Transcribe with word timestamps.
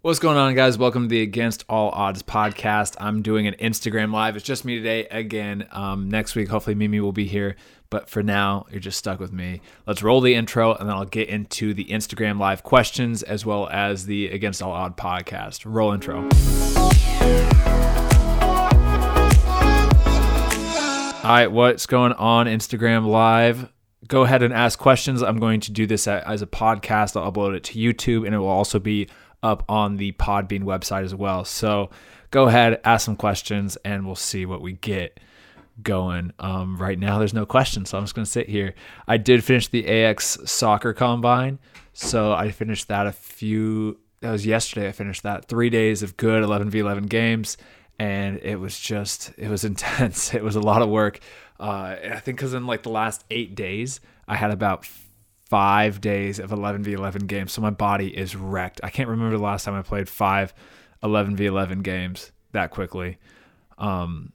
What's 0.00 0.20
going 0.20 0.36
on, 0.36 0.54
guys? 0.54 0.78
Welcome 0.78 1.02
to 1.02 1.08
the 1.08 1.22
Against 1.22 1.64
All 1.68 1.90
Odds 1.90 2.22
podcast. 2.22 2.94
I'm 3.00 3.20
doing 3.20 3.48
an 3.48 3.54
Instagram 3.54 4.12
live. 4.12 4.36
It's 4.36 4.44
just 4.44 4.64
me 4.64 4.76
today 4.76 5.08
again. 5.08 5.66
Um, 5.72 6.08
next 6.08 6.36
week, 6.36 6.48
hopefully, 6.48 6.76
Mimi 6.76 7.00
will 7.00 7.10
be 7.10 7.24
here. 7.24 7.56
But 7.90 8.08
for 8.08 8.22
now, 8.22 8.66
you're 8.70 8.78
just 8.78 8.96
stuck 8.96 9.18
with 9.18 9.32
me. 9.32 9.60
Let's 9.88 10.00
roll 10.00 10.20
the 10.20 10.36
intro, 10.36 10.72
and 10.72 10.88
then 10.88 10.94
I'll 10.94 11.04
get 11.04 11.28
into 11.28 11.74
the 11.74 11.86
Instagram 11.86 12.38
live 12.38 12.62
questions 12.62 13.24
as 13.24 13.44
well 13.44 13.68
as 13.70 14.06
the 14.06 14.28
Against 14.28 14.62
All 14.62 14.70
Odds 14.70 14.94
podcast. 14.94 15.64
Roll 15.66 15.92
intro. 15.92 16.18
All 21.24 21.34
right, 21.34 21.48
what's 21.48 21.86
going 21.86 22.12
on, 22.12 22.46
Instagram 22.46 23.04
live? 23.04 23.72
Go 24.06 24.22
ahead 24.22 24.44
and 24.44 24.54
ask 24.54 24.78
questions. 24.78 25.22
I'm 25.22 25.40
going 25.40 25.58
to 25.58 25.72
do 25.72 25.84
this 25.84 26.06
as 26.06 26.40
a 26.40 26.46
podcast. 26.46 27.20
I'll 27.20 27.32
upload 27.32 27.56
it 27.56 27.64
to 27.64 27.74
YouTube, 27.74 28.24
and 28.24 28.32
it 28.32 28.38
will 28.38 28.46
also 28.46 28.78
be 28.78 29.08
up 29.42 29.64
on 29.68 29.96
the 29.96 30.12
Podbean 30.12 30.64
website 30.64 31.04
as 31.04 31.14
well. 31.14 31.44
So 31.44 31.90
go 32.30 32.48
ahead, 32.48 32.80
ask 32.84 33.04
some 33.04 33.16
questions, 33.16 33.76
and 33.84 34.06
we'll 34.06 34.16
see 34.16 34.46
what 34.46 34.60
we 34.60 34.72
get 34.74 35.18
going. 35.82 36.32
Um, 36.38 36.76
right 36.76 36.98
now, 36.98 37.18
there's 37.18 37.34
no 37.34 37.46
questions, 37.46 37.90
so 37.90 37.98
I'm 37.98 38.04
just 38.04 38.14
going 38.14 38.24
to 38.24 38.30
sit 38.30 38.48
here. 38.48 38.74
I 39.06 39.16
did 39.16 39.44
finish 39.44 39.68
the 39.68 39.86
AX 39.86 40.38
soccer 40.44 40.92
combine, 40.92 41.58
so 41.92 42.32
I 42.32 42.50
finished 42.50 42.88
that 42.88 43.06
a 43.06 43.12
few. 43.12 43.98
That 44.20 44.32
was 44.32 44.44
yesterday. 44.44 44.88
I 44.88 44.92
finished 44.92 45.22
that 45.22 45.46
three 45.46 45.70
days 45.70 46.02
of 46.02 46.16
good 46.16 46.42
11 46.42 46.70
v 46.70 46.80
11 46.80 47.04
games, 47.04 47.56
and 47.98 48.38
it 48.38 48.56
was 48.56 48.78
just 48.78 49.32
it 49.38 49.48
was 49.48 49.64
intense. 49.64 50.34
It 50.34 50.42
was 50.42 50.56
a 50.56 50.60
lot 50.60 50.82
of 50.82 50.88
work. 50.88 51.20
Uh, 51.60 51.96
I 52.12 52.20
think 52.20 52.38
because 52.38 52.54
in 52.54 52.66
like 52.66 52.82
the 52.82 52.90
last 52.90 53.24
eight 53.30 53.54
days, 53.54 54.00
I 54.26 54.36
had 54.36 54.50
about 54.50 54.86
five 55.48 56.00
days 56.00 56.38
of 56.38 56.50
11v11 56.50 57.26
games. 57.26 57.52
So 57.52 57.62
my 57.62 57.70
body 57.70 58.16
is 58.16 58.36
wrecked. 58.36 58.80
I 58.82 58.90
can't 58.90 59.08
remember 59.08 59.36
the 59.36 59.42
last 59.42 59.64
time 59.64 59.74
I 59.74 59.82
played 59.82 60.08
five 60.08 60.52
11v11 61.02 61.82
games 61.82 62.32
that 62.52 62.70
quickly. 62.70 63.18
Um, 63.78 64.32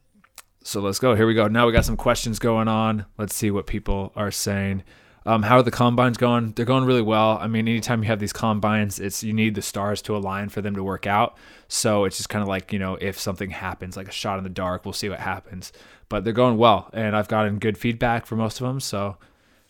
so 0.63 0.81
let's 0.81 0.99
go. 0.99 1.15
Here 1.15 1.27
we 1.27 1.33
go. 1.33 1.47
Now 1.47 1.67
we 1.67 1.73
got 1.73 1.85
some 1.85 1.97
questions 1.97 2.39
going 2.39 2.67
on. 2.67 3.05
Let's 3.17 3.35
see 3.35 3.51
what 3.51 3.67
people 3.67 4.11
are 4.15 4.31
saying. 4.31 4.83
Um, 5.25 5.43
how 5.43 5.57
are 5.57 5.63
the 5.63 5.71
combines 5.71 6.17
going? 6.17 6.51
They're 6.51 6.65
going 6.65 6.83
really 6.83 7.01
well. 7.01 7.37
I 7.39 7.47
mean, 7.47 7.67
anytime 7.67 8.03
you 8.03 8.07
have 8.07 8.19
these 8.19 8.33
combines, 8.33 8.99
it's 8.99 9.23
you 9.23 9.33
need 9.33 9.55
the 9.55 9.61
stars 9.61 10.01
to 10.03 10.17
align 10.17 10.49
for 10.49 10.61
them 10.61 10.75
to 10.75 10.83
work 10.83 11.07
out. 11.07 11.37
So 11.69 12.03
it's 12.03 12.17
just 12.17 12.29
kind 12.29 12.41
of 12.41 12.49
like 12.49 12.73
you 12.73 12.79
know, 12.79 12.97
if 12.99 13.19
something 13.19 13.49
happens, 13.49 13.95
like 13.95 14.09
a 14.09 14.11
shot 14.11 14.37
in 14.37 14.43
the 14.43 14.49
dark, 14.49 14.83
we'll 14.83 14.93
see 14.93 15.09
what 15.09 15.19
happens. 15.19 15.71
But 16.09 16.23
they're 16.23 16.33
going 16.33 16.57
well, 16.57 16.89
and 16.91 17.15
I've 17.15 17.29
gotten 17.29 17.59
good 17.59 17.77
feedback 17.77 18.25
for 18.25 18.35
most 18.35 18.59
of 18.59 18.67
them, 18.67 18.81
so 18.81 19.17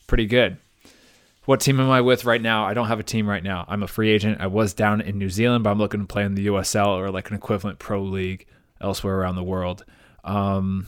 pretty 0.08 0.25
good. 0.25 0.58
What 1.45 1.59
team 1.59 1.80
am 1.80 1.89
I 1.89 2.02
with 2.02 2.23
right 2.23 2.41
now? 2.41 2.66
I 2.66 2.73
don't 2.73 2.88
have 2.88 2.99
a 2.99 3.03
team 3.03 3.27
right 3.27 3.44
now. 3.44 3.66
I'm 3.67 3.83
a 3.83 3.88
free 3.88 4.11
agent. 4.11 4.39
I 4.39 4.47
was 4.47 4.73
down 4.73 5.02
in 5.02 5.17
New 5.17 5.30
Zealand, 5.30 5.63
but 5.63 5.72
I'm 5.72 5.77
looking 5.77 5.99
to 5.99 6.08
play 6.08 6.23
in 6.23 6.36
the 6.36 6.47
USL 6.47 6.97
or 6.97 7.11
like 7.11 7.30
an 7.30 7.36
equivalent 7.36 7.80
pro 7.80 8.02
league 8.02 8.45
elsewhere 8.80 9.16
around 9.16 9.36
the 9.36 9.44
world. 9.44 9.83
Um, 10.23 10.88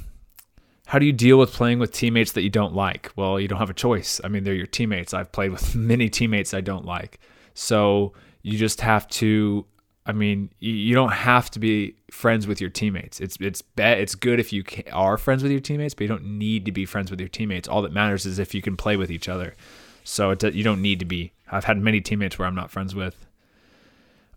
how 0.85 0.99
do 0.99 1.05
you 1.05 1.11
deal 1.11 1.37
with 1.37 1.51
playing 1.51 1.79
with 1.79 1.91
teammates 1.91 2.31
that 2.33 2.43
you 2.43 2.49
don't 2.49 2.73
like? 2.73 3.11
Well, 3.15 3.39
you 3.39 3.47
don't 3.47 3.59
have 3.59 3.69
a 3.69 3.73
choice. 3.73 4.21
I 4.23 4.29
mean, 4.29 4.43
they're 4.43 4.53
your 4.53 4.65
teammates. 4.65 5.13
I've 5.13 5.31
played 5.31 5.51
with 5.51 5.75
many 5.75 6.09
teammates 6.09 6.53
I 6.53 6.61
don't 6.61 6.85
like. 6.85 7.19
So 7.53 8.13
you 8.41 8.57
just 8.57 8.81
have 8.81 9.07
to 9.09 9.65
I 10.07 10.11
mean, 10.11 10.51
you 10.59 10.93
don't 10.93 11.13
have 11.13 11.49
to 11.51 11.59
be 11.59 11.95
friends 12.11 12.45
with 12.45 12.61
your 12.61 12.69
teammates. 12.69 13.19
It's 13.19 13.37
it's 13.41 13.63
bet 13.63 13.97
it's 13.97 14.13
good 14.13 14.39
if 14.39 14.53
you 14.53 14.63
are 14.93 15.17
friends 15.17 15.41
with 15.41 15.51
your 15.51 15.61
teammates, 15.61 15.95
but 15.95 16.01
you 16.01 16.07
don't 16.07 16.25
need 16.25 16.65
to 16.65 16.71
be 16.71 16.85
friends 16.85 17.09
with 17.09 17.19
your 17.19 17.29
teammates. 17.29 17.67
All 17.67 17.81
that 17.81 17.91
matters 17.91 18.25
is 18.27 18.37
if 18.37 18.53
you 18.53 18.61
can 18.61 18.77
play 18.77 18.97
with 18.97 19.09
each 19.09 19.27
other. 19.27 19.55
So 20.05 20.29
it, 20.31 20.43
you 20.53 20.63
don't 20.63 20.81
need 20.81 20.99
to 20.99 21.05
be. 21.05 21.33
I've 21.51 21.65
had 21.65 21.77
many 21.77 21.99
teammates 21.99 22.39
where 22.39 22.47
I'm 22.47 22.55
not 22.55 22.71
friends 22.71 22.95
with. 22.95 23.25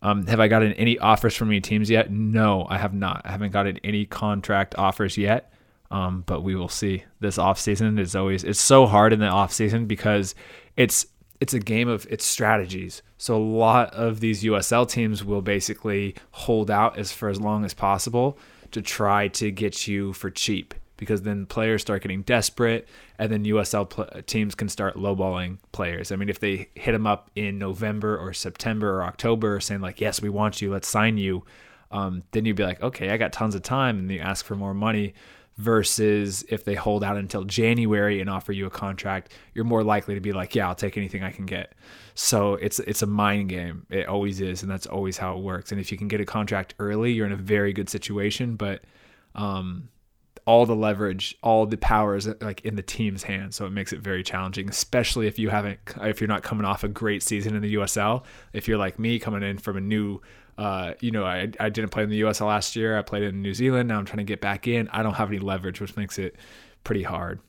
Um, 0.01 0.27
have 0.27 0.41
I 0.41 0.49
gotten 0.49 0.73
any 0.75 0.99
offers 0.99 1.37
from 1.37 1.49
any 1.49 1.61
teams 1.61 1.91
yet? 1.91 2.11
No, 2.11 2.67
I 2.69 2.79
have 2.79 2.95
not. 2.95 3.23
I 3.25 3.31
haven't 3.31 3.53
gotten 3.53 3.79
any 3.85 4.07
contract 4.07 4.75
offers 4.79 5.17
yet. 5.19 5.53
Um, 5.91 6.23
but 6.27 6.43
we 6.43 6.55
will 6.55 6.69
see. 6.69 7.05
This 7.21 7.39
off 7.39 7.59
season 7.59 7.99
is 7.99 8.15
always 8.15 8.45
it's 8.45 8.61
so 8.61 8.87
hard 8.87 9.13
in 9.13 9.21
the 9.21 9.27
off 9.27 9.53
season 9.53 9.87
because 9.87 10.35
it's 10.77 11.07
it's 11.41 11.55
a 11.55 11.59
game 11.59 11.89
of 11.89 12.07
it's 12.11 12.25
strategies. 12.25 13.03
So 13.17 13.37
a 13.37 13.39
lot 13.39 13.93
of 13.95 14.21
these 14.21 14.45
USL 14.45 14.89
teams 14.89 15.25
will 15.25 15.43
basically 15.43 16.15
hold 16.33 16.71
out 16.71 16.99
as 16.99 17.11
for 17.13 17.29
as 17.29 17.41
long 17.41 17.65
as 17.65 17.73
possible 17.73 18.39
to 18.71 18.83
try 18.83 19.29
to 19.29 19.51
get 19.51 19.89
you 19.89 20.13
for 20.13 20.31
cheap 20.31 20.75
because 20.99 21.23
then 21.23 21.47
players 21.47 21.81
start 21.81 22.03
getting 22.03 22.23
desperate 22.23 22.87
and 23.19 23.33
then 23.33 23.45
USL 23.45 23.89
pl- 23.89 24.23
teams 24.27 24.55
can 24.55 24.69
start 24.69 24.97
lowballing 24.97 25.59
players. 25.73 26.13
I 26.13 26.17
mean, 26.17 26.29
if 26.29 26.41
they 26.41 26.69
hit 26.75 26.93
them 26.93 27.07
up 27.07 27.31
in 27.35 27.59
November 27.59 28.19
or 28.19 28.35
September 28.35 28.99
or 28.99 29.05
October 29.05 29.61
saying 29.61 29.81
like, 29.81 30.01
"Yes, 30.01 30.21
we 30.21 30.29
want 30.29 30.61
you. 30.61 30.71
Let's 30.71 30.89
sign 30.89 31.17
you," 31.17 31.45
um, 31.91 32.23
then 32.33 32.45
you'd 32.45 32.57
be 32.57 32.65
like, 32.65 32.83
"Okay, 32.83 33.09
I 33.11 33.17
got 33.17 33.33
tons 33.33 33.55
of 33.55 33.63
time," 33.63 33.99
and 33.99 34.11
you 34.11 34.19
ask 34.21 34.45
for 34.45 34.55
more 34.55 34.75
money. 34.75 35.15
Versus 35.57 36.45
if 36.49 36.65
they 36.65 36.77
hold 36.77 37.03
out 37.03 37.17
until 37.17 37.43
January 37.43 38.21
and 38.21 38.31
offer 38.31 38.53
you 38.53 38.67
a 38.67 38.71
contract, 38.71 39.33
you're 39.55 39.65
more 39.65 39.83
likely 39.83 40.15
to 40.15 40.21
be 40.21 40.33
like, 40.33 40.55
"Yeah, 40.55 40.69
I'll 40.69 40.77
take 40.77 40.97
anything 40.97 41.25
I 41.25 41.33
can 41.33 41.47
get." 41.47 41.75
So 42.15 42.55
it's 42.55 42.79
it's 42.79 43.03
a 43.03 43.07
mind 43.09 43.49
game. 43.49 43.85
It 43.91 44.07
always 44.07 44.41
is, 44.41 44.63
and 44.63 44.71
that's 44.71 44.87
always 44.87 45.19
how 45.19 45.37
it 45.37 45.43
works. 45.43 45.73
And 45.73 45.81
if 45.81 45.91
you 45.91 45.99
can 45.99 46.07
get 46.07 46.21
a 46.21 46.25
contract 46.25 46.75
early, 46.79 47.13
you're 47.13 47.27
in 47.27 47.33
a 47.33 47.37
very 47.37 47.73
good 47.73 47.89
situation. 47.89 48.55
But 48.55 48.83
um, 49.35 49.89
all 50.49 50.65
the 50.65 50.75
leverage, 50.75 51.37
all 51.43 51.67
the 51.67 51.77
powers 51.77 52.27
like 52.41 52.63
in 52.63 52.75
the 52.75 52.83
team's 52.83 53.23
hands. 53.23 53.55
So 53.55 53.67
it 53.67 53.71
makes 53.71 53.93
it 53.93 54.01
very 54.01 54.23
challenging, 54.23 54.71
especially 54.71 55.27
if 55.27 55.39
you 55.39 55.51
haven't, 55.51 55.79
if 56.01 56.23
you're 56.23 56.29
not 56.29 56.43
coming 56.43 56.65
off 56.65 56.83
a 56.83 56.89
great 56.89 57.23
season 57.23 57.55
in 57.55 57.61
the 57.61 57.75
USL. 57.75 58.25
If 58.55 58.67
you're 58.67 58.79
like 58.79 58.99
me, 58.99 59.19
coming 59.19 59.43
in 59.43 59.59
from 59.59 59.77
a 59.77 59.83
new, 59.83 60.23
uh, 60.57 60.95
you 61.01 61.11
know, 61.11 61.27
I, 61.27 61.51
I 61.61 61.69
didn't 61.69 61.91
play 61.91 62.03
in 62.03 62.09
the 62.09 62.23
USL 62.23 62.47
last 62.47 62.77
year. 62.77 62.99
I 62.99 63.03
played 63.03 63.25
in 63.25 63.43
New 63.43 63.53
Zealand. 63.53 63.91
Now 63.91 63.99
I'm 63.99 64.07
trying 64.07 64.19
to 64.19 64.25
get 64.25 64.41
back 64.41 64.67
in. 64.67 64.89
I 64.89 65.03
don't 65.03 65.13
have 65.13 65.29
any 65.29 65.39
leverage, 65.39 65.83
which 65.83 65.99
makes 65.99 66.19
it 66.19 66.37
pretty 66.83 67.03
hard. 67.03 67.41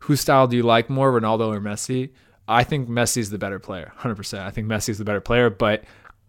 Whose 0.00 0.20
style 0.20 0.46
do 0.46 0.58
you 0.58 0.62
like 0.62 0.90
more, 0.90 1.10
Ronaldo 1.18 1.56
or 1.56 1.60
Messi? 1.62 2.10
I 2.46 2.64
think 2.64 2.86
Messi's 2.86 3.30
the 3.30 3.38
better 3.38 3.58
player, 3.58 3.94
100%. 3.98 4.40
I 4.40 4.50
think 4.50 4.68
Messi's 4.68 4.98
the 4.98 5.06
better 5.06 5.22
player, 5.22 5.48
but 5.48 5.84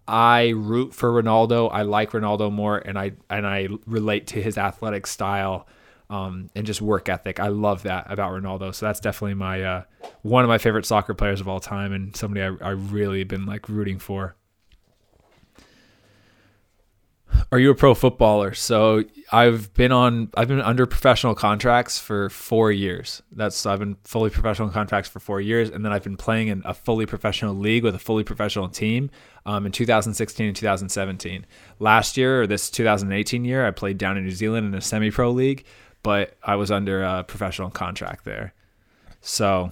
I 0.08 0.54
root 0.56 0.94
for 0.94 1.12
Ronaldo. 1.12 1.70
I 1.70 1.82
like 1.82 2.12
Ronaldo 2.12 2.50
more, 2.50 2.78
and 2.78 2.98
I 2.98 3.12
and 3.30 3.46
I 3.46 3.68
relate 3.86 4.28
to 4.28 4.42
his 4.42 4.58
athletic 4.58 5.06
style 5.06 5.68
um, 6.12 6.50
and 6.56 6.68
just 6.68 6.82
work 6.82 7.08
ethic. 7.08 7.40
I 7.40 7.48
love 7.48 7.84
that 7.84 8.12
about 8.12 8.34
Ronaldo. 8.34 8.76
So 8.76 8.86
that's 8.86 9.00
definitely 9.00 9.36
my 9.36 9.64
uh, 9.64 9.84
one 10.22 10.44
of 10.44 10.50
my 10.50 10.58
favorite 10.58 10.86
soccer 10.86 11.14
players 11.14 11.40
of 11.40 11.48
all 11.48 11.62
time, 11.62 11.94
and 11.94 12.16
somebody 12.16 12.42
I, 12.42 12.68
I 12.68 12.72
really 12.72 13.24
been 13.24 13.46
like 13.46 13.70
rooting 13.70 13.98
for. 13.98 14.36
Are 17.54 17.60
you 17.60 17.72
a 17.72 17.76
pro 17.76 17.94
footballer? 17.94 18.54
So 18.54 19.06
I've 19.32 19.74
been 19.74 19.94
on 19.94 20.30
I've 20.36 20.50
been 20.50 20.60
under 20.60 20.86
professional 20.86 21.34
contracts 21.34 21.98
for 21.98 22.30
four 22.30 22.74
years. 22.74 23.22
That's 23.32 23.66
I've 23.66 23.80
been 23.80 23.96
fully 24.04 24.30
professional 24.30 24.68
contracts 24.70 25.10
for 25.10 25.22
four 25.22 25.40
years, 25.40 25.70
and 25.70 25.86
then 25.86 25.94
I've 25.94 26.04
been 26.04 26.18
playing 26.18 26.50
in 26.50 26.62
a 26.66 26.74
fully 26.74 27.06
professional 27.06 27.56
league 27.56 27.86
with 27.86 27.96
a 27.96 28.00
fully 28.00 28.26
professional 28.26 28.68
team 28.68 29.12
um, 29.46 29.66
in 29.66 29.72
2016 29.72 30.46
and 30.46 30.56
2017. 30.56 31.46
Last 31.80 32.18
year 32.18 32.42
or 32.42 32.48
this 32.48 32.70
2018 32.70 33.46
year, 33.46 33.66
I 33.66 33.72
played 33.72 33.98
down 33.98 34.18
in 34.18 34.26
New 34.26 34.32
Zealand 34.32 34.68
in 34.68 34.74
a 34.74 34.82
semi-pro 34.82 35.32
league 35.32 35.66
but 36.04 36.38
I 36.44 36.56
was 36.56 36.72
under 36.72 37.04
a 37.04 37.24
professional 37.24 37.70
contract 37.70 38.26
there. 38.26 38.54
So 39.22 39.72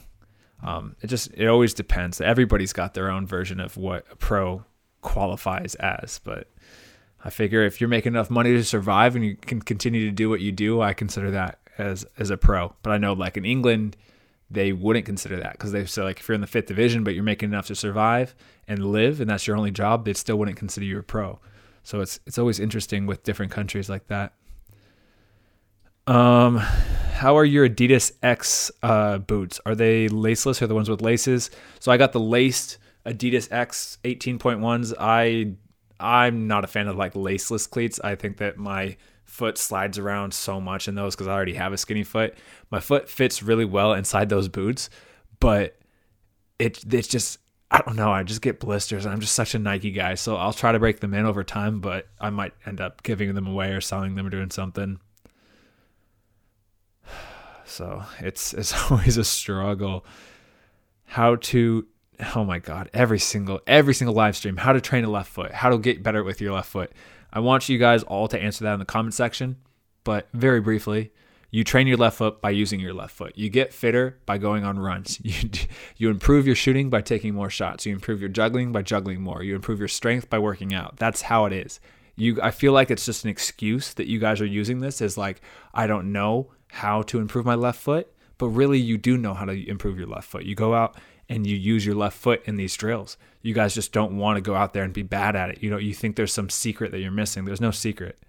um, 0.64 0.96
it 1.02 1.08
just 1.08 1.32
it 1.34 1.48
always 1.48 1.74
depends. 1.74 2.22
Everybody's 2.22 2.74
got 2.74 2.94
their 2.94 3.10
own 3.10 3.26
version 3.26 3.60
of 3.60 3.78
what 3.78 4.06
a 4.12 4.16
pro 4.16 4.64
qualifies 5.02 5.76
as, 5.76 6.20
but 6.24 6.48
I 7.24 7.30
figure 7.30 7.64
if 7.64 7.82
you're 7.82 7.90
making 7.90 8.14
enough 8.14 8.30
money 8.30 8.54
to 8.54 8.64
survive 8.64 9.16
and 9.16 9.26
you 9.26 9.36
can 9.36 9.62
continue 9.62 10.06
to 10.06 10.12
do 10.12 10.30
what 10.30 10.42
you 10.42 10.52
do, 10.52 10.82
I 10.82 10.94
consider 10.94 11.32
that 11.32 11.60
as 11.78 12.06
as 12.18 12.30
a 12.30 12.38
pro. 12.38 12.74
But 12.84 12.92
I 12.92 12.98
know 12.98 13.14
like 13.14 13.38
in 13.38 13.46
England, 13.46 13.98
they 14.52 14.72
wouldn't 14.72 15.06
consider 15.06 15.38
that 15.38 15.54
because 15.54 15.72
they 15.72 15.86
say 15.86 16.04
like 16.04 16.20
if 16.20 16.28
you're 16.28 16.36
in 16.36 16.42
the 16.42 16.48
fifth 16.48 16.68
division 16.68 17.04
but 17.04 17.14
you're 17.14 17.24
making 17.24 17.50
enough 17.50 17.68
to 17.68 17.76
survive 17.76 18.36
and 18.68 18.92
live 18.92 19.22
and 19.22 19.30
that's 19.30 19.48
your 19.48 19.58
only 19.58 19.72
job, 19.72 20.06
they 20.06 20.14
still 20.14 20.38
wouldn't 20.38 20.58
consider 20.58 20.86
you 20.86 21.00
a 21.00 21.04
pro. 21.04 21.40
So 21.84 22.02
it's 22.02 22.20
it's 22.26 22.38
always 22.38 22.60
interesting 22.60 23.06
with 23.06 23.24
different 23.24 23.52
countries 23.52 23.90
like 23.90 24.08
that. 24.08 24.34
Um, 26.10 26.58
how 26.58 27.38
are 27.38 27.46
your 27.46 27.70
Adidas 27.70 28.14
X 28.24 28.72
uh, 28.82 29.20
boots? 29.20 29.60
Are 29.64 29.76
they 29.76 30.08
laceless 30.10 30.60
or 30.60 30.66
the 30.66 30.74
ones 30.74 30.90
with 30.90 31.04
laces? 31.04 31.52
So 31.80 31.92
I 31.92 31.98
got 31.98 32.14
the 32.14 32.20
laced 32.20 32.80
Adidas 33.06 33.48
X 33.52 34.00
18.1s. 34.04 34.96
I 35.00 35.54
I'm 36.00 36.48
not 36.48 36.64
a 36.64 36.68
fan 36.68 36.88
of 36.88 36.96
like 36.96 37.14
laceless 37.14 37.70
cleats. 37.70 38.00
I 38.04 38.16
think 38.16 38.38
that 38.38 38.58
my 38.58 38.98
foot 39.26 39.60
slides 39.60 40.00
around 40.00 40.34
so 40.34 40.60
much 40.60 40.88
in 40.88 40.96
those 40.96 41.16
because 41.16 41.28
I 41.28 41.34
already 41.34 41.54
have 41.54 41.74
a 41.74 41.78
skinny 41.78 42.04
foot. 42.04 42.36
My 42.72 42.80
foot 42.80 43.08
fits 43.08 43.44
really 43.44 43.66
well 43.66 43.94
inside 43.94 44.30
those 44.30 44.48
boots, 44.48 44.90
but 45.40 45.78
it 46.58 46.84
it's 46.92 47.08
just 47.08 47.38
I 47.70 47.82
don't 47.82 47.98
know. 47.98 48.12
I 48.12 48.24
just 48.24 48.42
get 48.42 48.60
blisters. 48.60 49.06
I'm 49.06 49.20
just 49.20 49.36
such 49.36 49.54
a 49.54 49.60
Nike 49.60 49.92
guy, 49.92 50.16
so 50.16 50.38
I'll 50.38 50.54
try 50.54 50.72
to 50.72 50.80
break 50.80 51.02
them 51.02 51.14
in 51.14 51.28
over 51.28 51.44
time, 51.44 51.82
but 51.82 52.08
I 52.20 52.32
might 52.32 52.54
end 52.66 52.82
up 52.82 53.04
giving 53.04 53.36
them 53.36 53.46
away 53.46 53.74
or 53.74 53.82
selling 53.82 54.16
them 54.16 54.26
or 54.26 54.32
doing 54.32 54.50
something. 54.50 55.00
So 57.70 58.04
it's 58.20 58.54
it's 58.60 58.92
always 58.92 59.18
a 59.18 59.24
struggle. 59.24 60.06
How 61.06 61.36
to 61.36 61.88
oh 62.36 62.44
my 62.44 62.60
god, 62.60 62.90
every 62.94 63.20
single 63.20 63.62
every 63.68 63.94
single 63.94 64.16
live 64.16 64.36
stream, 64.36 64.58
how 64.58 64.74
to 64.74 64.82
train 64.82 65.04
a 65.06 65.10
left 65.10 65.32
foot, 65.32 65.52
how 65.52 65.70
to 65.70 65.78
get 65.78 66.04
better 66.04 66.24
with 66.24 66.42
your 66.42 66.54
left 66.54 66.70
foot. 66.70 66.92
I 67.32 67.40
want 67.40 67.70
you 67.70 67.78
guys 67.78 68.04
all 68.04 68.28
to 68.28 68.42
answer 68.42 68.64
that 68.64 68.74
in 68.74 68.80
the 68.80 68.86
comment 68.86 69.14
section, 69.14 69.58
but 70.04 70.28
very 70.34 70.60
briefly, 70.60 71.12
you 71.52 71.64
train 71.64 71.86
your 71.86 71.98
left 71.98 72.18
foot 72.18 72.42
by 72.42 72.50
using 72.50 72.80
your 72.80 72.94
left 72.94 73.16
foot. 73.16 73.38
You 73.38 73.50
get 73.50 73.72
fitter 73.72 74.20
by 74.26 74.40
going 74.40 74.64
on 74.64 74.80
runs. 74.80 75.20
You, 75.24 75.50
you 75.98 76.10
improve 76.10 76.48
your 76.48 76.56
shooting 76.56 76.90
by 76.90 77.02
taking 77.02 77.36
more 77.36 77.50
shots. 77.50 77.86
You 77.86 77.94
improve 77.94 78.20
your 78.20 78.30
juggling 78.30 78.72
by 78.72 78.82
juggling 78.82 79.22
more. 79.22 79.44
You 79.44 79.56
improve 79.56 79.80
your 79.80 79.88
strength 79.88 80.30
by 80.30 80.40
working 80.40 80.74
out. 80.74 80.98
That's 80.98 81.24
how 81.24 81.46
it 81.46 81.54
is. 81.54 81.80
You, 82.16 82.40
I 82.42 82.52
feel 82.52 82.74
like 82.74 82.90
it's 82.90 83.06
just 83.06 83.24
an 83.24 83.30
excuse 83.30 83.94
that 83.94 84.08
you 84.08 84.20
guys 84.20 84.42
are 84.42 84.46
using 84.46 84.80
this 84.80 85.02
as 85.02 85.18
like, 85.18 85.42
I 85.74 85.88
don't 85.88 86.12
know 86.12 86.52
how 86.70 87.02
to 87.04 87.20
improve 87.20 87.46
my 87.46 87.56
left 87.56 87.82
foot, 87.82 88.12
but 88.38 88.48
really 88.48 88.80
you 88.80 88.98
do 88.98 89.18
know 89.18 89.34
how 89.34 89.46
to 89.46 89.70
improve 89.70 89.98
your 89.98 90.08
left 90.08 90.28
foot. 90.30 90.46
You 90.46 90.56
go 90.56 90.74
out 90.74 90.98
and 91.28 91.46
you 91.46 91.56
use 91.56 91.86
your 91.86 91.96
left 91.96 92.18
foot 92.18 92.42
in 92.46 92.56
these 92.56 92.76
drills. 92.76 93.18
You 93.42 93.54
guys 93.54 93.74
just 93.74 93.92
don't 93.92 94.18
want 94.18 94.38
to 94.38 94.42
go 94.42 94.56
out 94.56 94.74
there 94.74 94.84
and 94.84 94.94
be 94.94 95.04
bad 95.04 95.36
at 95.36 95.50
it. 95.50 95.64
You 95.64 95.70
know, 95.70 95.78
you 95.78 95.94
think 95.94 96.16
there's 96.16 96.34
some 96.34 96.50
secret 96.50 96.92
that 96.92 97.00
you're 97.00 97.12
missing. 97.12 97.46
There's 97.46 97.62
no 97.62 97.72
secret. 97.72 98.20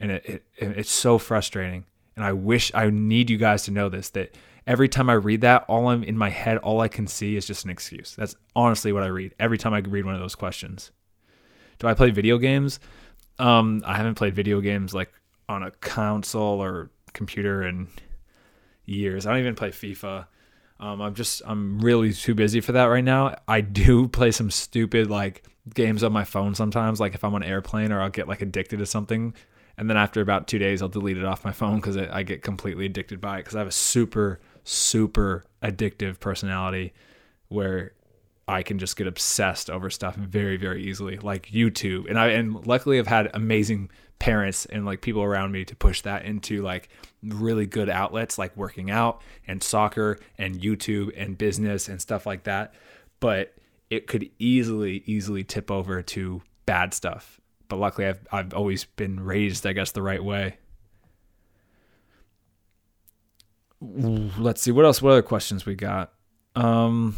And 0.00 0.10
it, 0.10 0.24
it 0.26 0.44
it's 0.56 0.90
so 0.90 1.18
frustrating 1.18 1.84
and 2.16 2.24
I 2.24 2.32
wish 2.32 2.70
I 2.74 2.90
need 2.90 3.30
you 3.30 3.38
guys 3.38 3.64
to 3.64 3.70
know 3.70 3.88
this 3.88 4.10
that 4.10 4.36
every 4.66 4.88
time 4.88 5.08
I 5.08 5.14
read 5.14 5.40
that, 5.42 5.64
all 5.68 5.88
I'm 5.88 6.02
in 6.02 6.18
my 6.18 6.30
head, 6.30 6.58
all 6.58 6.80
I 6.80 6.88
can 6.88 7.06
see 7.06 7.36
is 7.36 7.46
just 7.46 7.64
an 7.64 7.70
excuse. 7.70 8.14
That's 8.14 8.36
honestly 8.54 8.92
what 8.92 9.02
I 9.02 9.06
read 9.06 9.34
every 9.38 9.58
time 9.58 9.74
I 9.74 9.78
read 9.78 10.04
one 10.04 10.14
of 10.14 10.20
those 10.20 10.34
questions. 10.34 10.90
Do 11.78 11.88
I 11.88 11.94
play 11.94 12.10
video 12.10 12.38
games? 12.38 12.80
Um, 13.38 13.82
I 13.84 13.96
haven't 13.96 14.14
played 14.14 14.34
video 14.34 14.60
games 14.60 14.94
like 14.94 15.12
on 15.48 15.62
a 15.62 15.70
console 15.70 16.62
or 16.62 16.90
computer 17.12 17.62
in 17.62 17.88
years. 18.84 19.26
I 19.26 19.30
don't 19.30 19.40
even 19.40 19.54
play 19.54 19.70
FIFA. 19.70 20.26
Um, 20.80 21.00
I'm 21.00 21.14
just 21.14 21.42
I'm 21.46 21.78
really 21.80 22.12
too 22.12 22.34
busy 22.34 22.60
for 22.60 22.72
that 22.72 22.84
right 22.86 23.04
now. 23.04 23.36
I 23.46 23.60
do 23.60 24.08
play 24.18 24.30
some 24.30 24.50
stupid 24.50 25.10
like 25.10 25.44
games 25.74 26.02
on 26.02 26.12
my 26.12 26.24
phone 26.24 26.54
sometimes, 26.54 27.00
like 27.00 27.14
if 27.14 27.22
I'm 27.22 27.34
on 27.34 27.42
an 27.42 27.48
airplane 27.48 27.92
or 27.92 28.00
I'll 28.00 28.10
get 28.10 28.28
like 28.28 28.42
addicted 28.42 28.78
to 28.78 28.86
something 28.86 29.34
and 29.76 29.88
then 29.88 29.96
after 29.96 30.20
about 30.20 30.46
two 30.46 30.58
days, 30.58 30.82
I'll 30.82 30.88
delete 30.88 31.16
it 31.16 31.24
off 31.24 31.44
my 31.44 31.52
phone 31.52 31.76
because 31.76 31.96
I 31.96 32.22
get 32.22 32.42
completely 32.42 32.86
addicted 32.86 33.20
by 33.20 33.38
it. 33.38 33.40
Because 33.40 33.54
I 33.56 33.58
have 33.60 33.68
a 33.68 33.72
super, 33.72 34.40
super 34.64 35.44
addictive 35.62 36.20
personality 36.20 36.92
where 37.48 37.92
I 38.46 38.62
can 38.62 38.78
just 38.78 38.96
get 38.96 39.06
obsessed 39.06 39.70
over 39.70 39.88
stuff 39.88 40.14
very, 40.14 40.56
very 40.56 40.84
easily, 40.84 41.16
like 41.18 41.46
YouTube. 41.46 42.08
And 42.08 42.18
I 42.18 42.28
and 42.28 42.66
luckily 42.66 42.98
I've 42.98 43.06
had 43.06 43.30
amazing 43.34 43.90
parents 44.22 44.66
and 44.66 44.86
like 44.86 45.00
people 45.00 45.22
around 45.22 45.50
me 45.50 45.64
to 45.64 45.74
push 45.74 46.02
that 46.02 46.24
into 46.24 46.62
like 46.62 46.88
really 47.22 47.66
good 47.66 47.90
outlets 47.90 48.38
like 48.38 48.56
working 48.56 48.90
out 48.90 49.20
and 49.48 49.62
soccer 49.62 50.18
and 50.38 50.60
YouTube 50.60 51.12
and 51.16 51.36
business 51.36 51.88
and 51.88 52.00
stuff 52.00 52.24
like 52.24 52.44
that. 52.44 52.72
But 53.18 53.54
it 53.90 54.06
could 54.06 54.30
easily, 54.38 55.02
easily 55.06 55.44
tip 55.44 55.70
over 55.70 56.02
to 56.02 56.40
bad 56.66 56.94
stuff 56.94 57.40
but 57.72 57.78
luckily 57.78 58.06
I've 58.06 58.20
I've 58.30 58.52
always 58.52 58.84
been 58.84 59.18
raised, 59.18 59.66
I 59.66 59.72
guess, 59.72 59.92
the 59.92 60.02
right 60.02 60.22
way. 60.22 60.58
Let's 63.80 64.60
see 64.60 64.70
what 64.72 64.84
else. 64.84 65.00
What 65.00 65.12
other 65.12 65.22
questions 65.22 65.64
we 65.64 65.74
got? 65.74 66.12
Um, 66.54 67.16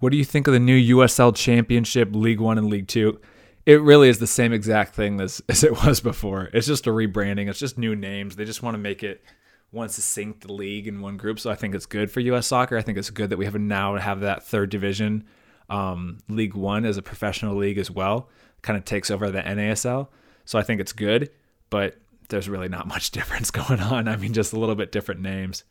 what 0.00 0.10
do 0.10 0.18
you 0.18 0.24
think 0.24 0.46
of 0.46 0.52
the 0.52 0.58
new 0.58 0.96
USL 0.96 1.34
Championship, 1.34 2.08
League 2.12 2.40
One 2.40 2.58
and 2.58 2.68
League 2.68 2.88
Two? 2.88 3.20
It 3.66 3.80
really 3.82 4.08
is 4.08 4.18
the 4.18 4.26
same 4.26 4.52
exact 4.52 4.94
thing 4.94 5.20
as, 5.20 5.42
as 5.48 5.62
it 5.62 5.84
was 5.84 6.00
before. 6.00 6.50
It's 6.52 6.66
just 6.66 6.86
a 6.86 6.90
rebranding. 6.90 7.48
It's 7.48 7.58
just 7.58 7.78
new 7.78 7.94
names. 7.94 8.36
They 8.36 8.44
just 8.44 8.62
want 8.62 8.74
to 8.74 8.78
make 8.78 9.02
it 9.02 9.22
one 9.70 9.88
succinct 9.88 10.50
league 10.50 10.88
in 10.88 11.00
one 11.00 11.16
group. 11.16 11.38
So 11.38 11.50
I 11.50 11.54
think 11.54 11.74
it's 11.74 11.86
good 11.86 12.10
for 12.10 12.20
U.S. 12.20 12.46
soccer. 12.46 12.76
I 12.76 12.82
think 12.82 12.98
it's 12.98 13.10
good 13.10 13.30
that 13.30 13.36
we 13.36 13.44
have 13.44 13.54
now 13.54 13.96
have 13.96 14.20
that 14.20 14.42
third 14.42 14.70
division, 14.70 15.24
um, 15.68 16.18
League 16.28 16.54
One 16.54 16.84
as 16.84 16.96
a 16.96 17.02
professional 17.02 17.54
league 17.54 17.78
as 17.78 17.90
well. 17.90 18.28
Kind 18.62 18.76
of 18.76 18.84
takes 18.84 19.10
over 19.10 19.30
the 19.30 19.42
NASL. 19.42 20.08
So 20.44 20.58
I 20.58 20.62
think 20.62 20.80
it's 20.80 20.92
good, 20.92 21.30
but 21.68 21.96
there's 22.30 22.48
really 22.48 22.68
not 22.68 22.88
much 22.88 23.10
difference 23.10 23.50
going 23.50 23.80
on. 23.80 24.08
I 24.08 24.16
mean, 24.16 24.32
just 24.32 24.54
a 24.54 24.58
little 24.58 24.74
bit 24.74 24.92
different 24.92 25.20
names. 25.20 25.64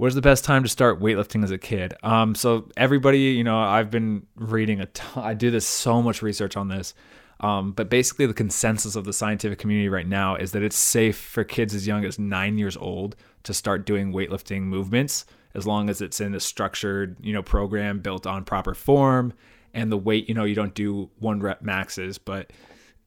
Where's 0.00 0.14
the 0.14 0.22
best 0.22 0.46
time 0.46 0.62
to 0.62 0.68
start 0.70 0.98
weightlifting 0.98 1.44
as 1.44 1.50
a 1.50 1.58
kid? 1.58 1.92
Um, 2.02 2.34
so 2.34 2.70
everybody, 2.74 3.18
you 3.18 3.44
know, 3.44 3.58
I've 3.58 3.90
been 3.90 4.26
reading 4.34 4.80
a 4.80 4.86
ton. 4.86 5.22
I 5.22 5.34
do 5.34 5.50
this 5.50 5.66
so 5.66 6.00
much 6.00 6.22
research 6.22 6.56
on 6.56 6.68
this. 6.68 6.94
Um, 7.40 7.72
but 7.72 7.90
basically, 7.90 8.24
the 8.24 8.32
consensus 8.32 8.96
of 8.96 9.04
the 9.04 9.12
scientific 9.12 9.58
community 9.58 9.90
right 9.90 10.06
now 10.06 10.36
is 10.36 10.52
that 10.52 10.62
it's 10.62 10.78
safe 10.78 11.18
for 11.18 11.44
kids 11.44 11.74
as 11.74 11.86
young 11.86 12.06
as 12.06 12.18
nine 12.18 12.56
years 12.56 12.78
old 12.78 13.14
to 13.42 13.52
start 13.52 13.84
doing 13.84 14.10
weightlifting 14.10 14.62
movements 14.62 15.26
as 15.54 15.66
long 15.66 15.90
as 15.90 16.00
it's 16.00 16.18
in 16.18 16.34
a 16.34 16.40
structured, 16.40 17.18
you 17.20 17.34
know, 17.34 17.42
program 17.42 17.98
built 17.98 18.26
on 18.26 18.42
proper 18.42 18.72
form 18.72 19.34
and 19.74 19.92
the 19.92 19.98
weight. 19.98 20.30
You 20.30 20.34
know, 20.34 20.44
you 20.44 20.54
don't 20.54 20.74
do 20.74 21.10
one 21.18 21.40
rep 21.40 21.60
maxes, 21.60 22.16
but 22.16 22.54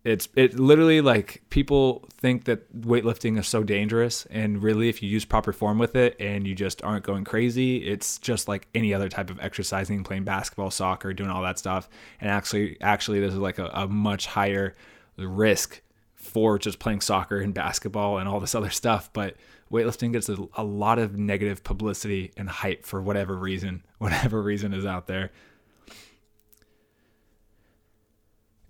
it's 0.04 0.28
it 0.36 0.60
literally 0.60 1.00
like 1.00 1.42
people 1.50 2.06
think 2.18 2.44
that 2.44 2.82
weightlifting 2.82 3.40
is 3.40 3.48
so 3.48 3.64
dangerous 3.64 4.26
and 4.26 4.62
really 4.62 4.90
if 4.90 5.02
you 5.02 5.10
use 5.10 5.24
proper 5.24 5.54
form 5.54 5.78
with 5.78 5.96
it 5.96 6.16
and 6.20 6.46
you 6.46 6.54
just 6.54 6.84
aren't 6.84 7.06
going 7.06 7.24
crazy 7.24 7.78
it's 7.78 8.18
just 8.18 8.48
like 8.48 8.68
any 8.76 8.94
other 8.94 9.08
type 9.08 9.30
of 9.30 9.40
exercising 9.40 10.04
playing 10.04 10.24
basketball 10.24 10.72
soccer 10.72 11.14
doing 11.14 11.30
all 11.30 11.42
that 11.44 11.60
stuff. 11.60 11.90
And 12.20 12.30
actually 12.30 12.78
actually 12.82 13.20
there's 13.20 13.36
like 13.36 13.60
a, 13.60 13.68
a 13.74 13.88
much 13.88 14.28
higher 14.28 14.76
risk 15.18 15.82
for 16.16 16.58
just 16.58 16.80
playing 16.80 17.02
soccer 17.02 17.40
and 17.40 17.54
basketball 17.54 18.18
and 18.18 18.28
all 18.28 18.40
this 18.40 18.56
other 18.56 18.70
stuff. 18.70 19.12
But 19.14 19.36
weightlifting 19.72 20.14
gets 20.14 20.30
a, 20.30 20.38
a 20.56 20.64
lot 20.64 21.00
of 21.00 21.18
negative 21.18 21.64
publicity 21.64 22.32
and 22.38 22.50
hype 22.50 22.86
for 22.86 23.02
whatever 23.02 23.36
reason 23.36 23.84
whatever 23.98 24.42
reason 24.42 24.74
is 24.74 24.86
out 24.86 25.08
there 25.08 25.32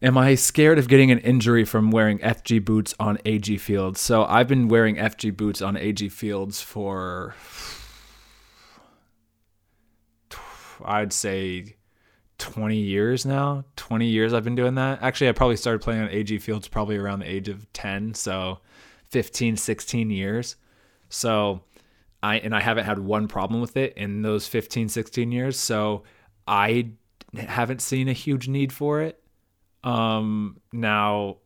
Am 0.03 0.17
I 0.17 0.35
scared 0.35 0.79
of 0.79 0.89
getting 0.89 1.11
an 1.11 1.19
injury 1.19 1.63
from 1.63 1.89
wearing 1.89 2.19
FG 2.19 2.65
boots 2.65 2.93
on 2.99 3.17
AG 3.23 3.57
fields? 3.59 4.01
So 4.01 4.25
I've 4.25 4.49
been 4.49 4.67
wearing 4.67 4.97
FG 4.97 5.37
boots 5.37 5.61
on 5.61 5.77
AG 5.77 6.09
fields 6.09 6.59
for, 6.59 7.35
I'd 10.83 11.13
say, 11.13 11.77
20 12.37 12.75
years 12.75 13.25
now. 13.25 13.63
20 13.77 14.05
years 14.05 14.33
I've 14.33 14.43
been 14.43 14.55
doing 14.55 14.75
that. 14.75 15.01
Actually, 15.01 15.29
I 15.29 15.31
probably 15.31 15.55
started 15.55 15.81
playing 15.81 16.01
on 16.01 16.09
AG 16.09 16.37
fields 16.39 16.67
probably 16.67 16.97
around 16.97 17.19
the 17.19 17.31
age 17.31 17.47
of 17.47 17.71
10. 17.71 18.13
So 18.13 18.59
15, 19.11 19.55
16 19.55 20.09
years. 20.09 20.57
So 21.07 21.61
I, 22.21 22.39
and 22.39 22.53
I 22.53 22.59
haven't 22.59 22.83
had 22.83 22.99
one 22.99 23.29
problem 23.29 23.61
with 23.61 23.77
it 23.77 23.93
in 23.95 24.21
those 24.21 24.49
15, 24.49 24.89
16 24.89 25.31
years. 25.31 25.57
So 25.57 26.03
I 26.45 26.89
haven't 27.37 27.81
seen 27.81 28.09
a 28.09 28.13
huge 28.13 28.49
need 28.49 28.73
for 28.73 28.99
it 28.99 29.22
um, 29.83 30.59
now, 30.71 31.37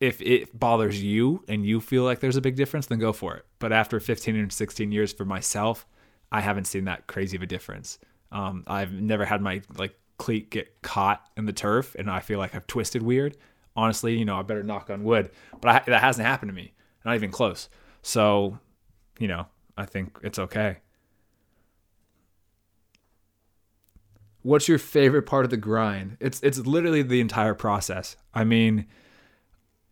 if 0.00 0.20
it 0.20 0.58
bothers 0.58 1.02
you 1.02 1.44
and 1.48 1.64
you 1.64 1.80
feel 1.80 2.02
like 2.02 2.20
there's 2.20 2.36
a 2.36 2.40
big 2.40 2.56
difference, 2.56 2.86
then 2.86 2.98
go 2.98 3.12
for 3.12 3.36
it. 3.36 3.46
But 3.58 3.72
after 3.72 4.00
15 4.00 4.36
and 4.36 4.52
16 4.52 4.92
years 4.92 5.12
for 5.12 5.24
myself, 5.24 5.86
I 6.32 6.40
haven't 6.40 6.66
seen 6.66 6.84
that 6.86 7.06
crazy 7.06 7.36
of 7.36 7.42
a 7.42 7.46
difference. 7.46 7.98
Um, 8.32 8.64
I've 8.66 8.92
never 8.92 9.24
had 9.24 9.40
my 9.40 9.62
like 9.76 9.94
cleat 10.18 10.50
get 10.50 10.82
caught 10.82 11.26
in 11.36 11.46
the 11.46 11.52
turf, 11.52 11.94
and 11.98 12.10
I 12.10 12.20
feel 12.20 12.38
like 12.38 12.54
I've 12.54 12.66
twisted 12.66 13.02
weird. 13.02 13.36
Honestly, 13.76 14.16
you 14.18 14.24
know, 14.24 14.36
I 14.36 14.42
better 14.42 14.62
knock 14.62 14.90
on 14.90 15.04
wood, 15.04 15.30
but 15.60 15.68
I, 15.68 15.90
that 15.90 16.00
hasn't 16.00 16.26
happened 16.26 16.50
to 16.50 16.54
me, 16.54 16.72
not 17.04 17.14
even 17.14 17.30
close. 17.30 17.68
So, 18.02 18.58
you 19.18 19.28
know, 19.28 19.46
I 19.76 19.86
think 19.86 20.18
it's 20.22 20.38
okay. 20.38 20.78
What's 24.44 24.68
your 24.68 24.78
favorite 24.78 25.22
part 25.22 25.44
of 25.44 25.50
the 25.50 25.56
grind? 25.56 26.16
It's 26.20 26.40
it's 26.42 26.58
literally 26.58 27.02
the 27.02 27.20
entire 27.20 27.54
process. 27.54 28.16
I 28.32 28.44
mean, 28.44 28.86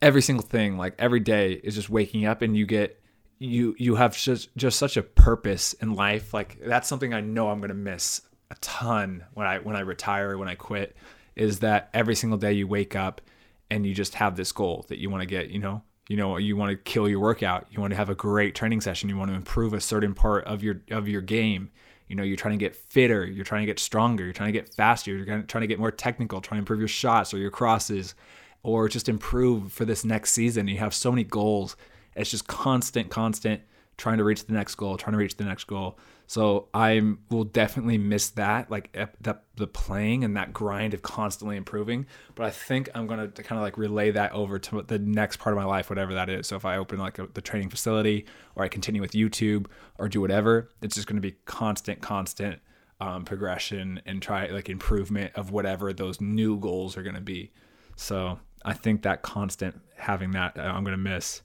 every 0.00 0.22
single 0.22 0.46
thing, 0.46 0.76
like 0.76 0.94
every 0.98 1.20
day 1.20 1.54
is 1.54 1.74
just 1.74 1.90
waking 1.90 2.24
up 2.26 2.42
and 2.42 2.56
you 2.56 2.66
get 2.66 3.02
you 3.38 3.74
you 3.78 3.96
have 3.96 4.16
just 4.16 4.54
just 4.56 4.78
such 4.78 4.96
a 4.96 5.02
purpose 5.02 5.72
in 5.74 5.94
life. 5.94 6.32
Like 6.32 6.58
that's 6.64 6.88
something 6.88 7.12
I 7.12 7.20
know 7.20 7.50
I'm 7.50 7.58
going 7.58 7.70
to 7.70 7.74
miss 7.74 8.22
a 8.50 8.54
ton 8.56 9.24
when 9.34 9.46
I 9.46 9.58
when 9.58 9.74
I 9.74 9.80
retire, 9.80 10.38
when 10.38 10.48
I 10.48 10.54
quit 10.54 10.96
is 11.34 11.60
that 11.60 11.88
every 11.94 12.14
single 12.14 12.38
day 12.38 12.52
you 12.52 12.68
wake 12.68 12.94
up 12.94 13.22
and 13.70 13.86
you 13.86 13.94
just 13.94 14.14
have 14.16 14.36
this 14.36 14.52
goal 14.52 14.84
that 14.88 14.98
you 14.98 15.08
want 15.08 15.22
to 15.22 15.26
get, 15.26 15.48
you 15.48 15.58
know, 15.58 15.82
you 16.10 16.16
know, 16.18 16.36
you 16.36 16.56
want 16.56 16.70
to 16.70 16.76
kill 16.76 17.08
your 17.08 17.20
workout, 17.20 17.66
you 17.70 17.80
want 17.80 17.90
to 17.90 17.96
have 17.96 18.10
a 18.10 18.14
great 18.14 18.54
training 18.54 18.82
session, 18.82 19.08
you 19.08 19.16
want 19.16 19.30
to 19.30 19.34
improve 19.34 19.72
a 19.72 19.80
certain 19.80 20.12
part 20.12 20.44
of 20.44 20.62
your 20.62 20.82
of 20.90 21.08
your 21.08 21.22
game 21.22 21.70
you 22.12 22.16
know 22.16 22.22
you're 22.22 22.36
trying 22.36 22.58
to 22.58 22.62
get 22.62 22.76
fitter 22.76 23.24
you're 23.24 23.42
trying 23.42 23.62
to 23.62 23.66
get 23.66 23.78
stronger 23.78 24.22
you're 24.22 24.34
trying 24.34 24.52
to 24.52 24.58
get 24.60 24.68
faster 24.74 25.10
you're 25.10 25.42
trying 25.44 25.62
to 25.62 25.66
get 25.66 25.78
more 25.78 25.90
technical 25.90 26.42
trying 26.42 26.58
to 26.58 26.60
improve 26.60 26.78
your 26.78 26.86
shots 26.86 27.32
or 27.32 27.38
your 27.38 27.50
crosses 27.50 28.14
or 28.62 28.86
just 28.86 29.08
improve 29.08 29.72
for 29.72 29.86
this 29.86 30.04
next 30.04 30.32
season 30.32 30.68
you 30.68 30.76
have 30.76 30.92
so 30.92 31.10
many 31.10 31.24
goals 31.24 31.74
it's 32.14 32.30
just 32.30 32.46
constant 32.46 33.08
constant 33.08 33.62
trying 34.02 34.18
to 34.18 34.24
reach 34.24 34.46
the 34.46 34.52
next 34.52 34.74
goal, 34.74 34.96
trying 34.96 35.12
to 35.12 35.18
reach 35.18 35.36
the 35.36 35.44
next 35.44 35.64
goal. 35.64 35.98
So 36.32 36.68
I 36.72 37.02
will 37.28 37.44
definitely 37.44 37.98
miss 37.98 38.30
that, 38.30 38.70
like 38.70 38.90
the, 39.20 39.36
the 39.56 39.66
playing 39.66 40.24
and 40.24 40.34
that 40.38 40.54
grind 40.54 40.94
of 40.94 41.02
constantly 41.02 41.58
improving. 41.58 42.06
But 42.34 42.46
I 42.46 42.50
think 42.50 42.88
I'm 42.94 43.06
gonna 43.06 43.28
kind 43.28 43.58
of 43.58 43.62
like 43.62 43.76
relay 43.76 44.12
that 44.12 44.32
over 44.32 44.58
to 44.58 44.80
the 44.80 44.98
next 44.98 45.40
part 45.40 45.54
of 45.54 45.62
my 45.62 45.66
life, 45.66 45.90
whatever 45.90 46.14
that 46.14 46.30
is. 46.30 46.46
So 46.46 46.56
if 46.56 46.64
I 46.64 46.78
open 46.78 46.98
like 46.98 47.18
a, 47.18 47.26
the 47.34 47.42
training 47.42 47.68
facility, 47.68 48.24
or 48.56 48.64
I 48.64 48.68
continue 48.68 49.02
with 49.02 49.10
YouTube, 49.10 49.66
or 49.98 50.08
do 50.08 50.22
whatever, 50.22 50.70
it's 50.80 50.94
just 50.94 51.06
gonna 51.06 51.20
be 51.20 51.32
constant, 51.44 52.00
constant 52.00 52.62
um, 52.98 53.26
progression 53.26 54.00
and 54.06 54.22
try 54.22 54.46
like 54.46 54.70
improvement 54.70 55.32
of 55.34 55.50
whatever 55.50 55.92
those 55.92 56.18
new 56.18 56.58
goals 56.58 56.96
are 56.96 57.02
gonna 57.02 57.20
be. 57.20 57.52
So 57.96 58.40
I 58.64 58.72
think 58.72 59.02
that 59.02 59.20
constant 59.20 59.78
having 59.96 60.30
that 60.30 60.56
uh, 60.56 60.62
I'm 60.62 60.82
gonna 60.82 60.96
miss. 60.96 61.42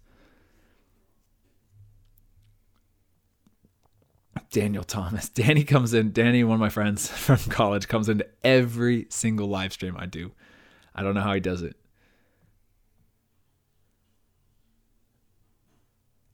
Daniel 4.52 4.84
Thomas. 4.84 5.30
Danny 5.34 5.64
comes 5.64 5.94
in. 5.94 6.12
Danny, 6.12 6.44
one 6.44 6.56
of 6.56 6.60
my 6.60 6.70
friends 6.70 7.08
from 7.12 7.38
college, 7.52 7.88
comes 7.88 8.10
into 8.10 8.26
every 8.44 9.08
single 9.10 9.48
live 9.48 9.74
stream 9.74 9.96
I 9.98 10.06
do. 10.06 10.32
I 10.96 11.04
don't 11.04 11.14
know 11.14 11.22
how 11.22 11.34
he 11.34 11.40
does 11.40 11.62
it. 11.62 11.76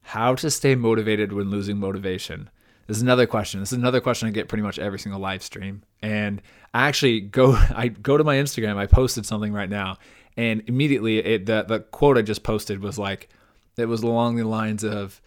How 0.01 0.36
to 0.36 0.51
stay 0.51 0.75
motivated 0.75 1.33
when 1.33 1.50
losing 1.50 1.77
motivation. 1.79 2.50
This 2.88 2.98
is 2.98 3.03
another 3.03 3.25
question. 3.25 3.62
This 3.62 3.72
is 3.72 3.77
another 3.77 4.01
question 4.01 4.27
I 4.27 4.31
get 4.31 4.50
pretty 4.50 4.62
much 4.62 4.77
every 4.77 5.00
single 5.00 5.19
live 5.19 5.41
stream. 5.41 5.83
And 6.01 6.41
I 6.74 6.88
actually 6.88 7.22
go 7.22 7.53
I 7.75 7.88
go 7.88 8.17
to 8.17 8.24
my 8.24 8.36
Instagram. 8.36 8.77
I 8.77 8.86
posted 8.86 9.25
something 9.25 9.53
right 9.53 9.69
now, 9.69 9.98
and 10.38 10.63
immediately 10.67 11.19
it 11.19 11.45
the 11.45 11.63
the 11.63 11.79
quote 11.79 12.17
I 12.17 12.22
just 12.22 12.43
posted 12.43 12.81
was 12.81 13.00
like 13.00 13.29
it 13.77 13.86
was 13.86 14.03
along 14.03 14.36
the 14.36 14.43
lines 14.43 14.83
of 14.83 15.22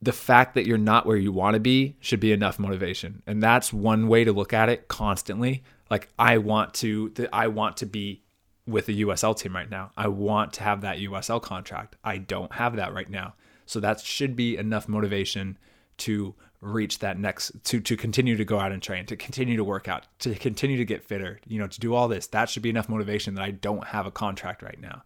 the 0.00 0.12
fact 0.12 0.54
that 0.54 0.66
you're 0.66 0.78
not 0.78 1.06
where 1.06 1.16
you 1.16 1.32
want 1.32 1.54
to 1.54 1.60
be 1.60 1.96
should 2.00 2.20
be 2.20 2.32
enough 2.32 2.58
motivation. 2.58 3.22
And 3.26 3.42
that's 3.42 3.72
one 3.72 4.08
way 4.08 4.24
to 4.24 4.32
look 4.32 4.52
at 4.52 4.68
it 4.68 4.88
constantly. 4.88 5.64
Like 5.90 6.08
I 6.18 6.38
want 6.38 6.74
to 6.74 7.12
I 7.32 7.48
want 7.48 7.78
to 7.78 7.86
be 7.86 8.22
with 8.66 8.86
the 8.86 9.02
USL 9.02 9.36
team 9.36 9.56
right 9.56 9.70
now. 9.70 9.90
I 9.96 10.08
want 10.08 10.52
to 10.54 10.62
have 10.62 10.82
that 10.82 10.98
USL 10.98 11.42
contract. 11.42 11.96
I 12.04 12.18
don't 12.18 12.52
have 12.52 12.76
that 12.76 12.92
right 12.92 13.10
now. 13.10 13.34
So 13.66 13.80
that 13.80 14.00
should 14.00 14.36
be 14.36 14.56
enough 14.56 14.88
motivation 14.88 15.58
to 15.98 16.34
reach 16.60 17.00
that 17.00 17.18
next 17.18 17.52
to 17.64 17.80
to 17.80 17.96
continue 17.96 18.36
to 18.36 18.44
go 18.44 18.60
out 18.60 18.70
and 18.70 18.82
train, 18.82 19.06
to 19.06 19.16
continue 19.16 19.56
to 19.56 19.64
work 19.64 19.88
out, 19.88 20.06
to 20.20 20.34
continue 20.36 20.76
to 20.76 20.84
get 20.84 21.02
fitter, 21.02 21.40
you 21.46 21.58
know, 21.58 21.66
to 21.66 21.80
do 21.80 21.94
all 21.94 22.06
this. 22.06 22.28
That 22.28 22.48
should 22.48 22.62
be 22.62 22.70
enough 22.70 22.88
motivation 22.88 23.34
that 23.34 23.42
I 23.42 23.50
don't 23.50 23.84
have 23.88 24.06
a 24.06 24.12
contract 24.12 24.62
right 24.62 24.80
now 24.80 25.02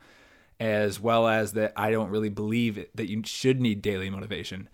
as 0.63 1.01
well 1.01 1.27
as 1.27 1.55
that 1.55 1.73
I 1.75 1.91
don't 1.91 2.11
really 2.11 2.29
believe 2.29 2.87
that 2.95 3.11
you 3.11 3.23
should 3.25 3.61
need 3.61 3.83
daily 3.83 4.09
motivation. 4.11 4.69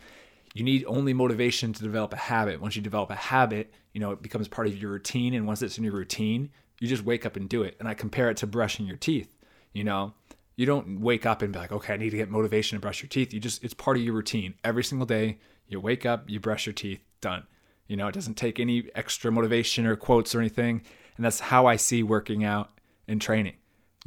You 0.52 0.62
need 0.62 0.85
only 0.87 1.14
motivation 1.14 1.73
to 1.73 1.83
develop 1.83 2.12
a 2.12 2.16
habit. 2.16 2.61
Once 2.61 2.76
you 2.76 2.83
develop 2.83 3.09
a 3.09 3.14
habit, 3.14 3.73
you 3.95 4.00
know, 4.00 4.11
it 4.11 4.21
becomes 4.21 4.49
part 4.49 4.66
of 4.66 4.76
your 4.76 4.90
routine. 4.90 5.33
And 5.33 5.47
once 5.47 5.62
it's 5.62 5.78
in 5.78 5.85
your 5.85 5.95
routine, 5.95 6.50
you 6.78 6.88
just 6.88 7.04
wake 7.04 7.25
up 7.25 7.37
and 7.37 7.49
do 7.49 7.62
it. 7.62 7.75
And 7.80 7.88
I 7.88 7.95
compare 7.95 8.28
it 8.28 8.37
to 8.38 8.47
brushing 8.47 8.85
your 8.87 8.99
teeth. 8.99 9.35
You 9.73 9.85
know, 9.85 10.12
you 10.57 10.66
don't 10.66 11.00
wake 11.00 11.25
up 11.25 11.40
and 11.40 11.54
be 11.54 11.59
like, 11.59 11.73
okay, 11.73 11.95
I 11.95 11.97
need 11.97 12.11
to 12.11 12.18
get 12.18 12.28
motivation 12.28 12.76
to 12.76 12.83
brush 12.83 13.00
your 13.02 13.09
teeth. 13.09 13.33
You 13.33 13.40
just, 13.40 13.64
it's 13.64 13.73
part 13.73 13.97
of 13.97 14.02
your 14.02 14.12
routine. 14.12 14.57
Every 14.62 14.85
single 14.85 15.07
day, 15.07 15.38
you 15.68 15.80
wake 15.80 16.04
up, 16.04 16.28
you 16.28 16.38
brush 16.38 16.66
your 16.66 16.75
teeth, 16.75 17.00
done. 17.23 17.45
You 17.87 17.97
know, 17.97 18.09
it 18.09 18.14
doesn't 18.14 18.37
take 18.37 18.61
any 18.61 18.90
extra 18.95 19.33
motivation 19.33 19.87
or 19.87 19.97
quotes 19.97 20.35
or 20.35 20.40
anything. 20.40 20.83
And 21.16 21.25
that's 21.25 21.40
how 21.40 21.64
I 21.64 21.76
see 21.76 22.02
working 22.02 22.45
out 22.45 22.78
and 23.07 23.23
training 23.23 23.54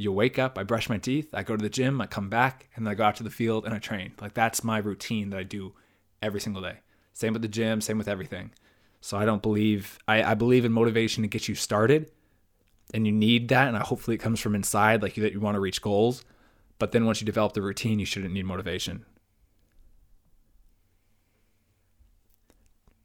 you 0.02 0.12
wake 0.12 0.40
up, 0.40 0.58
I 0.58 0.64
brush 0.64 0.90
my 0.90 0.98
teeth, 0.98 1.30
I 1.34 1.44
go 1.44 1.56
to 1.56 1.62
the 1.62 1.70
gym, 1.70 2.02
I 2.02 2.08
come 2.08 2.30
back, 2.30 2.70
and 2.76 2.86
then 2.86 2.92
I 2.92 2.96
go 2.96 3.04
out 3.04 3.16
to 3.18 3.24
the 3.24 3.30
field 3.30 3.66
and 3.66 3.74
I 3.74 3.80
train. 3.80 4.14
Like 4.20 4.34
that's 4.34 4.64
my 4.64 4.78
routine 4.78 5.30
that 5.30 5.40
I 5.40 5.44
do 5.44 5.74
every 6.22 6.42
single 6.42 6.62
day. 6.62 6.80
Same 7.14 7.34
with 7.34 7.42
the 7.42 7.48
gym, 7.48 7.82
same 7.82 7.98
with 7.98 8.08
everything. 8.08 8.52
So 9.00 9.18
I 9.18 9.26
don't 9.26 9.42
believe 9.42 10.00
I, 10.08 10.24
I 10.24 10.34
believe 10.34 10.66
in 10.66 10.72
motivation 10.72 11.24
to 11.24 11.28
get 11.28 11.48
you 11.48 11.56
started, 11.56 12.12
and 12.94 13.06
you 13.06 13.12
need 13.12 13.50
that, 13.50 13.68
and 13.68 13.78
I, 13.78 13.82
hopefully 13.82 14.16
it 14.16 14.20
comes 14.20 14.40
from 14.40 14.56
inside, 14.56 15.02
like 15.02 15.18
you, 15.18 15.24
that 15.24 15.34
you 15.34 15.40
want 15.40 15.56
to 15.56 15.62
reach 15.62 15.82
goals. 15.82 16.24
But 16.78 16.92
then 16.92 17.06
once 17.06 17.22
you 17.22 17.26
develop 17.26 17.54
the 17.54 17.62
routine, 17.62 18.00
you 18.00 18.06
shouldn't 18.06 18.34
need 18.34 18.46
motivation. 18.46 19.06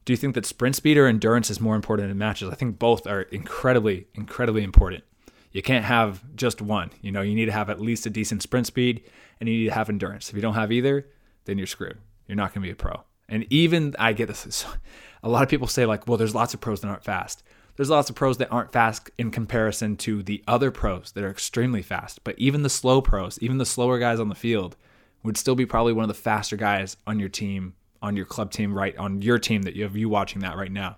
Do 0.05 0.13
you 0.13 0.17
think 0.17 0.35
that 0.35 0.45
sprint 0.45 0.75
speed 0.75 0.97
or 0.97 1.05
endurance 1.05 1.49
is 1.49 1.59
more 1.59 1.75
important 1.75 2.09
in 2.09 2.17
matches? 2.17 2.49
I 2.49 2.55
think 2.55 2.79
both 2.79 3.05
are 3.05 3.23
incredibly, 3.23 4.07
incredibly 4.13 4.63
important 4.63 5.03
you 5.51 5.61
can't 5.61 5.85
have 5.85 6.23
just 6.35 6.61
one. 6.61 6.91
You 7.01 7.11
know, 7.11 7.21
you 7.21 7.35
need 7.35 7.45
to 7.45 7.51
have 7.51 7.69
at 7.69 7.79
least 7.79 8.05
a 8.05 8.09
decent 8.09 8.41
sprint 8.41 8.67
speed 8.67 9.03
and 9.39 9.47
you 9.47 9.59
need 9.59 9.65
to 9.65 9.73
have 9.73 9.89
endurance. 9.89 10.29
If 10.29 10.35
you 10.35 10.41
don't 10.41 10.55
have 10.55 10.71
either, 10.71 11.07
then 11.45 11.57
you're 11.57 11.67
screwed. 11.67 11.97
You're 12.27 12.35
not 12.35 12.53
going 12.53 12.61
to 12.61 12.67
be 12.67 12.71
a 12.71 12.75
pro. 12.75 13.03
And 13.29 13.45
even 13.49 13.95
I 13.99 14.13
get 14.13 14.27
this. 14.27 14.65
A 15.23 15.29
lot 15.29 15.43
of 15.43 15.49
people 15.49 15.67
say 15.67 15.85
like, 15.85 16.07
well, 16.07 16.17
there's 16.17 16.35
lots 16.35 16.53
of 16.53 16.61
pros 16.61 16.81
that 16.81 16.87
aren't 16.87 17.03
fast. 17.03 17.43
There's 17.75 17.89
lots 17.89 18.09
of 18.09 18.15
pros 18.15 18.37
that 18.37 18.51
aren't 18.51 18.71
fast 18.71 19.09
in 19.17 19.31
comparison 19.31 19.97
to 19.97 20.23
the 20.23 20.43
other 20.47 20.71
pros 20.71 21.11
that 21.11 21.23
are 21.23 21.29
extremely 21.29 21.81
fast. 21.81 22.23
But 22.23 22.37
even 22.39 22.63
the 22.63 22.69
slow 22.69 23.01
pros, 23.01 23.37
even 23.41 23.57
the 23.57 23.65
slower 23.65 23.99
guys 23.99 24.19
on 24.19 24.29
the 24.29 24.35
field, 24.35 24.75
would 25.23 25.37
still 25.37 25.55
be 25.55 25.65
probably 25.65 25.93
one 25.93 26.03
of 26.03 26.07
the 26.07 26.13
faster 26.13 26.55
guys 26.55 26.97
on 27.05 27.19
your 27.19 27.29
team, 27.29 27.73
on 28.01 28.15
your 28.15 28.25
club 28.25 28.51
team, 28.51 28.73
right 28.73 28.95
on 28.97 29.21
your 29.21 29.37
team 29.37 29.63
that 29.63 29.75
you 29.75 29.83
have 29.83 29.95
you 29.95 30.09
watching 30.09 30.41
that 30.41 30.55
right 30.55 30.71
now 30.71 30.97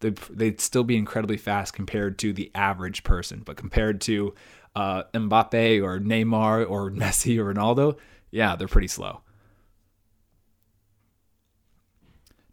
they'd, 0.00 0.16
they'd 0.30 0.60
still 0.60 0.84
be 0.84 0.96
incredibly 0.96 1.36
fast 1.36 1.74
compared 1.74 2.18
to 2.20 2.32
the 2.32 2.50
average 2.54 3.04
person. 3.04 3.42
But 3.44 3.56
compared 3.56 4.00
to 4.02 4.34
uh, 4.74 5.04
Mbappe 5.14 5.82
or 5.82 5.98
Neymar 5.98 6.68
or 6.68 6.90
Messi 6.92 7.38
or 7.38 7.52
Ronaldo, 7.52 7.98
yeah, 8.30 8.56
they're 8.56 8.68
pretty 8.68 8.88
slow. 8.88 9.22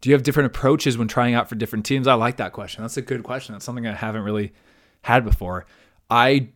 Do 0.02 0.10
you 0.10 0.14
have 0.14 0.24
different 0.24 0.48
approaches 0.48 0.98
when 0.98 1.08
trying 1.08 1.34
out 1.34 1.50
for 1.50 1.56
different 1.56 1.86
teams? 1.86 2.08
I 2.08 2.14
like 2.14 2.38
that 2.38 2.54
question. 2.54 2.84
That's 2.84 2.98
a 2.98 3.02
good 3.02 3.24
question. 3.24 3.54
That's 3.54 3.66
something 3.66 3.88
I 3.88 3.94
haven't 3.94 4.22
really 4.22 4.54
had 5.02 5.26
before. 5.26 5.66
I 6.12 6.50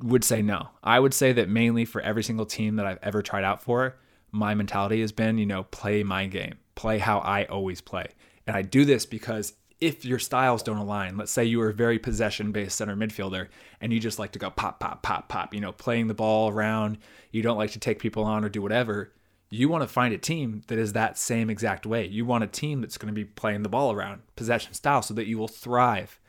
would 0.00 0.24
say 0.24 0.42
no. 0.42 0.68
I 0.82 0.98
would 0.98 1.14
say 1.14 1.32
that 1.32 1.48
mainly 1.48 1.84
for 1.84 2.00
every 2.00 2.24
single 2.24 2.46
team 2.46 2.76
that 2.76 2.86
I've 2.86 2.98
ever 3.02 3.22
tried 3.22 3.44
out 3.44 3.62
for, 3.62 3.98
my 4.32 4.54
mentality 4.54 5.00
has 5.00 5.12
been, 5.12 5.38
you 5.38 5.46
know, 5.46 5.62
play 5.64 6.02
my 6.02 6.26
game, 6.26 6.54
play 6.74 6.98
how 6.98 7.18
I 7.18 7.44
always 7.44 7.80
play. 7.80 8.06
And 8.46 8.56
I 8.56 8.62
do 8.62 8.84
this 8.84 9.06
because 9.06 9.52
if 9.82 10.04
your 10.04 10.20
styles 10.20 10.62
don't 10.62 10.76
align. 10.76 11.16
Let's 11.16 11.32
say 11.32 11.44
you 11.44 11.60
are 11.60 11.70
a 11.70 11.74
very 11.74 11.98
possession 11.98 12.52
based 12.52 12.76
center 12.76 12.94
midfielder 12.94 13.48
and 13.80 13.92
you 13.92 13.98
just 13.98 14.16
like 14.16 14.30
to 14.32 14.38
go 14.38 14.48
pop, 14.48 14.78
pop, 14.78 15.02
pop, 15.02 15.28
pop, 15.28 15.52
you 15.52 15.60
know, 15.60 15.72
playing 15.72 16.06
the 16.06 16.14
ball 16.14 16.50
around. 16.50 16.98
You 17.32 17.42
don't 17.42 17.58
like 17.58 17.72
to 17.72 17.80
take 17.80 17.98
people 17.98 18.22
on 18.22 18.44
or 18.44 18.48
do 18.48 18.62
whatever. 18.62 19.12
You 19.50 19.68
want 19.68 19.82
to 19.82 19.88
find 19.88 20.14
a 20.14 20.18
team 20.18 20.62
that 20.68 20.78
is 20.78 20.92
that 20.92 21.18
same 21.18 21.50
exact 21.50 21.84
way. 21.84 22.06
You 22.06 22.24
want 22.24 22.44
a 22.44 22.46
team 22.46 22.80
that's 22.80 22.96
going 22.96 23.12
to 23.12 23.12
be 23.12 23.24
playing 23.24 23.64
the 23.64 23.68
ball 23.68 23.90
around, 23.90 24.22
possession 24.36 24.72
style, 24.72 25.02
so 25.02 25.14
that 25.14 25.26
you 25.26 25.36
will 25.36 25.48
thrive. 25.48 26.20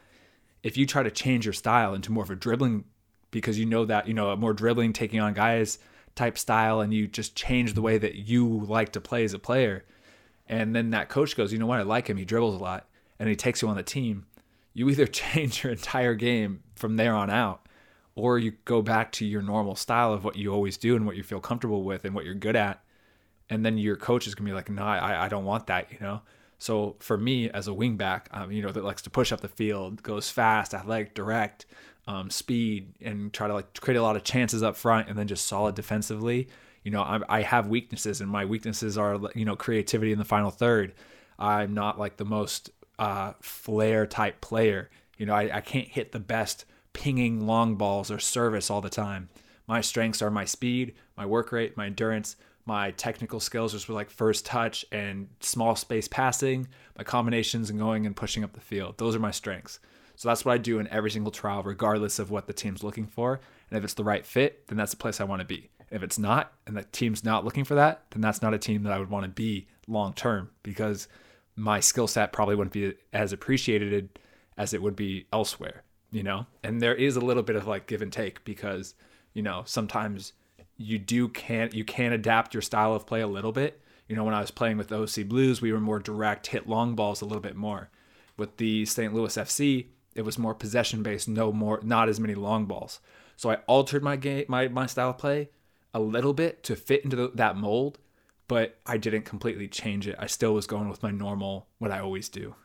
If 0.63 0.75
you 0.75 0.87
try 0.87 1.03
to 1.03 1.11
change 1.11 1.45
your 1.45 1.53
style 1.53 1.93
into 1.93 2.11
more 2.11 2.23
of 2.23 2.31
a 2.31 2.35
dribbling, 2.35 2.85
because 3.29 3.59
you 3.59 3.67
know 3.67 3.85
that, 3.85 4.07
you 4.07 4.15
know, 4.15 4.31
a 4.31 4.35
more 4.35 4.53
dribbling, 4.53 4.93
taking 4.93 5.19
on 5.19 5.35
guys 5.35 5.77
type 6.15 6.39
style, 6.39 6.81
and 6.81 6.91
you 6.91 7.07
just 7.07 7.35
change 7.35 7.75
the 7.75 7.81
way 7.83 7.99
that 7.99 8.15
you 8.15 8.65
like 8.65 8.93
to 8.93 8.99
play 8.99 9.23
as 9.23 9.33
a 9.33 9.39
player, 9.39 9.85
and 10.47 10.75
then 10.75 10.89
that 10.89 11.07
coach 11.07 11.37
goes, 11.37 11.53
you 11.53 11.59
know 11.59 11.67
what, 11.67 11.79
I 11.79 11.83
like 11.83 12.07
him. 12.07 12.17
He 12.17 12.25
dribbles 12.25 12.55
a 12.55 12.63
lot 12.63 12.87
and 13.23 13.29
he 13.29 13.37
takes 13.37 13.61
you 13.61 13.69
on 13.69 13.77
the 13.77 13.83
team, 13.83 14.25
you 14.73 14.89
either 14.89 15.07
change 15.07 15.63
your 15.63 15.71
entire 15.71 16.13
game 16.13 16.61
from 16.75 16.97
there 16.97 17.15
on 17.15 17.29
out, 17.29 17.65
or 18.15 18.37
you 18.37 18.51
go 18.65 18.81
back 18.81 19.13
to 19.13 19.25
your 19.25 19.41
normal 19.41 19.77
style 19.77 20.11
of 20.11 20.25
what 20.25 20.35
you 20.35 20.51
always 20.51 20.75
do 20.75 20.97
and 20.97 21.05
what 21.05 21.15
you 21.15 21.23
feel 21.23 21.39
comfortable 21.39 21.83
with 21.83 22.03
and 22.03 22.13
what 22.13 22.25
you're 22.25 22.33
good 22.33 22.57
at. 22.57 22.83
And 23.49 23.65
then 23.65 23.77
your 23.77 23.95
coach 23.95 24.27
is 24.27 24.35
gonna 24.35 24.49
be 24.49 24.53
like, 24.53 24.69
no, 24.69 24.83
I, 24.83 25.23
I 25.23 25.29
don't 25.29 25.45
want 25.45 25.67
that, 25.67 25.89
you 25.89 25.99
know? 26.01 26.21
So 26.57 26.97
for 26.99 27.17
me 27.17 27.49
as 27.49 27.69
a 27.69 27.71
wingback, 27.71 28.23
um, 28.31 28.51
you 28.51 28.61
know, 28.61 28.73
that 28.73 28.83
likes 28.83 29.01
to 29.03 29.09
push 29.09 29.31
up 29.31 29.39
the 29.39 29.47
field, 29.47 30.03
goes 30.03 30.29
fast, 30.29 30.73
athletic, 30.73 31.13
direct, 31.13 31.65
um, 32.05 32.29
speed, 32.29 32.93
and 32.99 33.31
try 33.31 33.47
to 33.47 33.53
like 33.53 33.79
create 33.79 33.95
a 33.95 34.03
lot 34.03 34.17
of 34.17 34.25
chances 34.25 34.63
up 34.63 34.75
front, 34.75 35.07
and 35.07 35.17
then 35.17 35.27
just 35.29 35.47
solid 35.47 35.75
defensively. 35.75 36.49
You 36.83 36.91
know, 36.91 37.01
I, 37.01 37.21
I 37.29 37.41
have 37.43 37.67
weaknesses, 37.67 38.19
and 38.19 38.29
my 38.29 38.43
weaknesses 38.43 38.97
are 38.97 39.17
you 39.33 39.45
know 39.45 39.55
creativity 39.55 40.11
in 40.11 40.19
the 40.19 40.25
final 40.25 40.51
third. 40.51 40.93
I'm 41.39 41.73
not 41.73 41.97
like 41.97 42.17
the 42.17 42.25
most 42.25 42.69
uh, 42.99 43.33
flair 43.41 44.05
type 44.05 44.41
player. 44.41 44.89
You 45.17 45.25
know, 45.25 45.33
I, 45.33 45.57
I 45.57 45.61
can't 45.61 45.87
hit 45.87 46.11
the 46.11 46.19
best 46.19 46.65
pinging 46.93 47.45
long 47.45 47.75
balls 47.75 48.11
or 48.11 48.19
service 48.19 48.69
all 48.69 48.81
the 48.81 48.89
time. 48.89 49.29
My 49.67 49.81
strengths 49.81 50.21
are 50.21 50.31
my 50.31 50.45
speed, 50.45 50.93
my 51.17 51.25
work 51.25 51.51
rate, 51.51 51.77
my 51.77 51.87
endurance, 51.87 52.35
my 52.65 52.91
technical 52.91 53.39
skills, 53.39 53.73
just 53.73 53.87
with 53.87 53.95
like 53.95 54.09
first 54.09 54.45
touch 54.45 54.85
and 54.91 55.27
small 55.39 55.75
space 55.75 56.07
passing, 56.07 56.67
my 56.97 57.03
combinations 57.03 57.69
and 57.69 57.79
going 57.79 58.05
and 58.05 58.15
pushing 58.15 58.43
up 58.43 58.53
the 58.53 58.59
field. 58.59 58.97
Those 58.97 59.15
are 59.15 59.19
my 59.19 59.31
strengths. 59.31 59.79
So 60.15 60.29
that's 60.29 60.45
what 60.45 60.53
I 60.53 60.57
do 60.57 60.79
in 60.79 60.87
every 60.89 61.11
single 61.11 61.31
trial, 61.31 61.63
regardless 61.63 62.19
of 62.19 62.29
what 62.29 62.47
the 62.47 62.53
team's 62.53 62.83
looking 62.83 63.07
for. 63.07 63.41
And 63.69 63.77
if 63.77 63.83
it's 63.83 63.95
the 63.95 64.03
right 64.03 64.25
fit, 64.25 64.67
then 64.67 64.77
that's 64.77 64.91
the 64.91 64.97
place 64.97 65.19
I 65.19 65.25
want 65.25 65.41
to 65.41 65.45
be. 65.45 65.69
If 65.89 66.03
it's 66.03 66.19
not, 66.19 66.53
and 66.65 66.77
the 66.77 66.83
team's 66.83 67.23
not 67.23 67.45
looking 67.45 67.63
for 67.63 67.75
that, 67.75 68.03
then 68.11 68.21
that's 68.21 68.41
not 68.41 68.53
a 68.53 68.59
team 68.59 68.83
that 68.83 68.93
I 68.93 68.99
would 68.99 69.09
want 69.09 69.25
to 69.25 69.29
be 69.29 69.67
long 69.87 70.13
term 70.13 70.49
because 70.61 71.07
my 71.55 71.79
skill 71.79 72.07
set 72.07 72.33
probably 72.33 72.55
wouldn't 72.55 72.73
be 72.73 72.93
as 73.11 73.31
appreciated 73.31 74.09
as 74.57 74.73
it 74.73 74.81
would 74.81 74.95
be 74.95 75.27
elsewhere, 75.31 75.83
you 76.11 76.23
know? 76.23 76.45
And 76.63 76.81
there 76.81 76.95
is 76.95 77.15
a 77.15 77.21
little 77.21 77.43
bit 77.43 77.55
of 77.55 77.67
like 77.67 77.87
give 77.87 78.01
and 78.01 78.11
take 78.11 78.43
because, 78.43 78.95
you 79.33 79.41
know, 79.41 79.63
sometimes 79.65 80.33
you 80.77 80.97
do 80.97 81.27
can't 81.29 81.73
you 81.73 81.83
can 81.83 82.13
adapt 82.13 82.53
your 82.53 82.61
style 82.61 82.93
of 82.93 83.05
play 83.05 83.21
a 83.21 83.27
little 83.27 83.51
bit. 83.51 83.81
You 84.07 84.15
know, 84.15 84.23
when 84.23 84.33
I 84.33 84.41
was 84.41 84.51
playing 84.51 84.77
with 84.77 84.91
OC 84.91 85.27
Blues, 85.27 85.61
we 85.61 85.71
were 85.71 85.79
more 85.79 85.99
direct, 85.99 86.47
hit 86.47 86.67
long 86.67 86.95
balls 86.95 87.21
a 87.21 87.25
little 87.25 87.41
bit 87.41 87.55
more. 87.55 87.89
With 88.37 88.57
the 88.57 88.85
St. 88.85 89.13
Louis 89.13 89.35
FC, 89.35 89.87
it 90.15 90.23
was 90.23 90.37
more 90.37 90.53
possession 90.53 91.03
based, 91.03 91.27
no 91.27 91.51
more, 91.51 91.79
not 91.83 92.09
as 92.09 92.19
many 92.19 92.35
long 92.35 92.65
balls. 92.65 92.99
So 93.37 93.49
I 93.49 93.55
altered 93.67 94.03
my 94.03 94.15
game, 94.15 94.45
my 94.47 94.67
my 94.67 94.85
style 94.85 95.11
of 95.11 95.17
play 95.17 95.49
a 95.93 95.99
little 95.99 96.33
bit 96.33 96.63
to 96.63 96.75
fit 96.75 97.03
into 97.03 97.15
the, 97.15 97.31
that 97.35 97.55
mold, 97.55 97.99
but 98.47 98.79
I 98.85 98.97
didn't 98.97 99.23
completely 99.23 99.67
change 99.67 100.07
it. 100.07 100.15
I 100.19 100.27
still 100.27 100.53
was 100.53 100.67
going 100.67 100.89
with 100.89 101.03
my 101.03 101.11
normal, 101.11 101.67
what 101.77 101.91
I 101.91 101.99
always 101.99 102.29
do. 102.29 102.55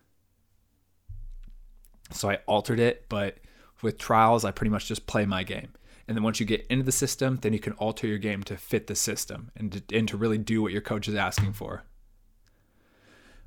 So 2.10 2.30
I 2.30 2.36
altered 2.46 2.80
it, 2.80 3.06
but 3.08 3.38
with 3.82 3.98
trials, 3.98 4.44
I 4.44 4.50
pretty 4.50 4.70
much 4.70 4.86
just 4.86 5.06
play 5.06 5.24
my 5.26 5.42
game. 5.42 5.68
And 6.06 6.16
then 6.16 6.24
once 6.24 6.40
you 6.40 6.46
get 6.46 6.66
into 6.70 6.84
the 6.84 6.92
system, 6.92 7.38
then 7.42 7.52
you 7.52 7.58
can 7.58 7.74
alter 7.74 8.06
your 8.06 8.18
game 8.18 8.42
to 8.44 8.56
fit 8.56 8.86
the 8.86 8.94
system 8.94 9.50
and 9.54 9.72
to, 9.72 9.96
and 9.96 10.08
to 10.08 10.16
really 10.16 10.38
do 10.38 10.62
what 10.62 10.72
your 10.72 10.80
coach 10.80 11.06
is 11.06 11.14
asking 11.14 11.52
for. 11.52 11.84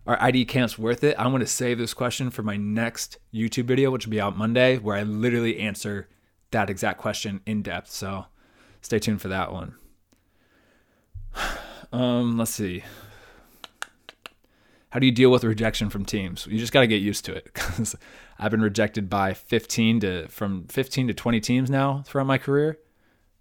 Are 0.06 0.22
ID 0.22 0.46
camps 0.46 0.78
worth 0.78 1.04
it? 1.04 1.16
I'm 1.20 1.32
going 1.32 1.42
to 1.42 1.48
save 1.48 1.78
this 1.78 1.94
question 1.94 2.30
for 2.30 2.44
my 2.44 2.58
next 2.58 3.18
YouTube 3.34 3.66
video, 3.66 3.92
which 3.92 4.06
will 4.06 4.12
be 4.12 4.22
out 4.22 4.38
Monday, 4.38 4.78
where 4.78 4.96
I 4.96 5.04
literally 5.04 5.60
answer 5.60 6.08
that 6.52 6.70
exact 6.70 7.00
question 7.00 7.42
in 7.46 7.62
depth. 7.62 7.92
So 7.92 8.26
stay 8.82 9.00
tuned 9.00 9.22
for 9.22 9.28
that 9.28 9.52
one. 9.52 9.76
Um, 11.92 12.38
let's 12.38 12.52
see. 12.52 12.84
How 14.92 15.00
do 15.00 15.06
you 15.06 15.12
deal 15.12 15.30
with 15.30 15.44
rejection 15.44 15.90
from 15.90 16.06
teams? 16.06 16.48
You 16.48 16.60
just 16.60 16.74
got 16.74 16.82
to 16.82 16.88
get 16.88 17.02
used 17.02 17.24
to 17.26 17.34
it 17.34 17.46
because 17.46 17.96
I've 18.40 18.52
been 18.52 18.62
rejected 18.62 19.10
by 19.10 19.34
15 19.34 20.02
to 20.02 20.28
from 20.28 20.66
15 20.68 21.08
to 21.08 21.14
20 21.14 21.40
teams 21.40 21.70
now 21.70 22.04
throughout 22.06 22.28
my 22.28 22.38
career, 22.38 22.78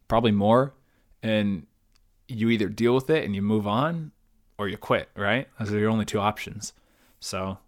probably 0.06 0.30
more. 0.30 0.74
And 1.22 1.66
you 2.28 2.50
either 2.50 2.68
deal 2.68 2.94
with 2.94 3.10
it 3.10 3.24
and 3.24 3.34
you 3.34 3.42
move 3.42 3.66
on 3.66 4.12
or 4.58 4.68
you 4.68 4.76
quit, 4.76 5.08
right? 5.16 5.48
Those 5.58 5.72
are 5.72 5.78
your 5.78 5.90
only 5.90 6.04
two 6.04 6.20
options. 6.20 6.72
So 7.18 7.58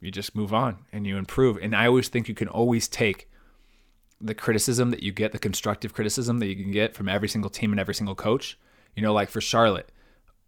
you 0.00 0.10
just 0.10 0.36
move 0.36 0.52
on 0.52 0.78
and 0.92 1.06
you 1.06 1.16
improve. 1.16 1.58
And 1.62 1.74
I 1.74 1.86
always 1.86 2.08
think 2.08 2.28
you 2.28 2.34
can 2.34 2.48
always 2.48 2.88
take 2.88 3.30
the 4.20 4.34
criticism 4.34 4.90
that 4.90 5.02
you 5.02 5.12
get, 5.12 5.32
the 5.32 5.38
constructive 5.38 5.94
criticism 5.94 6.38
that 6.40 6.46
you 6.46 6.56
can 6.56 6.72
get 6.72 6.94
from 6.94 7.08
every 7.08 7.28
single 7.28 7.50
team 7.50 7.72
and 7.72 7.80
every 7.80 7.94
single 7.94 8.14
coach. 8.14 8.58
You 8.96 9.02
know, 9.02 9.12
like 9.12 9.30
for 9.30 9.40
Charlotte, 9.40 9.90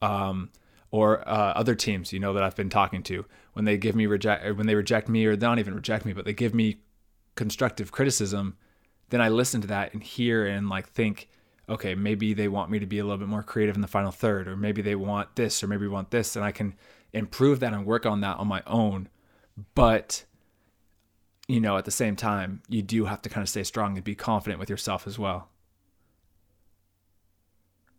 um, 0.03 0.51
or 0.91 1.27
uh, 1.29 1.53
other 1.57 1.75
teams, 1.75 2.13
you 2.13 2.21
know, 2.21 2.33
that 2.35 2.43
I've 2.43 2.57
been 2.57 2.71
talking 2.71 3.03
to, 3.05 3.25
when 3.55 3.65
they 3.65 3.77
give 3.77 3.97
me 3.97 4.07
reject, 4.07 4.45
when 4.57 4.67
they 4.67 4.75
reject 4.75 5.09
me, 5.09 5.25
or 5.27 5.35
they 5.35 5.47
don't 5.47 5.59
even 5.59 5.75
reject 5.75 6.05
me, 6.05 6.13
but 6.13 6.25
they 6.25 6.35
give 6.35 6.55
me 6.55 6.79
constructive 7.35 7.91
criticism, 7.91 8.57
then 9.11 9.21
I 9.21 9.29
listen 9.29 9.61
to 9.63 9.67
that 9.69 9.93
and 9.93 10.03
hear 10.03 10.47
and 10.47 10.69
like 10.69 10.89
think, 10.89 11.29
okay, 11.69 11.95
maybe 11.95 12.35
they 12.35 12.49
want 12.49 12.71
me 12.71 12.79
to 12.79 12.87
be 12.87 12.99
a 12.99 13.05
little 13.05 13.19
bit 13.19 13.29
more 13.29 13.43
creative 13.43 13.75
in 13.75 13.83
the 13.83 13.89
final 13.89 14.13
third, 14.13 14.47
or 14.47 14.57
maybe 14.57 14.83
they 14.83 14.95
want 14.95 15.35
this, 15.37 15.63
or 15.63 15.67
maybe 15.67 15.87
want 15.87 16.11
this, 16.11 16.37
and 16.37 16.45
I 16.45 16.53
can 16.53 16.75
improve 17.13 17.61
that 17.61 17.73
and 17.73 17.87
work 17.87 18.07
on 18.07 18.21
that 18.21 18.37
on 18.37 18.47
my 18.47 18.63
own. 18.67 19.09
But 19.75 20.25
you 21.47 21.61
know, 21.61 21.77
at 21.77 21.85
the 21.85 21.91
same 21.91 22.17
time, 22.17 22.63
you 22.69 22.83
do 22.83 23.05
have 23.05 23.21
to 23.23 23.29
kind 23.29 23.43
of 23.43 23.49
stay 23.49 23.65
strong 23.65 23.97
and 23.97 24.05
be 24.05 24.15
confident 24.15 24.59
with 24.59 24.71
yourself 24.71 25.07
as 25.07 25.19
well. 25.19 25.49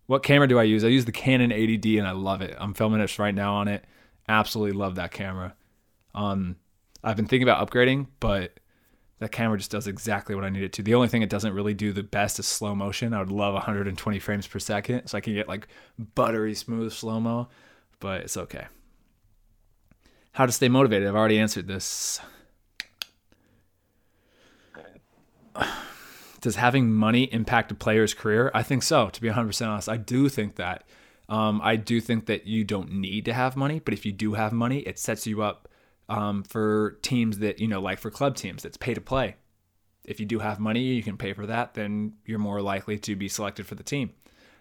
What 0.07 0.24
camera 0.24 0.47
do 0.47 0.59
I 0.59 0.63
use? 0.63 0.83
I 0.83 0.89
use 0.89 1.05
the 1.05 1.12
Canon 1.12 1.51
80D 1.51 1.97
and 1.97 2.07
I 2.07 2.12
love 2.12 2.41
it. 2.41 2.55
I'm 2.59 2.74
filming 2.74 3.00
this 3.00 3.17
right 3.17 3.33
now 3.33 3.55
on 3.55 3.67
it. 3.67 3.85
Absolutely 4.27 4.77
love 4.77 4.95
that 4.95 5.12
camera. 5.12 5.55
Um, 6.13 6.57
I've 7.03 7.15
been 7.15 7.25
thinking 7.25 7.47
about 7.47 7.67
upgrading, 7.67 8.07
but 8.19 8.59
that 9.19 9.31
camera 9.31 9.57
just 9.57 9.71
does 9.71 9.88
exactly 9.88 10.35
what 10.35 10.43
I 10.43 10.50
need 10.50 10.63
it 10.63 10.74
to. 10.74 10.83
The 10.83 10.93
only 10.93 11.07
thing 11.07 11.21
it 11.21 11.29
doesn't 11.29 11.53
really 11.53 11.74
do 11.74 11.93
the 11.93 12.03
best 12.03 12.38
is 12.38 12.45
slow 12.45 12.75
motion. 12.75 13.13
I 13.13 13.19
would 13.19 13.31
love 13.31 13.53
120 13.53 14.19
frames 14.19 14.45
per 14.47 14.59
second 14.59 15.07
so 15.07 15.17
I 15.17 15.21
can 15.21 15.33
get 15.33 15.47
like 15.47 15.67
buttery 15.97 16.53
smooth 16.53 16.91
slow 16.91 17.19
mo, 17.19 17.47
but 18.00 18.21
it's 18.21 18.38
okay. 18.38 18.67
How 20.33 20.45
to 20.45 20.51
stay 20.51 20.67
motivated? 20.67 21.07
I've 21.07 21.15
already 21.15 21.39
answered 21.39 21.67
this. 21.67 22.19
Does 26.46 26.58
having 26.58 26.94
money 26.94 27.24
impact 27.34 27.72
a 27.72 27.74
player's 27.74 28.14
career? 28.14 28.52
I 28.54 28.62
think 28.62 28.84
so, 28.84 29.10
to 29.10 29.20
be 29.20 29.30
100% 29.30 29.68
honest. 29.68 29.90
I 29.90 29.98
do 29.98 30.30
think 30.30 30.58
that. 30.58 30.84
Um, 31.28 31.60
I 31.64 31.75
do 31.75 32.00
think 32.00 32.28
that 32.28 32.46
you 32.46 32.64
don't 32.64 32.92
need 32.92 33.25
to 33.25 33.34
have 33.34 33.56
money, 33.56 33.82
but 33.84 33.96
if 33.96 34.06
you 34.06 34.12
do 34.12 34.36
have 34.36 34.54
money, 34.54 34.82
it 34.82 35.00
sets 35.00 35.25
you 35.25 35.42
up 35.42 35.68
um, 36.08 36.44
for 36.44 37.00
teams 37.02 37.40
that, 37.40 37.60
you 37.60 37.68
know, 37.68 37.82
like 37.82 37.98
for 37.98 38.12
club 38.12 38.36
teams, 38.36 38.62
that's 38.62 38.78
pay 38.78 38.94
to 38.94 39.02
play. 39.02 39.38
If 40.04 40.20
you 40.20 40.28
do 40.28 40.38
have 40.38 40.60
money, 40.60 40.81
you 40.84 41.01
can 41.01 41.18
pay 41.18 41.34
for 41.34 41.48
that, 41.48 41.74
then 41.74 42.14
you're 42.27 42.38
more 42.38 42.62
likely 42.62 43.00
to 43.00 43.16
be 43.16 43.27
selected 43.27 43.66
for 43.66 43.74
the 43.74 43.81
team. 43.81 44.12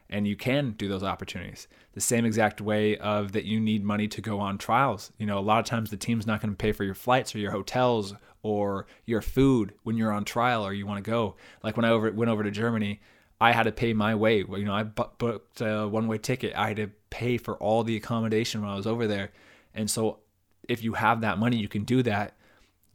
And 0.09 0.27
you 0.27 0.37
can 0.37 0.71
do 0.79 0.89
those 0.89 1.05
opportunities. 1.05 1.69
The 1.93 2.01
same 2.01 2.25
exact 2.25 2.63
way 2.63 2.97
of 2.97 3.33
that 3.33 3.45
you 3.45 3.61
need 3.61 3.85
money 3.85 4.09
to 4.09 4.23
go 4.23 4.41
on 4.41 4.57
trials. 4.57 5.13
You 5.19 5.27
know, 5.27 5.39
a 5.39 5.41
lot 5.41 5.59
of 5.59 5.67
times 5.67 5.91
the 5.91 5.99
team's 5.99 6.27
not 6.27 6.41
going 6.41 6.55
to 6.55 6.57
pay 6.57 6.73
for 6.73 6.85
your 6.85 6.95
flights 6.95 7.35
or 7.35 7.41
your 7.41 7.53
hotels 7.53 8.15
or 8.45 8.87
your 9.07 9.23
food 9.23 9.73
when 9.83 9.97
you're 9.97 10.13
on 10.13 10.25
trial 10.25 10.65
or 10.65 10.73
you 10.73 10.87
want 10.87 11.03
to 11.03 11.11
go. 11.11 11.35
Like 11.65 11.77
when 11.77 11.85
I 11.85 11.89
over, 11.89 12.13
went 12.13 12.31
over 12.31 12.45
to 12.45 12.51
Germany, 12.51 13.01
I 13.41 13.53
had 13.53 13.65
to 13.65 13.73
pay 13.73 13.95
my 13.95 14.15
way. 14.15 14.39
You 14.39 14.65
know, 14.65 14.75
I 14.75 14.85
booked 14.85 15.61
a 15.63 15.89
one 15.89 16.07
way 16.07 16.19
ticket. 16.19 16.55
I 16.55 16.69
had 16.69 16.77
to 16.77 16.91
pay 17.11 17.39
for 17.39 17.57
all 17.57 17.83
the 17.83 17.97
accommodation 17.97 18.61
when 18.61 18.71
I 18.71 18.77
was 18.77 18.87
over 18.87 19.07
there. 19.07 19.33
And 19.75 19.91
so 19.91 20.21
if 20.69 20.85
you 20.85 20.93
have 20.93 21.23
that 21.23 21.39
money, 21.39 21.57
you 21.57 21.69
can 21.69 21.85
do 21.85 22.03
that. 22.03 22.37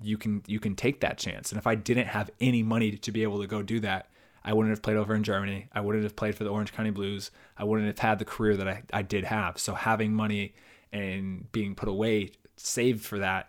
You 0.02 0.18
can 0.18 0.44
you 0.46 0.60
can 0.60 0.76
take 0.76 1.02
that 1.02 1.18
chance. 1.18 1.52
And 1.52 1.60
if 1.60 1.68
I 1.68 1.76
didn't 1.76 2.08
have 2.08 2.30
any 2.40 2.64
money 2.64 2.92
to 2.92 3.12
be 3.12 3.24
able 3.24 3.42
to 3.42 3.48
go 3.48 3.64
do 3.64 3.80
that, 3.82 4.08
I 4.46 4.54
wouldn't 4.54 4.72
have 4.72 4.84
played 4.84 4.98
over 4.98 5.16
in 5.16 5.24
Germany. 5.24 5.68
I 5.74 5.82
wouldn't 5.82 6.04
have 6.04 6.16
played 6.16 6.36
for 6.36 6.44
the 6.44 6.52
Orange 6.52 6.72
County 6.72 6.92
Blues. 6.92 7.32
I 7.58 7.64
wouldn't 7.64 7.88
have 7.88 8.00
had 8.00 8.20
the 8.20 8.26
career 8.26 8.56
that 8.56 8.68
I, 8.68 8.84
I 8.94 9.02
did 9.02 9.26
have. 9.26 9.58
So 9.58 9.74
having 9.74 10.14
money 10.14 10.54
and 10.94 11.52
being 11.52 11.76
put 11.76 11.90
away, 11.90 12.32
saved 12.56 13.04
for 13.04 13.20
that, 13.20 13.49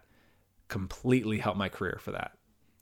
completely 0.70 1.38
helped 1.38 1.58
my 1.58 1.68
career 1.68 1.98
for 2.00 2.12
that. 2.12 2.32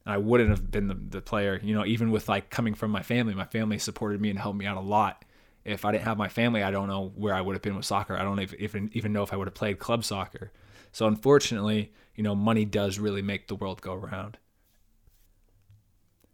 And 0.06 0.14
I 0.14 0.18
wouldn't 0.18 0.50
have 0.50 0.70
been 0.70 0.86
the, 0.86 0.94
the 0.94 1.20
player, 1.20 1.60
you 1.62 1.74
know, 1.74 1.84
even 1.84 2.12
with 2.12 2.28
like 2.28 2.50
coming 2.50 2.74
from 2.74 2.92
my 2.92 3.02
family, 3.02 3.34
my 3.34 3.46
family 3.46 3.78
supported 3.78 4.20
me 4.20 4.30
and 4.30 4.38
helped 4.38 4.58
me 4.58 4.66
out 4.66 4.76
a 4.76 4.80
lot. 4.80 5.24
If 5.64 5.84
I 5.84 5.90
didn't 5.92 6.04
have 6.04 6.16
my 6.16 6.28
family, 6.28 6.62
I 6.62 6.70
don't 6.70 6.86
know 6.86 7.12
where 7.16 7.34
I 7.34 7.40
would 7.40 7.54
have 7.54 7.62
been 7.62 7.76
with 7.76 7.84
soccer. 7.84 8.16
I 8.16 8.22
don't 8.22 8.40
even 8.40 8.90
even 8.92 9.12
know 9.12 9.22
if 9.22 9.32
I 9.32 9.36
would 9.36 9.48
have 9.48 9.54
played 9.54 9.78
club 9.80 10.04
soccer. 10.04 10.52
So 10.92 11.06
unfortunately, 11.06 11.92
you 12.14 12.22
know, 12.22 12.34
money 12.34 12.64
does 12.64 12.98
really 12.98 13.22
make 13.22 13.48
the 13.48 13.54
world 13.54 13.82
go 13.82 13.94
around. 13.94 14.38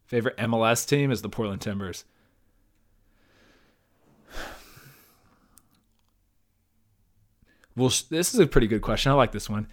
Favorite 0.07 0.37
MLS 0.37 0.87
team 0.87 1.11
is 1.11 1.23
the 1.23 1.29
Portland 1.29 1.63
Timbers. 1.63 2.05
Well, 7.77 7.91
this 8.09 8.33
is 8.33 8.39
a 8.39 8.47
pretty 8.47 8.69
good 8.69 8.83
question. 8.83 9.11
I 9.11 9.17
like 9.17 9.33
this 9.33 9.51
one. 9.51 9.67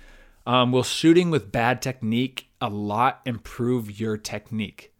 Um, 0.45 0.71
will 0.71 0.83
shooting 0.83 1.29
with 1.29 1.51
bad 1.51 1.81
technique 1.81 2.49
a 2.59 2.69
lot 2.69 3.21
improve 3.25 3.99
your 3.99 4.17
technique? 4.17 4.93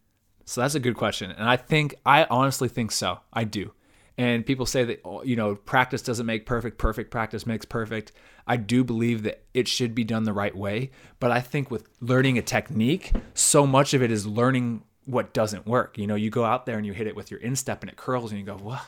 So 0.44 0.60
that's 0.60 0.74
a 0.74 0.80
good 0.80 0.96
question. 0.96 1.30
And 1.30 1.48
I 1.48 1.56
think, 1.56 1.94
I 2.04 2.24
honestly 2.24 2.68
think 2.68 2.92
so. 2.92 3.20
I 3.32 3.44
do. 3.44 3.72
And 4.18 4.44
people 4.44 4.66
say 4.66 4.84
that, 4.84 5.00
oh, 5.04 5.22
you 5.22 5.36
know, 5.36 5.54
practice 5.54 6.02
doesn't 6.02 6.26
make 6.26 6.46
perfect, 6.46 6.78
perfect 6.78 7.10
practice 7.10 7.46
makes 7.46 7.64
perfect. 7.64 8.12
I 8.46 8.56
do 8.56 8.84
believe 8.84 9.22
that 9.22 9.42
it 9.54 9.68
should 9.68 9.94
be 9.94 10.04
done 10.04 10.24
the 10.24 10.32
right 10.32 10.54
way. 10.54 10.90
But 11.18 11.30
I 11.30 11.40
think 11.40 11.70
with 11.70 11.88
learning 12.00 12.38
a 12.38 12.42
technique, 12.42 13.12
so 13.34 13.66
much 13.66 13.94
of 13.94 14.02
it 14.02 14.12
is 14.12 14.26
learning 14.26 14.82
what 15.06 15.32
doesn't 15.32 15.66
work. 15.66 15.96
You 15.96 16.06
know, 16.06 16.14
you 16.14 16.30
go 16.30 16.44
out 16.44 16.66
there 16.66 16.76
and 16.76 16.86
you 16.86 16.92
hit 16.92 17.06
it 17.06 17.16
with 17.16 17.30
your 17.30 17.40
instep 17.40 17.82
and 17.82 17.90
it 17.90 17.96
curls 17.96 18.30
and 18.30 18.38
you 18.38 18.46
go, 18.46 18.56
what? 18.56 18.82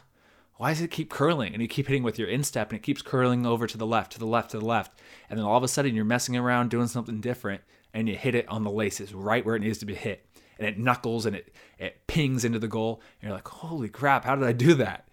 Why 0.57 0.71
does 0.71 0.81
it 0.81 0.91
keep 0.91 1.11
curling? 1.11 1.53
And 1.53 1.61
you 1.61 1.69
keep 1.69 1.89
hitting 1.89 2.03
with 2.03 2.19
your 2.19 2.29
instep 2.29 2.71
and 2.71 2.79
it 2.79 2.83
keeps 2.83 3.03
curling 3.03 3.45
over 3.45 3.67
to 3.67 3.77
the 3.77 3.87
left, 3.87 4.13
to 4.13 4.19
the 4.19 4.27
left, 4.27 4.53
to 4.53 4.59
the 4.59 4.65
left. 4.65 4.99
And 5.29 5.39
then 5.39 5.47
all 5.47 5.57
of 5.57 5.65
a 5.65 5.69
sudden 5.69 5.95
you're 5.95 6.05
messing 6.05 6.37
around 6.37 6.71
doing 6.71 6.87
something 6.87 7.21
different 7.21 7.63
and 7.93 8.09
you 8.09 8.17
hit 8.17 8.35
it 8.35 8.49
on 8.49 8.63
the 8.63 8.71
laces 8.71 9.13
right 9.13 9.45
where 9.45 9.57
it 9.57 9.63
needs 9.63 9.79
to 9.79 9.87
be 9.87 9.95
hit. 9.95 10.27
And 10.59 10.69
it 10.69 10.79
knuckles 10.79 11.27
and 11.27 11.35
it, 11.35 11.53
it 11.79 12.07
pings 12.07 12.45
into 12.45 12.61
the 12.61 12.69
goal. 12.69 13.03
And 13.21 13.29
you're 13.29 13.37
like, 13.37 13.49
holy 13.49 13.89
crap, 13.89 14.25
how 14.25 14.37
did 14.37 14.45
I 14.45 14.53
do 14.53 14.75
that? 14.75 15.09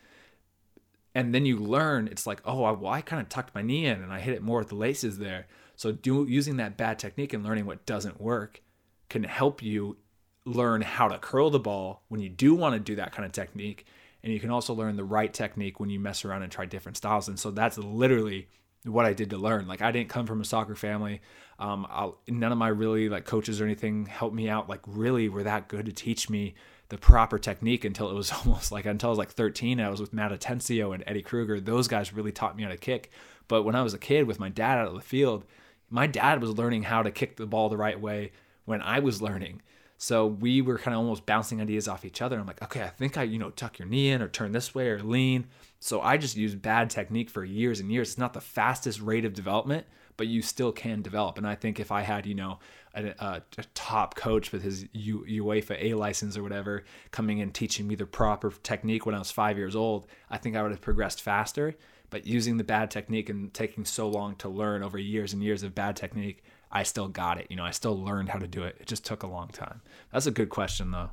And 1.16 1.34
then 1.34 1.46
you 1.46 1.58
learn, 1.58 2.08
it's 2.08 2.28
like, 2.28 2.42
oh, 2.46 2.64
I, 2.64 2.72
well, 2.72 2.94
I 2.94 3.02
kind 3.02 3.22
of 3.22 3.28
tucked 3.28 3.56
my 3.56 3.64
knee 3.64 3.88
in 3.88 4.02
and 4.02 4.14
I 4.14 4.20
hit 4.20 4.36
it 4.36 4.44
more 4.44 4.60
with 4.60 4.70
the 4.70 4.76
laces 4.76 5.18
there. 5.18 5.48
So 5.76 5.92
do, 5.92 6.26
using 6.30 6.58
that 6.58 6.78
bad 6.78 7.00
technique 7.00 7.34
and 7.34 7.44
learning 7.44 7.66
what 7.66 7.88
doesn't 7.88 8.22
work 8.22 8.62
can 9.10 9.24
help 9.24 9.64
you 9.64 9.98
learn 10.46 10.82
how 10.82 11.08
to 11.08 11.18
curl 11.18 11.50
the 11.50 11.60
ball 11.60 12.04
when 12.08 12.22
you 12.22 12.30
do 12.30 12.54
want 12.54 12.74
to 12.74 12.80
do 12.80 12.96
that 12.96 13.12
kind 13.12 13.26
of 13.26 13.32
technique 13.32 13.86
and 14.24 14.32
you 14.32 14.40
can 14.40 14.50
also 14.50 14.74
learn 14.74 14.96
the 14.96 15.04
right 15.04 15.34
technique 15.34 15.80
when 15.80 15.90
you 15.90 16.00
mess 16.00 16.26
around 16.26 16.44
and 16.44 16.52
try 16.52 16.66
different 16.66 16.98
styles 16.98 17.28
and 17.28 17.40
so 17.40 17.52
that's 17.52 17.78
literally 17.78 18.48
what 18.84 19.06
I 19.06 19.14
did 19.14 19.30
to 19.30 19.38
learn. 19.38 19.68
Like 19.68 19.82
I 19.82 19.92
didn't 19.92 20.10
come 20.10 20.26
from 20.26 20.42
a 20.42 20.46
soccer 20.46 20.76
family. 20.76 21.22
Um, 21.60 21.86
I'll, 21.90 22.20
none 22.28 22.52
of 22.52 22.58
my 22.58 22.70
really 22.70 23.10
like 23.10 23.26
coaches 23.26 23.62
or 23.62 23.66
anything 23.66 24.08
helped 24.08 24.36
me 24.36 24.50
out. 24.50 24.70
Like 24.70 24.82
really 24.88 25.30
were 25.30 25.44
that 25.44 25.68
good 25.68 25.86
to 25.86 25.92
teach 25.92 26.30
me 26.30 26.56
the 26.90 26.98
proper 26.98 27.38
technique 27.38 27.86
until 27.86 28.10
it 28.10 28.16
was 28.16 28.32
almost 28.46 28.72
like 28.72 28.86
until 28.86 29.10
I 29.10 29.12
was 29.12 29.20
like 29.20 29.32
13. 29.32 29.80
I 29.80 29.90
was 29.90 30.02
with 30.02 30.14
Matt 30.14 30.32
Atencio 30.32 30.94
and 30.94 31.04
Eddie 31.06 31.22
Kruger. 31.22 31.60
Those 31.60 31.88
guys 31.88 32.14
really 32.14 32.32
taught 32.32 32.56
me 32.56 32.64
how 32.64 32.70
to 32.70 32.78
kick. 32.78 33.12
But 33.48 33.64
when 33.64 33.76
I 33.76 33.84
was 33.84 33.94
a 33.94 34.00
kid 34.00 34.28
with 34.28 34.40
my 34.40 34.50
dad 34.50 34.80
out 34.80 34.88
of 34.88 34.96
the 34.96 35.02
field, 35.02 35.46
my 35.90 36.08
dad 36.08 36.42
was 36.42 36.58
learning 36.58 36.84
how 36.84 37.04
to 37.04 37.12
kick 37.12 37.36
the 37.36 37.46
ball 37.46 37.70
the 37.70 37.78
right 37.78 38.00
way 38.00 38.32
when 38.66 38.82
I 38.82 39.00
was 39.00 39.22
learning. 39.22 39.62
So 40.02 40.26
we 40.26 40.64
were 40.64 40.80
kind 40.80 40.96
of 40.96 41.02
almost 41.02 41.28
bouncing 41.28 41.62
ideas 41.62 41.88
off 41.88 42.06
each 42.06 42.24
other. 42.24 42.40
I'm 42.40 42.48
like, 42.48 42.64
okay, 42.64 42.82
I 42.82 42.88
think 42.88 43.20
I, 43.20 43.22
you 43.22 43.38
know, 43.38 43.52
tuck 43.52 43.78
your 43.78 43.88
knee 43.88 44.10
in 44.10 44.24
or 44.24 44.28
turn 44.28 44.52
this 44.52 44.74
way 44.74 44.90
or 44.90 45.00
lean. 45.04 45.46
So 45.80 46.02
I 46.02 46.18
just 46.18 46.36
used 46.36 46.60
bad 46.60 46.90
technique 46.90 47.30
for 47.30 47.46
years 47.46 47.80
and 47.80 47.92
years. 47.92 48.10
It's 48.10 48.18
not 48.18 48.34
the 48.34 48.42
fastest 48.42 49.00
rate 49.00 49.26
of 49.26 49.36
development, 49.36 49.86
but 50.18 50.26
you 50.26 50.42
still 50.42 50.72
can 50.72 51.04
develop. 51.04 51.38
And 51.38 51.46
I 51.46 51.54
think 51.54 51.80
if 51.80 51.92
I 51.92 52.02
had, 52.02 52.26
you 52.26 52.34
know, 52.34 52.58
a, 52.96 53.10
a, 53.10 53.44
a 53.60 53.64
top 53.76 54.16
coach 54.16 54.52
with 54.52 54.64
his 54.64 54.88
U, 54.92 55.24
UEFA 55.30 55.78
A 55.80 55.94
license 55.94 56.36
or 56.36 56.42
whatever 56.42 56.84
coming 57.12 57.38
in 57.38 57.52
teaching 57.52 57.88
me 57.88 57.94
the 57.94 58.08
proper 58.08 58.52
technique 58.64 59.06
when 59.06 59.14
I 59.14 59.20
was 59.20 59.30
five 59.30 59.56
years 59.56 59.76
old, 59.76 60.08
I 60.32 60.40
think 60.40 60.56
I 60.56 60.64
would 60.64 60.72
have 60.72 60.82
progressed 60.82 61.22
faster. 61.22 61.76
But 62.10 62.26
using 62.26 62.58
the 62.58 62.64
bad 62.64 62.90
technique 62.90 63.30
and 63.30 63.54
taking 63.54 63.86
so 63.86 64.10
long 64.10 64.36
to 64.38 64.50
learn 64.50 64.82
over 64.82 64.98
years 64.98 65.32
and 65.32 65.44
years 65.44 65.62
of 65.62 65.76
bad 65.76 65.96
technique, 65.96 66.44
I 66.72 66.84
still 66.84 67.08
got 67.08 67.38
it. 67.38 67.48
You 67.50 67.58
know, 67.58 67.66
I 67.66 67.72
still 67.72 68.02
learned 68.02 68.30
how 68.30 68.40
to 68.40 68.48
do 68.48 68.64
it. 68.64 68.78
It 68.80 68.88
just 68.88 69.06
took 69.06 69.24
a 69.24 69.28
long 69.28 69.50
time. 69.50 69.82
That's 70.12 70.26
a 70.26 70.32
good 70.32 70.50
question, 70.50 70.92
though. 70.92 71.12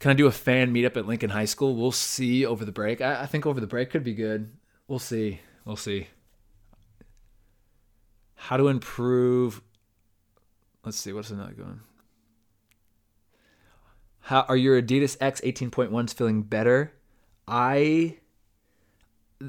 Can 0.00 0.10
I 0.10 0.14
do 0.14 0.26
a 0.26 0.32
fan 0.32 0.74
meetup 0.74 0.96
at 0.96 1.06
Lincoln 1.06 1.30
High 1.30 1.44
School? 1.44 1.76
We'll 1.76 1.92
see 1.92 2.44
over 2.44 2.64
the 2.64 2.72
break. 2.72 3.00
I, 3.00 3.22
I 3.22 3.26
think 3.26 3.46
over 3.46 3.60
the 3.60 3.68
break 3.68 3.90
could 3.90 4.02
be 4.02 4.14
good. 4.14 4.50
We'll 4.88 4.98
see. 4.98 5.40
We'll 5.64 5.76
see. 5.76 6.08
How 8.34 8.56
to 8.56 8.66
improve. 8.66 9.62
Let's 10.84 10.98
see. 10.98 11.12
What's 11.12 11.30
another 11.30 11.52
going? 11.52 11.80
How 14.22 14.40
are 14.48 14.56
your 14.56 14.82
Adidas 14.82 15.16
X 15.20 15.40
18.1s 15.42 16.14
feeling 16.14 16.42
better? 16.42 16.92
I 17.46 18.18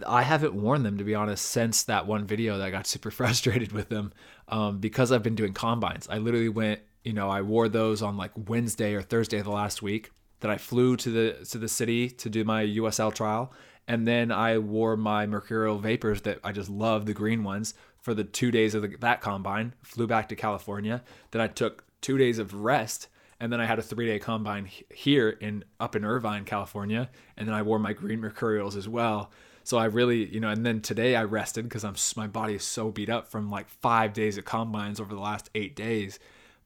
I 0.08 0.24
haven't 0.24 0.54
worn 0.54 0.84
them 0.84 0.98
to 0.98 1.04
be 1.04 1.16
honest 1.16 1.46
since 1.46 1.84
that 1.84 2.08
one 2.08 2.26
video 2.26 2.58
that 2.58 2.66
I 2.66 2.72
got 2.72 2.88
super 2.94 3.12
frustrated 3.12 3.72
with 3.72 3.90
them 3.90 4.14
um, 4.48 4.80
because 4.80 5.12
I've 5.12 5.24
been 5.24 5.36
doing 5.36 5.54
combines. 5.54 6.08
I 6.10 6.18
literally 6.18 6.50
went, 6.50 6.82
you 7.04 7.14
know, 7.14 7.30
I 7.30 7.42
wore 7.42 7.70
those 7.70 8.02
on 8.02 8.18
like 8.18 8.32
Wednesday 8.36 8.94
or 8.94 9.02
Thursday 9.02 9.40
of 9.40 9.46
the 9.46 9.52
last 9.52 9.82
week. 9.82 10.12
That 10.40 10.52
I 10.52 10.58
flew 10.58 10.98
to 10.98 11.10
the 11.10 11.46
to 11.52 11.58
the 11.58 11.70
city 11.70 12.10
to 12.10 12.30
do 12.30 12.44
my 12.44 12.66
USL 12.66 13.16
trial, 13.16 13.54
and 13.88 14.06
then 14.06 14.30
I 14.30 14.58
wore 14.58 14.98
my 14.98 15.26
Mercurial 15.26 15.80
Vapors 15.80 16.24
that 16.24 16.40
I 16.44 16.52
just 16.52 16.70
love 16.70 17.06
the 17.06 17.14
green 17.14 17.46
ones 17.46 17.74
for 18.02 18.14
the 18.14 18.26
two 18.26 18.52
days 18.52 18.76
of 18.76 18.82
the, 18.82 18.90
that 19.00 19.22
combine. 19.22 19.74
Flew 19.84 20.06
back 20.06 20.28
to 20.28 20.36
California. 20.36 21.02
Then 21.32 21.42
I 21.42 21.48
took 21.48 21.86
two 22.02 22.18
days 22.18 22.40
of 22.40 22.54
rest 22.54 23.08
and 23.40 23.52
then 23.52 23.60
I 23.60 23.66
had 23.66 23.80
a 23.80 23.82
three 23.82 24.06
day 24.06 24.20
combine 24.20 24.70
here 24.94 25.30
in 25.30 25.66
up 25.78 25.98
in 25.98 26.06
Irvine, 26.06 26.46
California, 26.46 27.10
and 27.36 27.48
then 27.48 27.54
I 27.54 27.62
wore 27.62 27.80
my 27.80 27.92
green 27.92 28.22
mercurials 28.22 28.78
as 28.78 28.88
well. 28.88 29.32
So 29.64 29.78
I 29.78 29.86
really, 29.86 30.26
you 30.26 30.40
know, 30.40 30.50
and 30.50 30.66
then 30.66 30.82
today 30.82 31.16
I 31.16 31.24
rested 31.24 31.64
because 31.64 31.86
I'm 31.86 31.96
my 32.18 32.28
body 32.28 32.56
is 32.56 32.64
so 32.64 32.92
beat 32.92 33.10
up 33.10 33.30
from 33.30 33.50
like 33.50 33.70
five 33.70 34.14
days 34.14 34.38
of 34.38 34.46
combines 34.46 35.00
over 35.00 35.14
the 35.14 35.22
last 35.22 35.50
eight 35.56 35.76
days. 35.76 36.20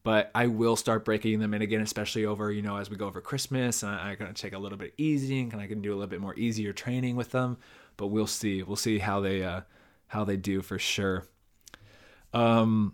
But 0.03 0.31
I 0.33 0.47
will 0.47 0.75
start 0.75 1.05
breaking 1.05 1.39
them 1.39 1.53
in 1.53 1.61
again, 1.61 1.81
especially 1.81 2.25
over, 2.25 2.51
you 2.51 2.61
know, 2.61 2.77
as 2.77 2.89
we 2.89 2.95
go 2.95 3.07
over 3.07 3.21
Christmas. 3.21 3.83
And 3.83 3.91
I, 3.91 4.11
am 4.11 4.17
gonna 4.17 4.33
take 4.33 4.53
a 4.53 4.57
little 4.57 4.77
bit 4.77 4.93
easy 4.97 5.41
and 5.41 5.55
I 5.55 5.67
can 5.67 5.81
do 5.81 5.91
a 5.91 5.95
little 5.95 6.07
bit 6.07 6.21
more 6.21 6.35
easier 6.35 6.73
training 6.73 7.15
with 7.15 7.31
them. 7.31 7.57
But 7.97 8.07
we'll 8.07 8.25
see. 8.25 8.63
We'll 8.63 8.77
see 8.77 8.99
how 8.99 9.19
they 9.19 9.43
uh, 9.43 9.61
how 10.07 10.23
they 10.23 10.37
do 10.37 10.61
for 10.61 10.79
sure. 10.79 11.27
Um, 12.33 12.93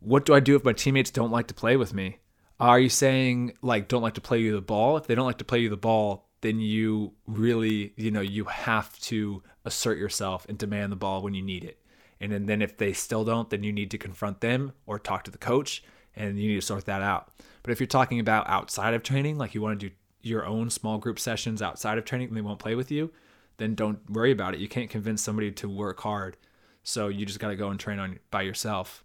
what 0.00 0.24
do 0.24 0.34
I 0.34 0.40
do 0.40 0.56
if 0.56 0.64
my 0.64 0.72
teammates 0.72 1.10
don't 1.10 1.30
like 1.30 1.48
to 1.48 1.54
play 1.54 1.76
with 1.76 1.94
me? 1.94 2.18
Are 2.58 2.80
you 2.80 2.88
saying 2.88 3.54
like 3.62 3.88
don't 3.88 4.02
like 4.02 4.14
to 4.14 4.20
play 4.20 4.38
you 4.38 4.52
the 4.52 4.60
ball? 4.60 4.96
If 4.96 5.06
they 5.06 5.14
don't 5.14 5.26
like 5.26 5.38
to 5.38 5.44
play 5.44 5.60
you 5.60 5.68
the 5.68 5.76
ball, 5.76 6.28
then 6.42 6.60
you 6.60 7.12
really, 7.26 7.92
you 7.96 8.10
know, 8.10 8.20
you 8.20 8.44
have 8.44 8.98
to 9.00 9.42
assert 9.64 9.98
yourself 9.98 10.44
and 10.48 10.58
demand 10.58 10.92
the 10.92 10.96
ball 10.96 11.22
when 11.22 11.34
you 11.34 11.42
need 11.42 11.64
it. 11.64 11.78
And 12.20 12.48
then 12.48 12.62
if 12.62 12.76
they 12.76 12.92
still 12.92 13.24
don't, 13.24 13.50
then 13.50 13.64
you 13.64 13.72
need 13.72 13.90
to 13.90 13.98
confront 13.98 14.40
them 14.40 14.72
or 14.86 14.98
talk 14.98 15.24
to 15.24 15.30
the 15.30 15.38
coach 15.38 15.82
and 16.14 16.38
you 16.38 16.48
need 16.48 16.60
to 16.60 16.66
sort 16.66 16.84
that 16.84 17.02
out. 17.02 17.32
But 17.62 17.72
if 17.72 17.80
you're 17.80 17.86
talking 17.86 18.20
about 18.20 18.48
outside 18.48 18.94
of 18.94 19.02
training, 19.02 19.38
like 19.38 19.54
you 19.54 19.62
want 19.62 19.80
to 19.80 19.88
do 19.88 19.94
your 20.22 20.46
own 20.46 20.70
small 20.70 20.98
group 20.98 21.18
sessions 21.18 21.62
outside 21.62 21.98
of 21.98 22.04
training 22.04 22.28
and 22.28 22.36
they 22.36 22.42
won't 22.42 22.60
play 22.60 22.74
with 22.74 22.92
you, 22.92 23.10
then 23.56 23.74
don't 23.74 23.98
worry 24.10 24.30
about 24.30 24.54
it. 24.54 24.60
You 24.60 24.68
can't 24.68 24.90
convince 24.90 25.22
somebody 25.22 25.50
to 25.52 25.68
work 25.68 26.00
hard. 26.00 26.36
So 26.84 27.08
you 27.08 27.26
just 27.26 27.40
got 27.40 27.48
to 27.48 27.56
go 27.56 27.70
and 27.70 27.78
train 27.78 27.98
on 27.98 28.18
by 28.30 28.42
yourself. 28.42 29.04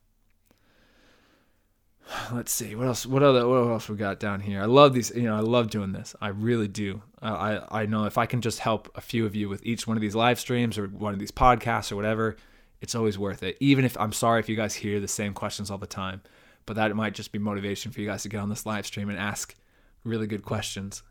Let's 2.32 2.52
see 2.52 2.76
what 2.76 2.88
else 2.88 3.06
what 3.06 3.24
other 3.24 3.48
what 3.48 3.70
else 3.70 3.90
we 3.90 3.96
got 3.96 4.20
down 4.20 4.40
here? 4.40 4.62
I 4.62 4.66
love 4.66 4.94
these 4.94 5.12
you 5.16 5.24
know 5.24 5.36
i 5.36 5.42
love 5.42 5.70
doing 5.70 5.92
this. 5.92 6.16
I 6.22 6.30
really 6.30 6.68
do. 6.68 7.02
I 7.22 7.62
i 7.70 7.86
know 7.86 8.06
if 8.06 8.18
i 8.18 8.26
can 8.26 8.42
just 8.42 8.60
help 8.60 8.90
a 8.96 9.02
few 9.02 9.26
of 9.26 9.36
you 9.36 9.50
with 9.50 9.66
each 9.66 9.88
one 9.88 9.98
of 9.98 10.02
these 10.02 10.16
live 10.16 10.40
streams 10.40 10.78
or 10.78 10.88
one 10.88 11.14
of 11.14 11.20
these 11.20 11.32
podcasts 11.32 11.92
or 11.92 11.96
whatever 11.96 12.38
it's 12.80 12.94
always 12.94 13.18
worth 13.18 13.44
it. 13.44 13.58
Even 13.60 13.86
if 13.86 13.98
i'm 13.98 14.14
sorry 14.14 14.40
if 14.40 14.50
you 14.50 14.56
guys 14.56 14.76
hear 14.76 15.00
the 15.00 15.08
same 15.08 15.34
questions 15.34 15.70
all 15.70 15.78
the 15.78 15.88
time 15.88 16.22
but 16.68 16.76
that 16.76 16.96
might 16.96 17.16
just 17.16 17.32
be 17.32 17.40
motivation 17.40 17.92
for 17.92 18.02
you 18.02 18.08
guys 18.08 18.24
to 18.24 18.30
get 18.30 18.42
on 18.42 18.50
this 18.50 18.66
live 18.66 18.86
stream 18.86 19.10
and 19.10 19.18
ask 19.18 19.56
really 20.04 20.28
good 20.28 20.44
questions. 20.44 21.02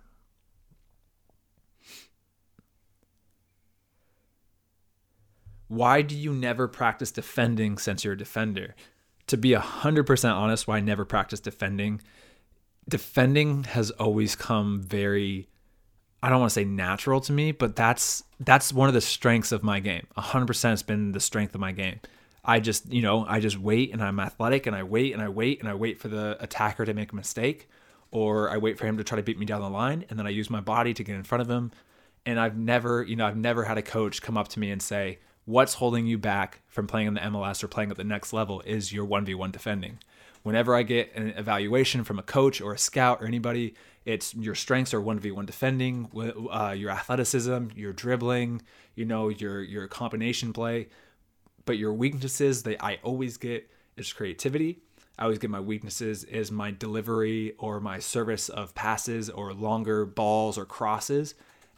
Why 5.69 6.03
do 6.03 6.15
you 6.15 6.33
never 6.33 6.69
practice 6.69 7.11
defending 7.11 7.79
since 7.79 8.05
you're 8.05 8.13
a 8.13 8.19
defender 8.19 8.77
to 9.27 9.37
be 9.37 9.51
100% 9.51 10.33
honest, 10.33 10.69
why 10.69 10.77
I 10.77 10.81
never 10.81 11.05
practiced 11.05 11.45
defending, 11.45 12.01
defending 12.89 13.65
has 13.65 13.91
always 13.93 14.37
come 14.37 14.81
very 14.81 15.49
I 16.23 16.29
don't 16.29 16.41
want 16.41 16.51
to 16.51 16.55
say 16.55 16.65
natural 16.65 17.21
to 17.21 17.33
me, 17.33 17.53
but 17.53 17.77
that's 17.77 18.25
that's 18.41 18.73
one 18.73 18.89
of 18.89 18.95
the 18.95 19.01
strengths 19.01 19.53
of 19.53 19.63
my 19.63 19.81
game. 19.81 20.07
100% 20.17 20.63
has 20.65 20.83
been 20.83 21.13
the 21.13 21.21
strength 21.21 21.55
of 21.55 21.61
my 21.61 21.73
game. 21.73 22.01
I 22.45 22.59
just, 22.59 22.91
you 22.93 23.03
know, 23.03 23.25
I 23.29 23.41
just 23.41 23.59
wait 23.59 23.93
and 23.93 24.03
I'm 24.03 24.19
athletic 24.19 24.67
and 24.67 24.75
I 24.75 24.83
wait 24.83 25.13
and 25.13 25.23
I 25.23 25.29
wait 25.29 25.61
and 25.61 25.69
I 25.69 25.75
wait 25.75 25.99
for 26.01 26.09
the 26.09 26.37
attacker 26.41 26.85
to 26.85 26.95
make 26.95 27.13
a 27.13 27.17
mistake 27.17 27.69
or 28.11 28.51
I 28.51 28.57
wait 28.57 28.79
for 28.79 28.87
him 28.87 28.97
to 28.99 29.05
try 29.05 29.17
to 29.17 29.23
beat 29.23 29.39
me 29.39 29.47
down 29.47 29.61
the 29.61 29.71
line 29.71 30.05
and 30.09 30.19
then 30.19 30.27
I 30.27 30.31
use 30.31 30.49
my 30.49 30.61
body 30.61 30.95
to 30.95 31.05
get 31.05 31.17
in 31.17 31.23
front 31.23 31.43
of 31.43 31.51
him. 31.51 31.73
And 32.25 32.41
I've 32.41 32.57
never, 32.57 33.03
you 33.03 33.17
know, 33.17 33.27
I've 33.27 33.37
never 33.37 33.65
had 33.65 33.79
a 33.79 33.83
coach 33.83 34.23
come 34.23 34.37
up 34.37 34.49
to 34.49 34.61
me 34.61 34.71
and 34.71 34.81
say, 34.81 35.19
what's 35.47 35.75
holding 35.75 36.07
you 36.07 36.19
back 36.19 36.61
from 36.67 36.87
playing 36.87 37.07
in 37.07 37.15
the 37.15 37.21
MLS 37.21 37.65
or 37.65 37.69
playing 37.69 37.91
at 37.91 37.97
the 37.97 38.05
next 38.05 38.33
level 38.33 38.61
is 38.67 38.93
your 38.93 39.07
1v1 39.07 39.53
defending. 39.53 39.99
Whenever 40.43 40.75
I 40.75 40.83
get 40.83 41.15
an 41.15 41.31
evaluation 41.31 42.05
from 42.05 42.19
a 42.19 42.23
coach 42.23 42.61
or 42.61 42.75
a 42.75 42.79
scout 42.79 43.23
or 43.23 43.27
anybody, 43.27 43.75
it's 44.05 44.35
your 44.35 44.55
strengths 44.55 44.93
are 44.93 45.01
1v1 45.01 45.47
defending, 45.47 46.09
uh, 46.51 46.75
your 46.77 46.91
athleticism, 46.91 47.69
your 47.75 47.93
dribbling, 47.93 48.63
you 48.95 49.05
know, 49.05 49.29
your 49.29 49.63
your 49.63 49.89
combination 49.89 50.53
play. 50.53 50.89
But 51.65 51.79
your 51.79 51.93
weaknesses 51.93 52.63
that 52.65 52.85
I 52.85 53.01
always 53.03 53.37
get 53.37 53.69
is 53.97 54.13
creativity. 54.13 54.79
I 55.19 55.25
always 55.25 55.39
get 55.39 55.51
my 55.51 55.61
weaknesses 55.61 56.23
is 56.25 56.53
my 56.53 56.71
delivery 56.71 57.55
or 57.59 57.81
my 57.81 57.99
service 57.99 58.49
of 58.49 58.75
passes 58.75 59.31
or 59.31 59.53
longer 59.53 60.05
balls 60.05 60.59
or 60.59 60.65
crosses 60.65 61.35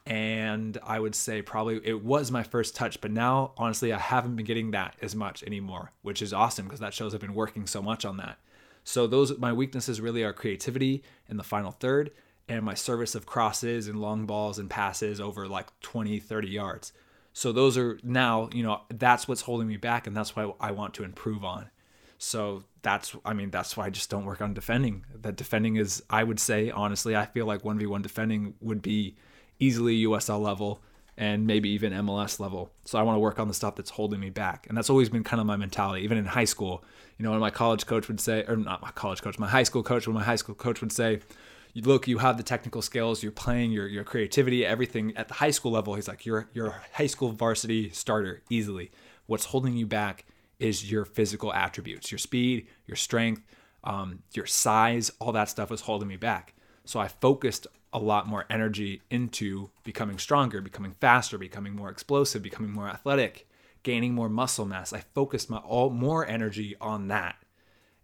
and 0.09 0.79
I 0.83 0.99
would 0.99 1.15
say 1.15 1.43
probably 1.43 1.81
it 1.85 2.03
was 2.03 2.31
my 2.31 2.43
first 2.43 2.75
touch, 2.75 3.01
but 3.03 3.11
now 3.11 3.53
honestly 3.59 3.93
I 3.93 3.99
haven't 3.99 4.37
been 4.37 4.47
getting 4.47 4.71
that 4.71 4.97
as 5.03 5.15
much 5.15 5.43
anymore, 5.43 5.93
which 6.01 6.23
is 6.23 6.33
awesome 6.33 6.65
because 6.65 6.81
that 6.81 6.95
shows 6.95 7.15
I've 7.15 7.21
been 7.21 7.35
working 7.35 7.67
so 7.67 7.83
much 7.83 8.07
on 8.07 8.17
that. 8.17 8.39
So 8.85 9.07
those 9.07 9.39
my 9.39 9.53
weaknesses 9.53 10.01
really 10.01 10.25
are 10.25 10.33
creativity 10.33 11.05
in 11.29 11.37
the 11.37 11.43
final 11.45 11.73
third 11.73 12.11
and 12.49 12.65
my 12.65 12.73
service 12.73 13.15
of 13.15 13.27
crosses 13.27 13.87
and 13.87 14.01
long 14.01 14.25
balls 14.25 14.59
and 14.59 14.71
passes 14.71 15.21
over 15.21 15.47
like 15.47 15.67
20, 15.81 16.19
30 16.19 16.49
yards. 16.49 16.95
So 17.35 17.53
those 17.53 17.77
are 17.77 17.99
now, 18.03 18.49
you 18.55 18.63
know, 18.63 18.81
that's 18.89 19.29
what's 19.29 19.43
holding 19.43 19.69
me 19.69 19.77
back 19.77 20.07
and 20.07 20.17
that's 20.17 20.35
why 20.35 20.51
I 20.59 20.71
want 20.71 20.95
to 20.95 21.05
improve 21.05 21.45
on. 21.45 21.69
So 22.17 22.65
that's 22.81 23.15
I 23.27 23.35
mean 23.35 23.51
that's 23.51 23.77
why 23.77 23.85
I 23.85 23.91
just 23.91 24.09
don't 24.09 24.25
work 24.25 24.41
on 24.41 24.55
defending. 24.55 25.05
That 25.21 25.37
defending 25.37 25.77
is 25.77 26.03
I 26.09 26.25
would 26.25 26.41
say 26.41 26.71
honestly 26.71 27.15
I 27.15 27.27
feel 27.27 27.45
like 27.45 27.61
1v1 27.61 28.01
defending 28.01 28.55
would 28.63 28.81
be 28.81 29.17
easily 29.59 30.05
USL 30.05 30.41
level 30.41 30.81
and 31.17 31.47
maybe 31.47 31.69
even 31.71 31.93
MLS 31.93 32.39
level. 32.39 32.71
So 32.85 32.99
I 32.99 33.03
want 33.03 33.17
to 33.17 33.21
work 33.21 33.41
on 33.41 33.49
the 33.49 33.55
stuff 33.55 33.75
that's 33.75 33.91
holding 33.91 34.21
me 34.21 34.31
back. 34.31 34.67
And 34.69 34.77
that's 34.77 34.89
always 34.89 35.09
been 35.09 35.25
kind 35.25 35.41
of 35.41 35.47
my 35.47 35.57
mentality, 35.57 36.05
even 36.05 36.17
in 36.17 36.25
high 36.25 36.45
school. 36.45 36.85
You 37.19 37.25
know, 37.25 37.33
when 37.33 37.41
my 37.41 37.51
college 37.51 37.87
coach 37.87 38.07
would 38.07 38.21
say, 38.21 38.45
or 38.47 38.57
not 38.57 38.81
my 38.83 38.93
college 38.93 39.21
coach, 39.21 39.37
my 39.39 39.49
high 39.49 39.65
school 39.65 39.83
coach, 39.83 40.07
when 40.07 40.15
my 40.15 40.23
high 40.23 40.37
school 40.37 40.55
coach 40.55 40.81
would 40.81 40.93
say, 40.93 41.19
look, 41.75 42.07
you 42.07 42.19
have 42.19 42.37
the 42.37 42.43
technical 42.45 42.83
skills, 42.83 43.23
you're 43.23 43.33
playing, 43.33 43.73
your 43.73 43.89
your 43.89 44.05
creativity, 44.05 44.65
everything 44.65 45.17
at 45.17 45.29
the 45.29 45.35
high 45.35 45.51
school 45.51 45.73
level. 45.73 45.95
He's 45.95 46.09
like, 46.09 46.25
you're 46.25 46.49
you're 46.53 46.69
a 46.69 46.83
high 46.93 47.07
school 47.07 47.33
varsity 47.33 47.91
starter 47.91 48.43
easily. 48.49 48.91
What's 49.27 49.47
holding 49.47 49.77
you 49.77 49.87
back 49.87 50.25
is 50.59 50.91
your 50.91 51.05
physical 51.05 51.53
attributes, 51.53 52.11
your 52.11 52.19
speed, 52.19 52.67
your 52.87 52.97
strength, 52.97 53.43
um, 53.85 54.21
your 54.35 54.47
size, 54.47 55.11
all 55.21 55.33
that 55.33 55.49
stuff 55.49 55.71
was 55.71 55.83
holding 55.83 56.09
me 56.09 56.17
back. 56.17 56.55
So 56.85 56.99
I 56.99 57.09
focused 57.09 57.67
a 57.93 57.99
lot 57.99 58.27
more 58.27 58.45
energy 58.51 59.03
into 59.11 59.71
becoming 59.85 60.19
stronger, 60.19 60.61
becoming 60.61 60.95
faster, 61.01 61.39
becoming 61.39 61.75
more 61.75 61.91
explosive, 61.91 62.43
becoming 62.43 62.71
more 62.71 62.89
athletic, 62.89 63.49
gaining 63.83 64.15
more 64.15 64.29
muscle 64.29 64.67
mass. 64.67 64.93
I 64.93 65.01
focused 65.15 65.49
my 65.49 65.59
all 65.59 65.91
more 65.91 66.27
energy 66.27 66.77
on 66.81 67.09
that. 67.09 67.37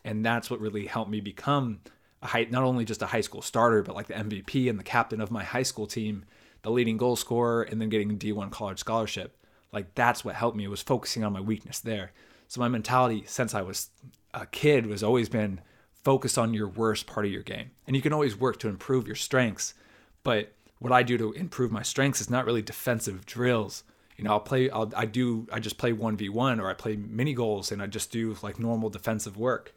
And 0.05 0.25
that's 0.25 0.51
what 0.51 0.61
really 0.61 0.87
helped 0.87 1.11
me 1.11 1.21
become 1.21 1.81
a 2.23 2.29
high, 2.29 2.47
not 2.51 2.63
only 2.63 2.85
just 2.85 3.03
a 3.03 3.07
high 3.07 3.21
school 3.21 3.43
starter, 3.43 3.83
but 3.83 3.95
like 3.95 4.07
the 4.07 4.15
MVP 4.15 4.69
and 4.69 4.79
the 4.79 4.85
captain 4.85 5.21
of 5.21 5.31
my 5.31 5.45
high 5.45 5.63
school 5.63 5.87
team, 5.87 6.25
the 6.63 6.71
leading 6.71 6.97
goal 6.97 7.17
scorer, 7.17 7.63
and 7.63 7.81
then 7.81 7.89
getting 7.91 8.11
a 8.11 8.15
D1 8.15 8.51
college 8.51 8.79
scholarship. 8.79 9.37
Like 9.73 9.95
that's 9.95 10.25
what 10.25 10.35
helped 10.35 10.57
me 10.57 10.69
was 10.69 10.83
focusing 10.83 11.25
on 11.25 11.33
my 11.33 11.41
weakness 11.41 11.81
there. 11.81 12.13
So 12.49 12.61
my 12.61 12.69
mentality 12.69 13.25
since 13.27 13.55
I 13.55 13.63
was 13.63 13.91
a 14.33 14.47
kid 14.47 14.87
was 14.87 15.03
always 15.03 15.29
been 15.29 15.61
focus 16.05 16.39
on 16.39 16.55
your 16.55 16.69
worst 16.69 17.07
part 17.07 17.27
of 17.27 17.33
your 17.33 17.43
game. 17.43 17.71
And 17.87 17.97
you 17.97 18.03
can 18.03 18.13
always 18.13 18.37
work 18.37 18.59
to 18.61 18.69
improve 18.69 19.07
your 19.07 19.17
strengths, 19.17 19.75
but 20.23 20.53
what 20.79 20.93
I 20.93 21.03
do 21.03 21.17
to 21.19 21.33
improve 21.33 21.73
my 21.73 21.83
strengths 21.83 22.21
is 22.21 22.31
not 22.31 22.45
really 22.45 22.63
defensive 22.63 23.25
drills. 23.25 23.85
You 24.17 24.25
know, 24.25 24.31
I'll 24.31 24.41
play 24.41 24.71
I'll 24.71 24.93
I 24.97 25.07
do 25.07 25.49
I 25.51 25.59
just 25.59 25.79
play 25.79 25.93
1v1 25.93 26.61
or 26.61 26.69
I 26.69 26.75
play 26.75 26.97
mini 26.97 27.35
goals 27.35 27.73
and 27.73 27.83
I 27.83 27.87
just 27.87 28.13
do 28.13 28.37
like 28.43 28.61
normal 28.61 28.91
defensive 28.91 29.37
work. 29.37 29.75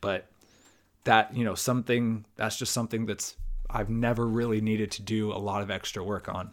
But 0.00 0.26
that, 1.04 1.36
you 1.36 1.44
know, 1.44 1.54
something 1.54 2.24
that's 2.36 2.56
just 2.56 2.72
something 2.72 3.06
that's 3.06 3.36
I've 3.68 3.90
never 3.90 4.26
really 4.26 4.60
needed 4.60 4.90
to 4.92 5.02
do 5.02 5.30
a 5.32 5.38
lot 5.38 5.62
of 5.62 5.70
extra 5.70 6.02
work 6.02 6.28
on. 6.28 6.52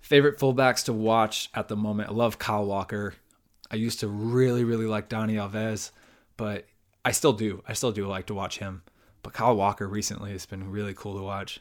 Favorite 0.00 0.38
fullbacks 0.38 0.84
to 0.86 0.92
watch 0.92 1.48
at 1.54 1.68
the 1.68 1.76
moment. 1.76 2.10
I 2.10 2.12
love 2.12 2.38
Kyle 2.38 2.66
Walker. 2.66 3.14
I 3.70 3.76
used 3.76 4.00
to 4.00 4.08
really, 4.08 4.64
really 4.64 4.86
like 4.86 5.08
Dani 5.08 5.34
Alves, 5.34 5.90
but 6.36 6.66
I 7.04 7.12
still 7.12 7.32
do. 7.32 7.62
I 7.66 7.72
still 7.72 7.92
do 7.92 8.06
like 8.06 8.26
to 8.26 8.34
watch 8.34 8.58
him. 8.58 8.82
But 9.22 9.32
Kyle 9.32 9.56
Walker 9.56 9.88
recently 9.88 10.32
has 10.32 10.46
been 10.46 10.70
really 10.70 10.94
cool 10.94 11.16
to 11.16 11.22
watch. 11.22 11.60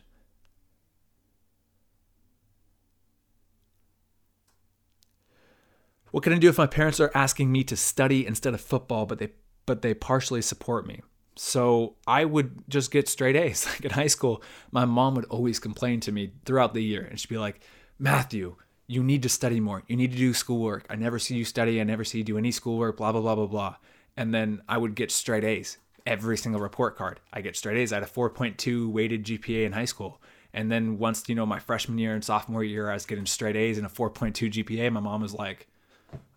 What 6.11 6.23
can 6.23 6.33
I 6.33 6.37
do 6.37 6.49
if 6.49 6.57
my 6.57 6.67
parents 6.67 6.99
are 6.99 7.11
asking 7.15 7.51
me 7.51 7.63
to 7.63 7.75
study 7.75 8.27
instead 8.27 8.53
of 8.53 8.61
football, 8.61 9.05
but 9.05 9.17
they 9.17 9.29
but 9.65 9.81
they 9.81 9.93
partially 9.93 10.41
support 10.41 10.85
me? 10.85 11.01
So 11.35 11.95
I 12.05 12.25
would 12.25 12.69
just 12.69 12.91
get 12.91 13.07
straight 13.07 13.35
A's. 13.35 13.65
Like 13.73 13.85
in 13.85 13.91
high 13.91 14.07
school, 14.07 14.43
my 14.71 14.85
mom 14.85 15.15
would 15.15 15.25
always 15.25 15.57
complain 15.57 15.99
to 16.01 16.11
me 16.11 16.33
throughout 16.45 16.73
the 16.73 16.83
year, 16.83 17.07
and 17.09 17.19
she'd 17.19 17.29
be 17.29 17.37
like, 17.37 17.61
Matthew, 17.97 18.57
you 18.85 19.03
need 19.03 19.23
to 19.23 19.29
study 19.29 19.59
more. 19.59 19.83
You 19.87 19.95
need 19.95 20.11
to 20.11 20.17
do 20.17 20.33
schoolwork. 20.33 20.85
I 20.89 20.95
never 20.95 21.17
see 21.17 21.35
you 21.35 21.45
study. 21.45 21.81
I 21.81 21.83
never 21.83 22.03
see 22.03 22.19
you 22.19 22.23
do 22.23 22.37
any 22.37 22.51
schoolwork, 22.51 22.97
blah, 22.97 23.11
blah, 23.11 23.21
blah, 23.21 23.35
blah, 23.35 23.47
blah. 23.47 23.75
And 24.15 24.33
then 24.33 24.61
I 24.67 24.77
would 24.77 24.95
get 24.95 25.11
straight 25.11 25.43
A's 25.43 25.77
every 26.05 26.37
single 26.37 26.61
report 26.61 26.97
card. 26.97 27.19
I 27.31 27.41
get 27.41 27.55
straight 27.55 27.77
A's. 27.77 27.91
I 27.91 27.97
had 27.97 28.03
a 28.03 28.07
4.2 28.07 28.91
weighted 28.91 29.23
GPA 29.23 29.65
in 29.65 29.71
high 29.71 29.85
school. 29.85 30.21
And 30.53 30.71
then 30.71 30.99
once, 30.99 31.27
you 31.27 31.35
know, 31.35 31.45
my 31.45 31.59
freshman 31.59 31.97
year 31.97 32.13
and 32.13 32.23
sophomore 32.23 32.63
year, 32.63 32.89
I 32.89 32.93
was 32.93 33.05
getting 33.05 33.25
straight 33.25 33.55
A's 33.55 33.77
and 33.77 33.87
a 33.87 33.89
4.2 33.89 34.51
GPA. 34.51 34.91
My 34.91 34.99
mom 34.99 35.21
was 35.21 35.33
like, 35.33 35.67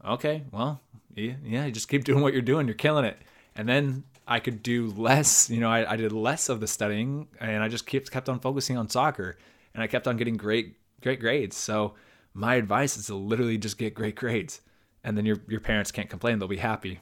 okay, 0.04 0.44
well, 0.52 0.80
yeah, 1.14 1.34
yeah, 1.44 1.68
just 1.70 1.88
keep 1.88 2.04
doing 2.04 2.22
what 2.22 2.32
you're 2.32 2.42
doing. 2.42 2.66
You're 2.66 2.74
killing 2.74 3.04
it. 3.04 3.18
And 3.54 3.68
then 3.68 4.04
I 4.26 4.40
could 4.40 4.62
do 4.62 4.92
less, 4.96 5.50
you 5.50 5.60
know, 5.60 5.70
I, 5.70 5.92
I 5.92 5.96
did 5.96 6.12
less 6.12 6.48
of 6.48 6.60
the 6.60 6.66
studying 6.66 7.28
and 7.40 7.62
I 7.62 7.68
just 7.68 7.86
kept, 7.86 8.10
kept 8.10 8.28
on 8.28 8.40
focusing 8.40 8.78
on 8.78 8.88
soccer 8.88 9.36
and 9.76 9.82
I 9.82 9.86
kept 9.86 10.08
on 10.08 10.16
getting 10.16 10.36
great 10.36 10.76
great 11.02 11.20
grades. 11.20 11.56
So 11.56 11.94
my 12.34 12.56
advice 12.56 12.96
is 12.96 13.06
to 13.06 13.14
literally 13.14 13.58
just 13.58 13.78
get 13.78 13.94
great 13.94 14.16
grades, 14.16 14.60
and 15.04 15.16
then 15.16 15.24
your 15.24 15.38
your 15.46 15.60
parents 15.60 15.92
can't 15.92 16.10
complain; 16.10 16.38
they'll 16.38 16.48
be 16.48 16.56
happy. 16.56 17.00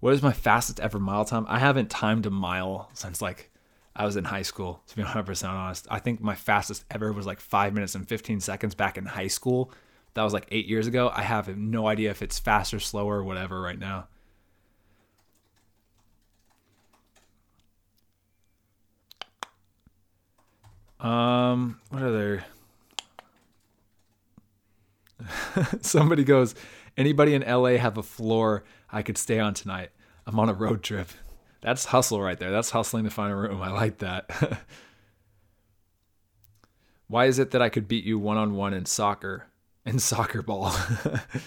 What 0.00 0.14
is 0.14 0.22
my 0.22 0.32
fastest 0.32 0.80
ever 0.80 0.98
mile 0.98 1.24
time? 1.26 1.44
I 1.48 1.58
haven't 1.58 1.90
timed 1.90 2.26
a 2.26 2.30
mile 2.30 2.90
since 2.94 3.20
like 3.20 3.50
I 3.94 4.06
was 4.06 4.16
in 4.16 4.24
high 4.24 4.42
school. 4.42 4.82
To 4.88 4.96
be 4.96 5.02
100 5.02 5.24
percent 5.24 5.52
honest, 5.52 5.86
I 5.90 5.98
think 5.98 6.20
my 6.22 6.34
fastest 6.34 6.84
ever 6.90 7.12
was 7.12 7.26
like 7.26 7.38
five 7.38 7.74
minutes 7.74 7.94
and 7.94 8.08
15 8.08 8.40
seconds 8.40 8.74
back 8.74 8.96
in 8.96 9.04
high 9.04 9.28
school. 9.28 9.70
That 10.14 10.22
was 10.22 10.32
like 10.32 10.46
eight 10.50 10.66
years 10.66 10.86
ago. 10.86 11.10
I 11.14 11.22
have 11.22 11.56
no 11.56 11.86
idea 11.86 12.10
if 12.10 12.22
it's 12.22 12.38
faster, 12.38 12.80
slower, 12.80 13.18
or 13.18 13.24
whatever 13.24 13.60
right 13.60 13.78
now. 13.78 14.08
Um, 20.98 21.80
what 21.90 22.02
are 22.02 22.12
there? 22.12 22.44
Somebody 25.80 26.24
goes, 26.24 26.54
anybody 26.96 27.34
in 27.34 27.42
LA 27.42 27.76
have 27.76 27.96
a 27.96 28.02
floor 28.02 28.64
I 28.92 29.02
could 29.02 29.18
stay 29.18 29.38
on 29.38 29.54
tonight? 29.54 29.90
I'm 30.26 30.38
on 30.38 30.48
a 30.48 30.54
road 30.54 30.82
trip. 30.82 31.08
That's 31.60 31.86
hustle 31.86 32.20
right 32.20 32.38
there. 32.38 32.50
That's 32.50 32.70
hustling 32.70 33.04
to 33.04 33.10
find 33.10 33.32
a 33.32 33.36
room. 33.36 33.62
I 33.62 33.70
like 33.70 33.98
that. 33.98 34.30
Why 37.08 37.26
is 37.26 37.38
it 37.38 37.50
that 37.50 37.60
I 37.60 37.68
could 37.68 37.88
beat 37.88 38.04
you 38.04 38.18
one 38.18 38.36
on 38.36 38.54
one 38.54 38.72
in 38.72 38.86
soccer 38.86 39.46
in 39.84 39.98
soccer 40.00 40.42
ball? 40.42 40.74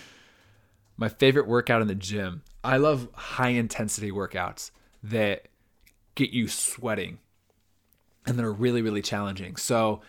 My 0.97 1.09
favorite 1.09 1.47
workout 1.47 1.81
in 1.81 1.87
the 1.87 1.95
gym. 1.95 2.43
I 2.63 2.77
love 2.77 3.09
high 3.13 3.49
intensity 3.49 4.11
workouts 4.11 4.71
that 5.01 5.47
get 6.15 6.29
you 6.29 6.47
sweating 6.47 7.17
and 8.25 8.37
that 8.37 8.45
are 8.45 8.53
really 8.53 8.81
really 8.81 9.01
challenging. 9.01 9.55
So, 9.55 10.01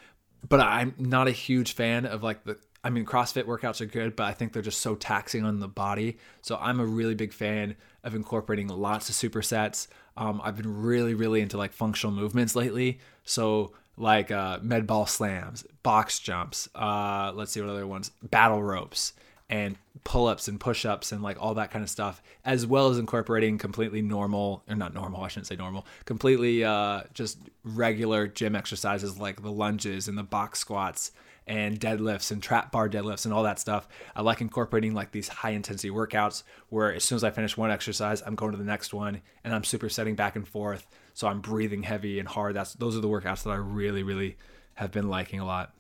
but 0.47 0.61
I'm 0.61 0.95
not 0.99 1.29
a 1.29 1.33
huge 1.33 1.73
fan 1.73 2.05
of 2.05 2.23
like 2.23 2.45
the 2.45 2.59
I 2.85 2.91
mean, 2.91 3.07
CrossFit 3.07 3.45
workouts 3.45 3.81
are 3.81 3.87
good, 3.87 4.15
but 4.15 4.25
I 4.25 4.33
think 4.33 4.53
they're 4.53 4.63
just 4.63 4.83
so 4.83 4.95
taxing 4.95 5.45
on 5.45 5.59
the 5.59 5.67
body. 5.69 6.19
So 6.43 6.59
I'm 6.61 6.81
a 6.81 6.87
really 6.87 7.15
big 7.15 7.33
fan 7.33 7.77
of 8.05 8.15
incorporating 8.15 8.69
lots 8.69 9.09
of 9.09 9.15
supersets. 9.15 9.89
Um, 10.19 10.41
I've 10.45 10.57
been 10.57 10.83
really, 10.83 11.15
really 11.15 11.41
into 11.41 11.57
like 11.57 11.73
functional 11.73 12.15
movements 12.15 12.55
lately. 12.55 13.01
So 13.25 13.73
like 13.97 14.31
uh, 14.31 14.59
med 14.61 14.87
ball 14.87 15.07
slams, 15.07 15.65
box 15.83 16.19
jumps. 16.19 16.69
Uh, 16.75 17.33
let's 17.35 17.53
see 17.53 17.61
what 17.63 17.71
other 17.71 17.87
ones. 17.87 18.11
Battle 18.23 18.63
ropes 18.63 19.15
and 19.49 19.77
pull-ups 20.05 20.49
and 20.49 20.59
push-ups 20.59 21.13
and 21.13 21.23
like 21.23 21.41
all 21.41 21.55
that 21.55 21.71
kind 21.71 21.83
of 21.83 21.91
stuff 21.91 22.23
as 22.45 22.67
well 22.67 22.89
as 22.89 22.99
incorporating 22.99 23.59
completely 23.59 24.01
normal 24.01 24.63
or 24.69 24.75
not 24.75 24.95
normal 24.95 25.23
i 25.23 25.29
shouldn't 25.29 25.47
say 25.47 25.55
normal 25.55 25.87
completely 26.07 26.65
uh, 26.65 27.03
just 27.13 27.39
regular 27.63 28.27
gym 28.27 28.57
exercises 28.57 29.19
like 29.19 29.43
the 29.43 29.53
lunges 29.53 30.09
and 30.09 30.17
the 30.17 30.23
box 30.23 30.59
squats 30.59 31.13
and 31.47 31.79
deadlifts 31.79 32.31
and 32.31 32.43
trap 32.43 32.73
bar 32.73 32.89
deadlifts 32.89 33.25
and 33.25 33.35
all 33.35 33.43
that 33.43 33.59
stuff. 33.59 33.87
I 34.17 34.23
like 34.23 34.41
incorporating 34.41 34.95
like 34.95 35.13
these 35.13 35.29
high 35.29 35.51
intensity 35.51 35.91
workouts 35.91 36.43
where 36.69 36.95
as 36.95 37.05
soon 37.05 37.17
as 37.17 37.25
i 37.25 37.31
finish 37.31 37.57
one 37.57 37.71
exercise 37.71 38.23
i'm 38.25 38.35
going 38.35 38.53
to 38.53 38.59
the 38.59 38.65
next 38.65 38.95
one 38.95 39.21
and 39.43 39.55
i'm 39.55 39.63
supersetting 39.63 40.17
back 40.17 40.37
and 40.37 40.49
forth. 40.49 40.87
So 41.13 41.29
i'm 41.29 41.41
breathing 41.41 41.83
heavy 41.83 42.19
and 42.19 42.29
hard. 42.29 42.55
That's 42.57 42.75
those 42.75 42.97
are 42.97 43.01
the 43.01 43.09
workouts 43.09 43.43
that 43.43 43.51
i 43.51 43.57
really 43.57 44.03
really 44.03 44.37
have 44.75 44.91
been 44.91 45.09
liking 45.09 45.41
a 45.41 45.47
lot. 45.47 45.73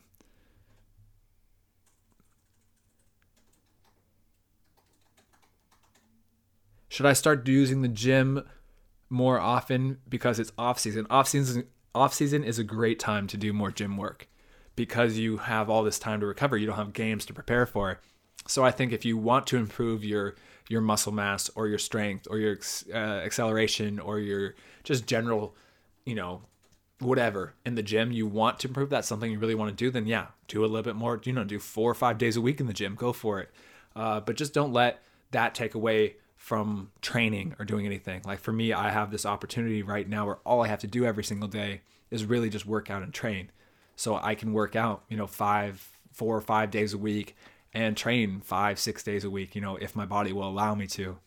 Should 6.88 7.06
I 7.06 7.12
start 7.12 7.48
using 7.48 7.82
the 7.82 7.88
gym 7.88 8.44
more 9.10 9.40
often 9.40 9.98
because 10.08 10.38
it's 10.38 10.52
off 10.56 10.78
season? 10.78 11.08
Off 11.10 11.26
season 11.26 11.66
off 11.94 12.12
season 12.12 12.44
is 12.44 12.58
a 12.58 12.64
great 12.64 12.98
time 12.98 13.26
to 13.28 13.36
do 13.36 13.52
more 13.52 13.70
gym 13.70 13.96
work 13.96 14.28
because 14.76 15.16
you 15.16 15.38
have 15.38 15.70
all 15.70 15.82
this 15.82 15.98
time 15.98 16.20
to 16.20 16.26
recover. 16.26 16.56
You 16.56 16.66
don't 16.66 16.76
have 16.76 16.92
games 16.92 17.26
to 17.26 17.34
prepare 17.34 17.66
for. 17.66 18.00
So 18.46 18.64
I 18.64 18.70
think 18.70 18.92
if 18.92 19.04
you 19.04 19.16
want 19.16 19.46
to 19.48 19.56
improve 19.56 20.04
your 20.04 20.34
your 20.68 20.80
muscle 20.80 21.12
mass 21.12 21.50
or 21.54 21.68
your 21.68 21.78
strength 21.78 22.26
or 22.30 22.38
your 22.38 22.58
uh, 22.92 22.96
acceleration 22.96 23.98
or 23.98 24.18
your 24.18 24.54
just 24.82 25.06
general, 25.06 25.54
you 26.06 26.14
know, 26.14 26.42
whatever 27.00 27.54
in 27.66 27.74
the 27.74 27.82
gym 27.82 28.12
you 28.12 28.26
want 28.26 28.58
to 28.60 28.68
improve 28.68 28.88
that's 28.88 29.08
something 29.08 29.30
you 29.30 29.38
really 29.38 29.54
want 29.54 29.68
to 29.68 29.74
do 29.74 29.90
then 29.90 30.06
yeah 30.06 30.26
do 30.46 30.60
a 30.60 30.64
little 30.64 30.80
bit 30.80 30.94
more 30.94 31.20
you 31.24 31.32
know 31.32 31.42
do 31.42 31.58
four 31.58 31.90
or 31.90 31.94
five 31.94 32.16
days 32.16 32.36
a 32.36 32.40
week 32.40 32.60
in 32.60 32.66
the 32.66 32.72
gym 32.72 32.94
go 32.94 33.12
for 33.12 33.40
it 33.40 33.50
uh, 33.96 34.20
but 34.20 34.36
just 34.36 34.54
don't 34.54 34.72
let 34.72 35.02
that 35.32 35.54
take 35.54 35.74
away 35.74 36.14
from 36.44 36.90
training 37.00 37.56
or 37.58 37.64
doing 37.64 37.86
anything. 37.86 38.20
Like 38.26 38.38
for 38.38 38.52
me, 38.52 38.74
I 38.74 38.90
have 38.90 39.10
this 39.10 39.24
opportunity 39.24 39.82
right 39.82 40.06
now 40.06 40.26
where 40.26 40.36
all 40.44 40.62
I 40.62 40.68
have 40.68 40.80
to 40.80 40.86
do 40.86 41.06
every 41.06 41.24
single 41.24 41.48
day 41.48 41.80
is 42.10 42.26
really 42.26 42.50
just 42.50 42.66
work 42.66 42.90
out 42.90 43.02
and 43.02 43.14
train. 43.14 43.50
So 43.96 44.16
I 44.16 44.34
can 44.34 44.52
work 44.52 44.76
out, 44.76 45.04
you 45.08 45.16
know, 45.16 45.26
five, 45.26 45.86
four 46.12 46.36
or 46.36 46.40
five 46.40 46.70
days 46.70 46.94
a 46.94 46.98
week 46.98 47.36
and 47.72 47.96
train 47.96 48.40
five, 48.40 48.78
six 48.78 49.02
days 49.02 49.24
a 49.24 49.30
week, 49.30 49.54
you 49.54 49.60
know, 49.60 49.76
if 49.76 49.96
my 49.96 50.06
body 50.06 50.32
will 50.32 50.48
allow 50.48 50.74
me 50.74 50.86
to. 50.86 51.18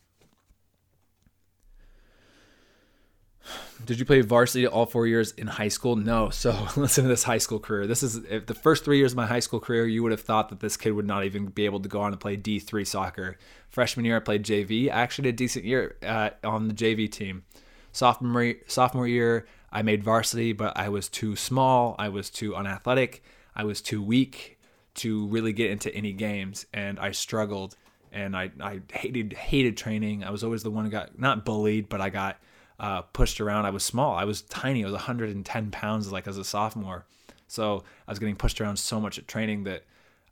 Did 3.86 4.00
you 4.00 4.06
play 4.06 4.22
varsity 4.22 4.66
all 4.66 4.86
four 4.86 5.08
years 5.08 5.32
in 5.32 5.48
high 5.48 5.68
school? 5.68 5.96
No. 5.96 6.30
So 6.38 6.68
listen 6.76 7.04
to 7.04 7.10
this 7.10 7.24
high 7.24 7.38
school 7.38 7.60
career. 7.60 7.88
This 7.88 8.04
is 8.04 8.22
the 8.22 8.54
first 8.54 8.86
three 8.86 8.98
years 8.98 9.12
of 9.12 9.18
my 9.18 9.26
high 9.26 9.40
school 9.40 9.60
career. 9.60 9.86
You 9.86 10.04
would 10.04 10.12
have 10.12 10.22
thought 10.22 10.50
that 10.50 10.60
this 10.60 10.78
kid 10.78 10.92
would 10.92 11.08
not 11.08 11.26
even 11.26 11.48
be 11.48 11.66
able 11.66 11.80
to 11.82 11.90
go 11.90 12.02
on 12.02 12.12
and 12.12 12.20
play 12.20 12.36
D 12.36 12.60
three 12.60 12.86
soccer. 12.86 13.38
Freshman 13.70 14.06
year, 14.06 14.18
I 14.18 14.20
played 14.20 14.44
JV. 14.44 14.90
I 14.90 15.02
actually 15.02 15.24
did 15.24 15.36
a 15.36 15.38
decent 15.38 15.66
year 15.66 15.98
uh, 16.04 16.30
on 16.44 16.68
the 16.68 16.74
JV 16.74 17.12
team. 17.12 17.44
Sophomore 17.92 18.54
sophomore 18.68 19.08
year, 19.08 19.48
I 19.72 19.82
made 19.82 20.04
varsity, 20.04 20.54
but 20.54 20.78
I 20.78 20.90
was 20.90 21.10
too 21.10 21.36
small. 21.36 21.96
I 22.00 22.10
was 22.10 22.30
too 22.30 22.56
unathletic. 22.56 23.24
I 23.56 23.64
was 23.64 23.82
too 23.82 24.02
weak 24.02 24.60
to 24.96 25.28
really 25.28 25.54
get 25.54 25.72
into 25.72 25.94
any 25.94 26.14
games, 26.14 26.66
and 26.74 27.00
I 27.00 27.12
struggled. 27.12 27.76
And 28.12 28.36
I, 28.36 28.52
I 28.62 28.82
hated 28.92 29.34
hated 29.34 29.78
training. 29.78 30.24
I 30.24 30.32
was 30.32 30.44
always 30.44 30.64
the 30.64 30.72
one 30.72 30.86
who 30.86 30.92
got 30.92 31.20
not 31.20 31.46
bullied, 31.46 31.90
but 31.90 32.02
I 32.02 32.10
got 32.10 32.38
uh, 32.80 33.02
pushed 33.02 33.42
around. 33.42 33.66
I 33.66 33.70
was 33.70 33.84
small. 33.84 34.16
I 34.16 34.24
was 34.24 34.42
tiny. 34.44 34.84
I 34.84 34.88
was 34.88 34.94
110 34.94 35.72
pounds 35.72 36.12
like 36.12 36.28
as 36.28 36.38
a 36.38 36.44
sophomore. 36.44 37.06
So 37.48 37.84
I 38.08 38.12
was 38.12 38.20
getting 38.20 38.36
pushed 38.36 38.60
around 38.62 38.78
so 38.78 39.00
much 39.00 39.18
at 39.18 39.28
training 39.28 39.66
that 39.66 39.84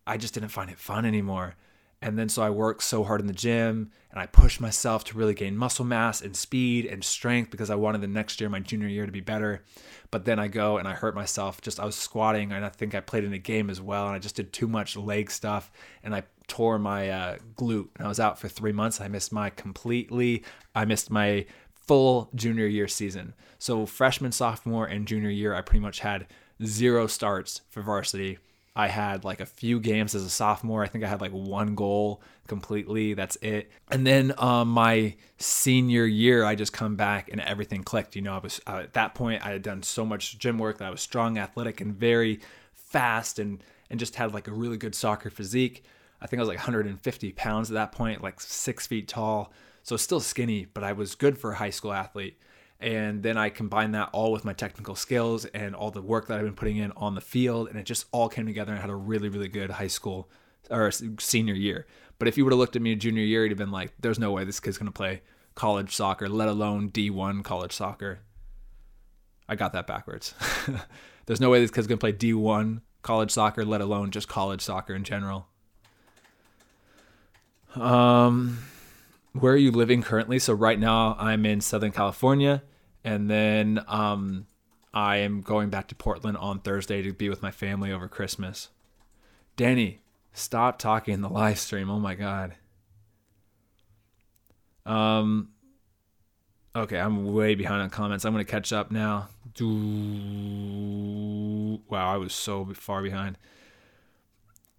I 0.08 0.17
just 0.17 0.34
didn't 0.34 0.50
find 0.50 0.69
it 0.69 0.80
fun 0.80 1.06
anymore. 1.06 1.56
And 2.06 2.20
then 2.20 2.30
so 2.30 2.44
I 2.44 2.52
worked 2.52 2.84
so 2.84 3.04
hard 3.04 3.20
in 3.20 3.26
the 3.26 3.34
gym 3.34 3.89
and 4.12 4.20
I 4.20 4.28
pushed 4.28 4.62
myself 4.62 5.04
to 5.06 5.18
really 5.18 5.34
gain 5.34 5.58
muscle 5.58 5.84
mass 5.84 6.22
and 6.22 6.36
speed 6.36 6.86
and 6.86 7.04
strength 7.04 7.50
because 7.50 7.72
I 7.72 7.76
wanted 7.76 8.02
the 8.02 8.08
next 8.08 8.39
year, 8.39 8.48
my 8.48 8.60
junior 8.60 8.88
year, 8.88 9.08
to 9.08 9.12
be 9.12 9.22
better. 9.22 9.63
But 10.12 10.24
then 10.24 10.38
I 10.38 10.48
go 10.48 10.78
and 10.78 10.88
I 10.88 10.94
hurt 10.94 11.15
myself. 11.15 11.62
Just 11.62 11.80
I 11.80 11.86
was 11.86 11.96
squatting 11.96 12.52
and 12.52 12.63
I 12.63 12.70
think 12.70 12.94
I 12.94 13.00
played 13.00 13.24
in 13.24 13.34
a 13.34 13.39
game 13.39 13.72
as 13.72 13.82
well 13.82 14.06
and 14.06 14.15
I 14.15 14.20
just 14.20 14.36
did 14.36 14.54
too 14.54 14.68
much 14.68 14.96
leg 14.96 15.32
stuff 15.32 15.72
and 16.04 16.13
I 16.13 16.22
tore 16.46 16.78
my 16.78 17.10
uh, 17.10 17.38
glute 17.56 17.89
and 17.98 18.06
I 18.06 18.08
was 18.08 18.20
out 18.20 18.38
for 18.38 18.50
three 18.50 18.72
months. 18.72 19.02
I 19.02 19.08
missed 19.08 19.34
my 19.34 19.50
completely, 19.50 20.44
I 20.76 20.86
missed 20.86 21.10
my 21.10 21.48
full 21.74 22.30
junior 22.36 22.68
year 22.68 22.88
season. 22.88 23.34
So 23.58 23.88
freshman, 23.88 24.32
sophomore, 24.32 24.86
and 24.86 25.08
junior 25.08 25.32
year, 25.32 25.56
I 25.56 25.62
pretty 25.62 25.82
much 25.82 26.02
had 26.02 26.28
zero 26.63 27.08
starts 27.08 27.62
for 27.72 27.82
varsity. 27.82 28.38
I 28.76 28.88
had 28.88 29.24
like 29.24 29.40
a 29.40 29.46
few 29.46 29.80
games 29.80 30.16
as 30.16 30.24
a 30.24 30.30
sophomore. 30.30 30.84
I 30.84 30.88
think 30.88 31.04
I 31.04 31.08
had 31.08 31.22
like 31.22 31.32
one 31.32 31.76
goal 31.76 32.22
completely. 32.48 33.14
That's 33.14 33.38
it. 33.38 33.72
And 33.90 34.06
then 34.06 34.34
um, 34.38 34.70
my 34.70 35.16
senior 35.38 36.06
year, 36.06 36.44
I 36.44 36.56
just 36.56 36.74
come 36.74 36.96
back 36.96 37.30
and 37.32 37.40
everything 37.40 37.84
clicked. 37.84 38.16
You 38.16 38.22
know, 38.22 38.36
I 38.36 38.40
was 38.40 38.60
uh, 38.68 38.82
at 38.84 38.94
that 38.94 39.16
point 39.16 39.46
I 39.46 39.52
had 39.52 39.62
done 39.62 39.82
so 39.82 40.06
much 40.06 40.38
gym 40.40 40.58
work 40.58 40.80
that 40.80 40.86
I 40.86 40.90
was 40.90 41.02
strong, 41.02 41.38
athletic, 41.38 41.80
and 41.80 41.96
very 41.96 42.42
fast, 42.74 43.40
and 43.40 43.64
and 43.90 44.00
just 44.00 44.16
had 44.16 44.34
like 44.34 44.48
a 44.48 44.54
really 44.54 44.78
good 44.78 44.94
soccer 44.94 45.30
physique. 45.30 45.86
I 46.22 46.28
think 46.28 46.40
I 46.40 46.42
was 46.42 46.50
like 46.50 46.58
150 46.58 47.32
pounds 47.34 47.70
at 47.70 47.76
that 47.76 47.92
point, 47.92 48.24
like 48.24 48.42
six 48.42 48.88
feet 48.88 49.08
tall. 49.08 49.54
So 49.84 49.96
still 49.96 50.20
skinny, 50.20 50.66
but 50.66 50.84
I 50.84 50.94
was 50.94 51.14
good 51.16 51.38
for 51.38 51.52
a 51.52 51.56
high 51.56 51.70
school 51.70 51.94
athlete. 51.94 52.40
And 52.80 53.24
then 53.24 53.38
I 53.38 53.50
combined 53.50 53.96
that 53.96 54.10
all 54.12 54.32
with 54.32 54.44
my 54.44 54.54
technical 54.54 54.96
skills 54.96 55.46
and 55.46 55.76
all 55.76 55.92
the 55.92 56.02
work 56.02 56.28
that 56.28 56.38
I've 56.38 56.46
been 56.46 56.56
putting 56.56 56.78
in 56.78 56.92
on 56.94 57.16
the 57.16 57.22
field. 57.22 57.70
And 57.70 57.80
it 57.80 57.86
just 57.86 58.06
all 58.12 58.28
came 58.28 58.46
together 58.46 58.72
and 58.72 58.80
I 58.80 58.82
had 58.82 58.90
a 58.90 58.96
really, 58.96 59.30
really 59.30 59.48
good 59.48 59.72
high 59.72 59.88
school 59.88 60.30
or 60.70 60.92
senior 60.92 61.54
year. 61.54 61.86
But 62.20 62.28
if 62.28 62.38
you 62.38 62.44
would 62.44 62.54
have 62.54 62.60
looked 62.60 62.76
at 62.76 62.82
me 62.82 62.96
junior 62.96 63.24
year, 63.24 63.44
you'd 63.44 63.52
have 63.52 63.58
been 63.58 63.72
like, 63.72 63.94
there's 64.00 64.20
no 64.20 64.32
way 64.32 64.44
this 64.44 64.60
kid's 64.60 64.78
to 64.78 64.92
play 64.92 65.22
college 65.54 65.96
soccer, 65.96 66.28
let 66.28 66.48
alone 66.48 66.90
D1 66.92 67.44
college 67.44 67.72
soccer. 67.72 68.20
I 69.48 69.56
got 69.56 69.74
that 69.74 69.88
backwards. 69.88 70.34
there's 71.26 71.42
no 71.42 71.50
way 71.50 71.60
this 71.62 71.72
kid's 71.72 71.88
to 71.88 71.98
play 71.98 72.14
D1 72.14 72.82
college 73.02 73.32
soccer, 73.32 73.64
let 73.64 73.82
alone 73.82 74.12
just 74.12 74.28
college 74.28 74.62
soccer 74.62 74.94
in 74.94 75.04
general. 75.04 75.48
Um, 77.76 78.60
where 79.39 79.54
are 79.54 79.58
you 79.58 79.71
living 79.71 80.02
currently? 80.02 80.39
So 80.39 80.54
right 80.54 80.80
now 80.80 81.15
I'm 81.19 81.45
in 81.45 81.62
Southern 81.62 81.91
California, 81.91 82.63
and 83.04 83.30
then 83.30 83.84
um, 83.88 84.48
I 84.93 85.17
am 85.17 85.41
going 85.41 85.69
back 85.69 85.88
to 85.89 85.95
Portland 85.95 86.38
on 86.38 86.60
Thursday 86.60 87.02
to 87.02 87.13
be 87.13 87.30
with 87.30 87.41
my 87.41 87.52
family 87.52 87.91
over 87.91 88.08
Christmas. 88.08 88.69
Danny, 89.58 90.02
stop 90.34 90.80
talking 90.80 91.13
in 91.13 91.21
the 91.21 91.30
live 91.30 91.60
stream. 91.60 91.89
Oh 91.89 92.00
my 92.00 92.15
god. 92.15 92.56
Um. 94.86 95.50
Okay, 96.76 97.00
I'm 97.00 97.34
way 97.34 97.56
behind 97.56 97.82
on 97.82 97.89
comments. 97.89 98.26
I'm 98.26 98.34
gonna 98.34 98.43
catch 98.45 98.74
up 98.74 98.91
now. 98.91 99.30
Wow, 101.89 102.13
I 102.13 102.17
was 102.17 102.34
so 102.34 102.65
far 102.74 103.02
behind. 103.02 103.38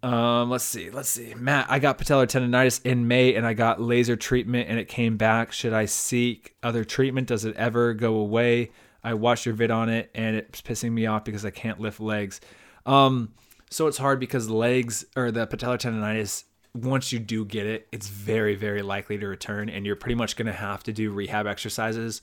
Um, 0.03 0.51
let's 0.51 0.63
see, 0.63 0.89
let's 0.91 1.09
see. 1.09 1.33
Matt, 1.33 1.67
I 1.69 1.79
got 1.79 1.97
patellar 1.97 2.27
tendonitis 2.27 2.85
in 2.85 3.07
May 3.07 3.35
and 3.35 3.47
I 3.47 3.53
got 3.53 3.81
laser 3.81 4.15
treatment 4.15 4.69
and 4.69 4.79
it 4.79 4.87
came 4.87 5.17
back. 5.17 5.51
Should 5.51 5.73
I 5.73 5.85
seek 5.85 6.55
other 6.61 6.83
treatment? 6.83 7.27
Does 7.27 7.45
it 7.45 7.55
ever 7.55 7.93
go 7.93 8.15
away? 8.15 8.71
I 9.03 9.15
watched 9.15 9.45
your 9.45 9.55
vid 9.55 9.71
on 9.71 9.89
it 9.89 10.11
and 10.13 10.35
it's 10.35 10.61
pissing 10.61 10.91
me 10.91 11.07
off 11.07 11.23
because 11.23 11.45
I 11.45 11.49
can't 11.49 11.79
lift 11.79 11.99
legs. 11.99 12.41
Um, 12.85 13.33
so 13.69 13.87
it's 13.87 13.97
hard 13.97 14.19
because 14.19 14.49
legs 14.49 15.05
or 15.15 15.31
the 15.31 15.47
patellar 15.47 15.79
tendonitis, 15.79 16.43
once 16.75 17.11
you 17.11 17.17
do 17.17 17.43
get 17.43 17.65
it, 17.65 17.87
it's 17.91 18.07
very, 18.07 18.55
very 18.55 18.83
likely 18.83 19.17
to 19.17 19.27
return 19.27 19.67
and 19.67 19.85
you're 19.85 19.95
pretty 19.95 20.15
much 20.15 20.35
going 20.35 20.45
to 20.45 20.53
have 20.53 20.83
to 20.83 20.93
do 20.93 21.11
rehab 21.11 21.47
exercises 21.47 22.21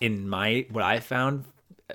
in 0.00 0.26
my, 0.26 0.66
what 0.70 0.84
I 0.84 1.00
found 1.00 1.44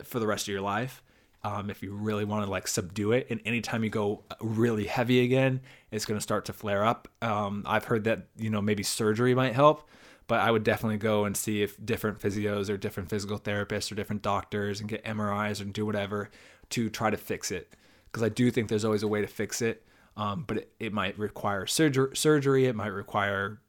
for 0.04 0.20
the 0.20 0.28
rest 0.28 0.48
of 0.48 0.52
your 0.52 0.62
life 0.62 1.02
um, 1.46 1.70
if 1.70 1.84
you 1.84 1.94
really 1.94 2.26
want 2.26 2.44
to 2.44 2.50
like 2.50 2.68
subdue 2.68 3.12
it. 3.12 3.28
And 3.30 3.40
anytime 3.46 3.84
you 3.84 3.92
go 3.92 4.24
really 4.42 4.86
heavy 4.86 5.24
again, 5.24 5.62
it's 5.92 6.04
going 6.04 6.18
to 6.18 6.24
start 6.24 6.46
to 6.46 6.54
flare 6.54 6.84
up. 6.84 7.08
Um, 7.22 7.64
I've 7.68 7.84
heard 7.84 8.06
that 8.06 8.28
you 8.36 8.50
know 8.50 8.64
maybe 8.64 8.82
surgery 8.82 9.36
might 9.36 9.54
help, 9.54 9.88
but 10.26 10.40
I 10.40 10.50
would 10.50 10.64
definitely 10.64 10.98
go 10.98 11.24
and 11.26 11.38
see 11.38 11.62
if 11.62 11.84
different 11.86 12.20
physios 12.20 12.68
or 12.68 12.78
different 12.78 13.12
physical 13.12 13.38
therapists 13.38 13.92
or 13.92 13.96
different 13.96 14.24
doctors 14.24 14.80
and 14.80 14.90
get 14.90 15.06
MRIs 15.06 15.62
and 15.62 15.72
do 15.72 15.86
whatever 15.86 16.32
to 16.72 16.90
try 16.90 17.12
to 17.12 17.18
fix 17.18 17.52
it. 17.52 17.76
Because 18.08 18.24
I 18.24 18.30
do 18.30 18.50
think 18.50 18.68
there's 18.68 18.86
always 18.86 19.04
a 19.04 19.08
way 19.08 19.22
to 19.22 19.28
fix 19.28 19.62
it. 19.62 19.86
Um, 20.18 20.46
but 20.48 20.58
it, 20.58 20.72
it 20.80 20.94
might 20.94 21.20
require 21.20 21.68
surgery, 21.68 22.16
surgery. 22.16 22.66
It 22.66 22.76
might 22.76 22.88
require 22.88 23.60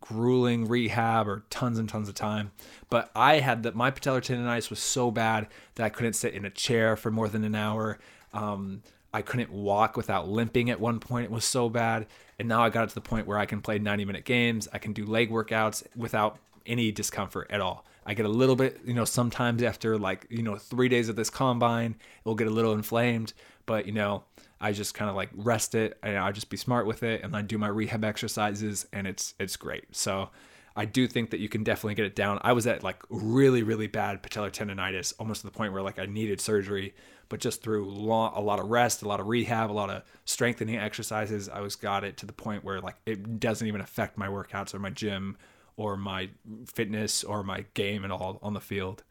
grueling 0.00 0.68
rehab 0.68 1.28
or 1.28 1.44
tons 1.50 1.78
and 1.78 1.88
tons 1.88 2.08
of 2.08 2.14
time. 2.14 2.52
But 2.90 3.10
I 3.14 3.40
had 3.40 3.62
that 3.64 3.74
my 3.74 3.90
patellar 3.90 4.20
tendonitis 4.20 4.70
was 4.70 4.78
so 4.78 5.10
bad 5.10 5.48
that 5.74 5.84
I 5.84 5.88
couldn't 5.88 6.14
sit 6.14 6.34
in 6.34 6.44
a 6.44 6.50
chair 6.50 6.96
for 6.96 7.10
more 7.10 7.28
than 7.28 7.44
an 7.44 7.54
hour. 7.54 7.98
Um, 8.32 8.82
I 9.12 9.22
couldn't 9.22 9.50
walk 9.50 9.96
without 9.96 10.28
limping 10.28 10.70
at 10.70 10.78
one 10.78 11.00
point. 11.00 11.24
It 11.24 11.30
was 11.30 11.44
so 11.44 11.68
bad. 11.68 12.06
And 12.38 12.48
now 12.48 12.62
I 12.62 12.68
got 12.68 12.84
it 12.84 12.88
to 12.90 12.94
the 12.94 13.00
point 13.00 13.26
where 13.26 13.38
I 13.38 13.46
can 13.46 13.62
play 13.62 13.78
90 13.78 14.04
minute 14.04 14.24
games. 14.24 14.68
I 14.72 14.78
can 14.78 14.92
do 14.92 15.06
leg 15.06 15.30
workouts 15.30 15.84
without 15.96 16.38
any 16.66 16.92
discomfort 16.92 17.46
at 17.50 17.60
all. 17.60 17.86
I 18.04 18.14
get 18.14 18.26
a 18.26 18.30
little 18.30 18.56
bit, 18.56 18.80
you 18.84 18.94
know, 18.94 19.04
sometimes 19.04 19.62
after 19.62 19.98
like, 19.98 20.26
you 20.30 20.42
know, 20.42 20.56
three 20.56 20.88
days 20.88 21.08
of 21.08 21.16
this 21.16 21.30
combine, 21.30 21.92
it 21.92 22.28
will 22.28 22.34
get 22.34 22.46
a 22.46 22.50
little 22.50 22.74
inflamed. 22.74 23.32
But, 23.64 23.86
you 23.86 23.92
know, 23.92 24.24
I 24.60 24.72
just 24.72 24.94
kind 24.94 25.10
of 25.10 25.16
like 25.16 25.30
rest 25.34 25.74
it 25.74 25.98
and 26.02 26.16
I 26.16 26.32
just 26.32 26.48
be 26.48 26.56
smart 26.56 26.86
with 26.86 27.02
it 27.02 27.22
and 27.22 27.36
I 27.36 27.42
do 27.42 27.58
my 27.58 27.68
rehab 27.68 28.04
exercises 28.04 28.86
and 28.92 29.06
it's 29.06 29.34
it's 29.38 29.56
great. 29.56 29.94
So 29.94 30.30
I 30.74 30.84
do 30.84 31.06
think 31.06 31.30
that 31.30 31.40
you 31.40 31.48
can 31.48 31.62
definitely 31.64 31.94
get 31.94 32.06
it 32.06 32.14
down. 32.14 32.38
I 32.42 32.52
was 32.52 32.66
at 32.66 32.82
like 32.82 33.02
really 33.10 33.62
really 33.62 33.86
bad 33.86 34.22
patellar 34.22 34.50
tendonitis 34.50 35.12
almost 35.18 35.42
to 35.42 35.46
the 35.46 35.52
point 35.52 35.72
where 35.72 35.82
like 35.82 35.98
I 35.98 36.06
needed 36.06 36.40
surgery, 36.40 36.94
but 37.28 37.40
just 37.40 37.62
through 37.62 37.90
long, 37.90 38.32
a 38.34 38.40
lot 38.40 38.58
of 38.58 38.68
rest, 38.68 39.02
a 39.02 39.08
lot 39.08 39.20
of 39.20 39.26
rehab, 39.26 39.70
a 39.70 39.72
lot 39.72 39.90
of 39.90 40.02
strengthening 40.24 40.76
exercises, 40.76 41.48
I 41.48 41.60
was 41.60 41.76
got 41.76 42.04
it 42.04 42.16
to 42.18 42.26
the 42.26 42.32
point 42.32 42.64
where 42.64 42.80
like 42.80 42.96
it 43.04 43.38
doesn't 43.38 43.66
even 43.66 43.82
affect 43.82 44.16
my 44.16 44.28
workouts 44.28 44.74
or 44.74 44.78
my 44.78 44.90
gym 44.90 45.36
or 45.76 45.98
my 45.98 46.30
fitness 46.72 47.22
or 47.24 47.42
my 47.42 47.66
game 47.74 48.04
at 48.04 48.10
all 48.10 48.38
on 48.42 48.54
the 48.54 48.60
field. 48.60 49.02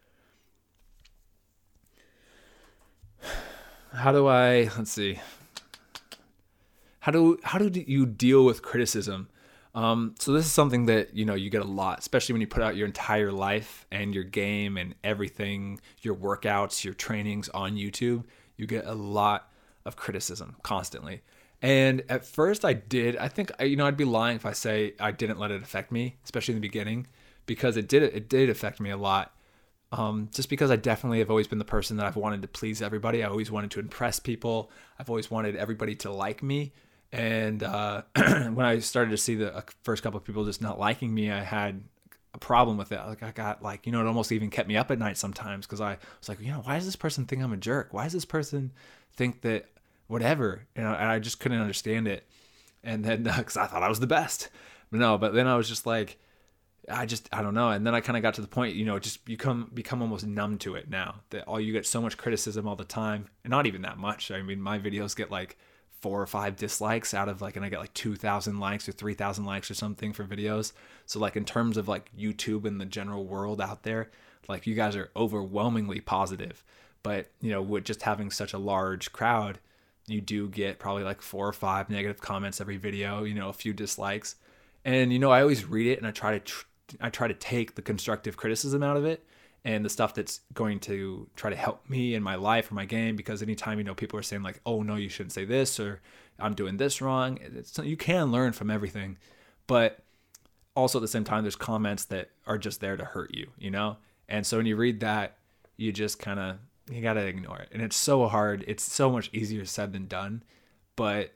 How 3.96 4.12
do 4.12 4.28
I 4.28 4.70
let's 4.78 4.92
see 4.92 5.20
how 7.06 7.12
do 7.12 7.38
how 7.44 7.60
do 7.60 7.70
you 7.86 8.08
deal 8.08 8.46
with 8.46 8.64
criticism? 8.64 9.30
Um, 9.76 10.16
so 10.18 10.32
this 10.32 10.44
is 10.44 10.52
something 10.52 10.88
that 10.88 11.14
you 11.16 11.24
know 11.24 11.36
you 11.36 11.52
get 11.52 11.62
a 11.62 11.68
lot, 11.68 12.00
especially 12.00 12.34
when 12.34 12.42
you 12.42 12.48
put 12.48 12.64
out 12.64 12.76
your 12.76 12.88
entire 12.88 13.32
life 13.32 13.86
and 13.92 14.16
your 14.16 14.24
game 14.24 14.76
and 14.76 14.96
everything, 15.04 15.80
your 16.02 16.16
workouts, 16.16 16.84
your 16.84 16.96
trainings 16.96 17.48
on 17.50 17.76
YouTube. 17.76 18.24
You 18.58 18.66
get 18.66 18.88
a 18.88 18.96
lot 18.96 19.52
of 19.86 19.96
criticism 19.96 20.56
constantly. 20.64 21.22
And 21.62 22.02
at 22.10 22.26
first, 22.26 22.66
I 22.66 22.74
did. 22.74 23.18
I 23.18 23.28
think 23.28 23.52
you 23.60 23.76
know 23.76 23.86
I'd 23.86 23.98
be 23.98 24.04
lying 24.04 24.38
if 24.38 24.46
I 24.48 24.54
say 24.54 24.96
I 25.00 25.12
didn't 25.12 25.38
let 25.38 25.52
it 25.52 25.62
affect 25.62 25.92
me, 25.92 26.16
especially 26.24 26.54
in 26.54 26.60
the 26.60 26.68
beginning, 26.68 27.06
because 27.46 27.78
it 27.78 27.88
did. 27.88 28.02
It 28.02 28.30
did 28.30 28.50
affect 28.50 28.80
me 28.80 28.90
a 28.90 28.98
lot. 28.98 29.32
Um, 29.92 30.30
just 30.34 30.50
because 30.50 30.72
I 30.72 30.76
definitely 30.76 31.20
have 31.20 31.30
always 31.30 31.48
been 31.48 31.60
the 31.60 31.66
person 31.66 31.98
that 31.98 32.06
I've 32.06 32.16
wanted 32.16 32.42
to 32.42 32.48
please 32.48 32.82
everybody. 32.82 33.24
I 33.24 33.28
always 33.30 33.52
wanted 33.52 33.72
to 33.72 33.80
impress 33.80 34.20
people. 34.20 34.72
I've 35.00 35.10
always 35.10 35.32
wanted 35.32 35.56
everybody 35.56 35.96
to 35.98 36.12
like 36.12 36.44
me. 36.44 36.74
And 37.12 37.64
uh, 37.64 38.02
when 38.16 38.62
I 38.62 38.80
started 38.80 39.12
to 39.12 39.18
see 39.18 39.36
the 39.36 39.56
uh, 39.56 39.62
first 39.84 40.04
couple 40.04 40.18
of 40.18 40.26
people 40.26 40.44
just 40.44 40.62
not 40.62 40.80
liking 40.80 41.14
me, 41.14 41.32
I 41.32 41.42
had 41.42 41.82
a 42.34 42.38
problem 42.38 42.78
with 42.78 42.92
it. 42.92 43.00
Like 43.06 43.24
I 43.24 43.32
got 43.32 43.64
like 43.64 43.86
you 43.86 43.92
know 43.92 44.02
it 44.02 44.08
almost 44.08 44.32
even 44.32 44.50
kept 44.50 44.68
me 44.68 44.76
up 44.76 44.92
at 44.92 45.00
night 45.00 45.18
sometimes 45.18 45.66
because 45.66 45.82
I 45.82 45.98
was 46.20 46.30
like 46.30 46.42
you 46.42 46.52
know 46.52 46.62
why 46.64 46.76
does 46.76 46.86
this 46.86 46.98
person 46.98 47.26
think 47.26 47.42
I'm 47.42 47.54
a 47.54 47.58
jerk? 47.58 47.94
Why 47.94 48.04
does 48.04 48.14
this 48.14 48.26
person 48.26 48.74
think 49.14 49.42
that 49.42 49.70
whatever? 50.08 50.64
You 50.76 50.84
know, 50.84 50.94
and 50.94 51.10
I 51.10 51.20
just 51.20 51.40
couldn't 51.40 51.62
understand 51.62 52.08
it. 52.08 52.28
And 52.84 53.04
then 53.04 53.24
because 53.24 53.58
uh, 53.58 53.62
I 53.62 53.68
thought 53.68 53.84
I 53.84 53.90
was 53.90 54.02
the 54.02 54.08
best, 54.08 54.50
but 54.92 55.00
no. 55.00 55.18
But 55.18 55.34
then 55.34 55.48
I 55.48 55.56
was 55.56 55.70
just 55.70 55.86
like 55.86 56.18
I 56.90 57.06
just 57.06 57.30
I 57.32 57.42
don't 57.42 57.54
know. 57.54 57.70
And 57.70 57.86
then 57.86 57.96
I 57.96 58.02
kind 58.02 58.18
of 58.18 58.24
got 58.24 58.36
to 58.36 58.42
the 58.42 58.48
point, 58.48 58.76
you 58.76 58.86
know, 58.86 59.00
just 59.00 59.26
become 59.26 59.72
become 59.74 60.02
almost 60.02 60.26
numb 60.26 60.58
to 60.60 60.76
it 60.76 60.90
now. 60.90 61.16
That 61.32 61.46
all 61.48 61.60
you 61.60 61.74
get 61.74 61.86
so 61.86 62.02
much 62.02 62.18
criticism 62.18 62.68
all 62.68 62.76
the 62.76 62.84
time, 62.86 63.28
and 63.44 63.52
not 63.52 63.66
even 63.66 63.82
that 63.84 63.98
much. 63.98 64.32
I 64.32 64.42
mean, 64.42 64.62
my 64.62 64.80
videos 64.80 65.16
get 65.16 65.32
like 65.32 65.58
four 66.02 66.22
or 66.22 66.28
five 66.28 66.56
dislikes 66.56 67.14
out 67.16 67.30
of 67.30 67.42
like, 67.42 67.56
and 67.56 67.66
I 67.66 67.70
get 67.70 67.80
like 67.80 67.94
two 67.94 68.16
thousand 68.16 68.60
likes 68.60 68.88
or 68.88 68.92
three 68.92 69.16
thousand 69.16 69.46
likes 69.46 69.72
or 69.72 69.74
something 69.74 70.14
for 70.14 70.24
videos. 70.24 70.74
So 71.06 71.20
like 71.20 71.36
in 71.36 71.46
terms 71.46 71.78
of 71.78 71.88
like 71.88 72.12
YouTube 72.18 72.66
and 72.66 72.80
the 72.80 72.86
general 72.86 73.26
world 73.26 73.60
out 73.60 73.84
there, 73.84 74.12
like 74.48 74.68
you 74.68 74.76
guys 74.76 74.96
are 74.96 75.10
overwhelmingly 75.16 76.02
positive. 76.02 76.64
But 77.02 77.32
you 77.42 77.52
know, 77.52 77.62
with 77.62 77.86
just 77.86 78.04
having 78.04 78.30
such 78.32 78.54
a 78.54 78.60
large 78.60 79.12
crowd, 79.12 79.60
you 80.08 80.22
do 80.22 80.48
get 80.50 80.78
probably 80.78 81.04
like 81.04 81.22
four 81.22 81.48
or 81.48 81.54
five 81.54 81.90
negative 81.90 82.22
comments 82.22 82.62
every 82.62 82.78
video. 82.78 83.24
You 83.24 83.34
know, 83.34 83.50
a 83.50 83.54
few 83.54 83.74
dislikes. 83.74 84.36
And 84.84 85.12
you 85.12 85.18
know, 85.18 85.32
I 85.32 85.42
always 85.42 85.66
read 85.66 85.88
it 85.88 85.98
and 85.98 86.06
I 86.06 86.12
try 86.12 86.34
to 86.34 86.40
tr- 86.40 86.66
I 87.02 87.10
try 87.10 87.28
to 87.28 87.34
take 87.34 87.76
the 87.76 87.82
constructive 87.82 88.38
criticism 88.38 88.84
out 88.84 88.98
of 88.98 89.06
it 89.06 89.26
and 89.66 89.84
the 89.84 89.90
stuff 89.90 90.14
that's 90.14 90.42
going 90.54 90.80
to 90.80 91.28
try 91.36 91.50
to 91.50 91.56
help 91.56 91.90
me 91.90 92.14
in 92.14 92.22
my 92.22 92.36
life 92.36 92.72
or 92.72 92.76
my 92.76 92.86
game 92.86 93.16
because 93.16 93.42
anytime 93.42 93.80
you 93.80 93.84
know 93.84 93.96
people 93.96 94.18
are 94.18 94.24
saying 94.24 94.44
like 94.44 94.62
oh 94.66 94.84
no 94.84 94.96
you 94.96 95.10
shouldn't 95.10 95.34
say 95.34 95.44
this 95.44 95.80
or 95.80 96.02
i'm 96.40 96.54
doing 96.54 96.78
this 96.78 97.02
wrong 97.02 97.40
it's, 97.42 97.78
you 97.80 97.98
can 97.98 98.32
learn 98.32 98.54
from 98.54 98.70
everything 98.70 99.18
but 99.68 100.04
also 100.76 101.00
at 101.00 101.02
the 101.02 101.08
same 101.08 101.24
time 101.24 101.44
there's 101.44 101.56
comments 101.56 102.06
that 102.06 102.30
are 102.46 102.58
just 102.58 102.80
there 102.80 102.96
to 102.96 103.04
hurt 103.04 103.34
you 103.34 103.48
you 103.58 103.72
know? 103.72 103.98
And 104.30 104.46
so 104.46 104.58
when 104.58 104.66
you 104.66 104.76
read 104.76 105.02
that 105.02 105.38
you 105.78 105.92
just 105.92 106.20
kind 106.20 106.40
of 106.40 106.58
you 106.90 107.02
got 107.02 107.14
to 107.14 107.26
ignore 107.26 107.58
it. 107.58 107.70
And 107.72 107.82
it's 107.82 107.96
so 107.96 108.28
hard 108.28 108.64
it's 108.68 108.84
so 108.84 109.12
much 109.12 109.30
easier 109.34 109.66
said 109.66 109.92
than 109.92 110.08
done 110.08 110.44
but 110.96 111.34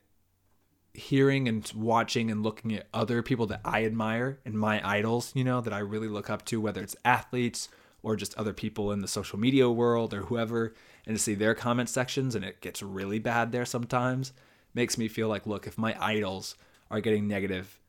hearing 0.93 1.47
and 1.47 1.71
watching 1.75 2.31
and 2.31 2.43
looking 2.43 2.73
at 2.73 2.87
other 2.93 3.21
people 3.21 3.45
that 3.47 3.61
I 3.63 3.85
admire 3.85 4.39
and 4.45 4.55
my 4.55 4.81
idols, 4.87 5.31
you 5.35 5.43
know, 5.43 5.61
that 5.61 5.73
I 5.73 5.79
really 5.79 6.07
look 6.07 6.29
up 6.29 6.45
to, 6.45 6.59
whether 6.59 6.81
it's 6.81 6.95
athletes 7.05 7.69
or 8.01 8.15
just 8.15 8.37
other 8.37 8.53
people 8.53 8.91
in 8.91 9.01
the 9.01 9.07
social 9.07 9.39
media 9.39 9.69
world 9.69 10.13
or 10.13 10.21
whoever, 10.23 10.73
and 11.05 11.15
to 11.15 11.21
see 11.21 11.35
their 11.35 11.55
comment 11.55 11.89
sections 11.89 12.35
and 12.35 12.45
it 12.45 12.61
gets 12.61 12.81
really 12.81 13.19
bad 13.19 13.51
there 13.51 13.65
sometimes, 13.65 14.33
makes 14.73 14.97
me 14.97 15.07
feel 15.07 15.27
like, 15.27 15.45
look, 15.45 15.67
if 15.67 15.77
my 15.77 15.95
idols 16.03 16.55
are 16.89 17.01
getting 17.01 17.27
negative 17.27 17.79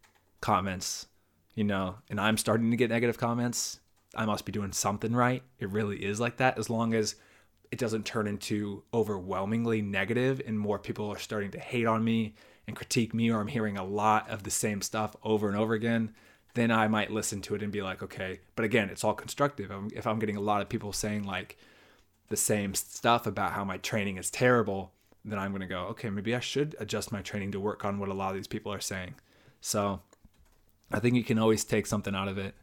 comments, 0.41 1.07
you 1.55 1.65
know, 1.65 1.97
and 2.09 2.21
I'm 2.21 2.37
starting 2.37 2.71
to 2.71 2.77
get 2.77 2.91
negative 2.91 3.19
comments, 3.19 3.81
I 4.15 4.27
must 4.27 4.45
be 4.45 4.53
doing 4.53 4.73
something 4.73 5.13
right. 5.13 5.43
It 5.59 5.71
really 5.71 6.05
is 6.05 6.21
like 6.21 6.39
that 6.39 6.59
as 6.59 6.69
long 6.69 6.95
as 6.95 7.15
it 7.71 7.79
doesn't 7.79 8.05
turn 8.05 8.27
into 8.27 8.83
overwhelmingly 8.93 9.81
negative 9.81 10.43
and 10.45 10.59
more 10.59 10.79
people 10.79 11.09
are 11.11 11.19
starting 11.19 11.53
to 11.53 11.61
hate 11.61 11.87
on 11.87 12.03
me 12.03 12.35
and 12.67 12.77
critique 12.77 13.15
me 13.15 13.31
or 13.31 13.41
I'm 13.41 13.49
hearing 13.49 13.77
a 13.77 13.85
lot 13.85 14.29
of 14.31 14.43
the 14.43 14.51
same 14.51 14.83
stuff 14.83 15.17
over 15.23 15.49
and 15.49 15.57
over 15.57 15.75
again, 15.75 16.15
then 16.55 16.71
I 16.71 16.89
might 16.89 17.11
listen 17.11 17.41
to 17.43 17.55
it 17.55 17.63
and 17.63 17.73
be 17.73 17.83
like, 17.83 18.03
okay. 18.03 18.41
But 18.57 18.65
again, 18.65 18.89
it's 18.91 19.05
all 19.05 19.15
constructive. 19.15 19.73
If 19.93 20.07
I'm 20.07 20.19
getting 20.19 20.37
a 20.37 20.41
lot 20.41 20.63
of 20.63 20.69
people 20.69 20.93
saying 20.93 21.25
like 21.25 21.57
the 22.29 22.37
same 22.37 22.75
stuff 22.75 23.27
about 23.27 23.53
how 23.53 23.65
my 23.65 23.77
training 23.79 24.17
is 24.17 24.31
terrible, 24.31 24.93
then 25.25 25.39
I'm 25.39 25.51
going 25.51 25.61
to 25.61 25.67
go, 25.67 25.83
okay, 25.87 26.11
maybe 26.11 26.35
I 26.35 26.41
should 26.41 26.75
adjust 26.79 27.13
my 27.13 27.23
training 27.23 27.53
to 27.53 27.61
work 27.61 27.85
on 27.85 27.99
what 27.99 28.09
a 28.09 28.15
lot 28.15 28.31
of 28.31 28.37
these 28.37 28.47
people 28.47 28.73
are 28.73 28.81
saying. 28.81 29.15
So 29.61 30.01
I 30.91 30.99
think 31.01 31.15
you 31.17 31.25
can 31.25 31.39
always 31.39 31.65
take 31.65 31.87
something 31.87 32.15
out 32.15 32.29
of 32.29 32.39
it. 32.39 32.55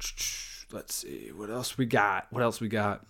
Let's 0.72 0.94
see 0.94 1.30
what 1.34 1.50
else 1.50 1.78
we 1.78 1.86
got. 1.86 2.26
What 2.30 2.42
else 2.42 2.60
we 2.60 2.68
got? 2.68 3.06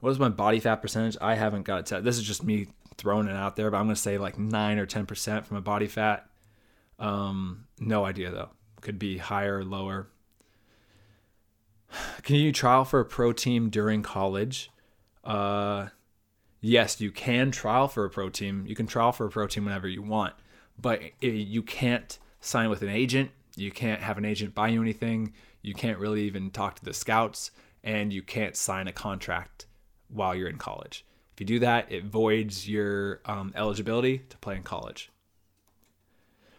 What 0.00 0.10
is 0.10 0.18
my 0.18 0.28
body 0.28 0.60
fat 0.60 0.76
percentage? 0.76 1.16
I 1.20 1.34
haven't 1.34 1.62
got 1.62 1.90
it. 1.90 2.04
This 2.04 2.18
is 2.18 2.24
just 2.24 2.44
me 2.44 2.68
throwing 2.96 3.28
it 3.28 3.34
out 3.34 3.56
there, 3.56 3.70
but 3.70 3.78
I'm 3.78 3.86
going 3.86 3.94
to 3.94 4.00
say 4.00 4.18
like 4.18 4.38
9 4.38 4.78
or 4.78 4.86
10% 4.86 5.44
from 5.44 5.56
a 5.56 5.60
body 5.60 5.86
fat. 5.86 6.28
Um, 6.98 7.66
no 7.78 8.04
idea 8.04 8.30
though. 8.30 8.50
Could 8.80 8.98
be 8.98 9.18
higher 9.18 9.58
or 9.58 9.64
lower. 9.64 10.08
Can 12.22 12.36
you 12.36 12.52
trial 12.52 12.84
for 12.84 13.00
a 13.00 13.04
pro 13.04 13.32
team 13.32 13.70
during 13.70 14.02
college? 14.02 14.70
Uh, 15.22 15.88
yes, 16.60 17.00
you 17.00 17.10
can 17.10 17.50
trial 17.50 17.88
for 17.88 18.04
a 18.04 18.10
pro 18.10 18.28
team. 18.28 18.64
You 18.66 18.74
can 18.74 18.86
trial 18.86 19.12
for 19.12 19.26
a 19.26 19.30
pro 19.30 19.46
team 19.46 19.64
whenever 19.64 19.88
you 19.88 20.02
want, 20.02 20.34
but 20.80 21.00
you 21.22 21.62
can't 21.62 22.18
sign 22.40 22.68
with 22.70 22.82
an 22.82 22.88
agent. 22.88 23.30
You 23.56 23.70
can't 23.70 24.02
have 24.02 24.18
an 24.18 24.24
agent 24.24 24.54
buy 24.54 24.68
you 24.68 24.82
anything. 24.82 25.32
You 25.62 25.74
can't 25.74 25.98
really 25.98 26.22
even 26.22 26.50
talk 26.50 26.76
to 26.76 26.84
the 26.84 26.92
scouts, 26.92 27.50
and 27.82 28.12
you 28.12 28.22
can't 28.22 28.56
sign 28.56 28.86
a 28.86 28.92
contract 28.92 29.66
while 30.08 30.34
you're 30.34 30.48
in 30.48 30.58
college. 30.58 31.04
If 31.34 31.40
you 31.40 31.46
do 31.46 31.58
that, 31.58 31.90
it 31.90 32.04
voids 32.04 32.68
your 32.68 33.20
um, 33.24 33.52
eligibility 33.56 34.18
to 34.18 34.38
play 34.38 34.54
in 34.54 34.62
college. 34.62 35.10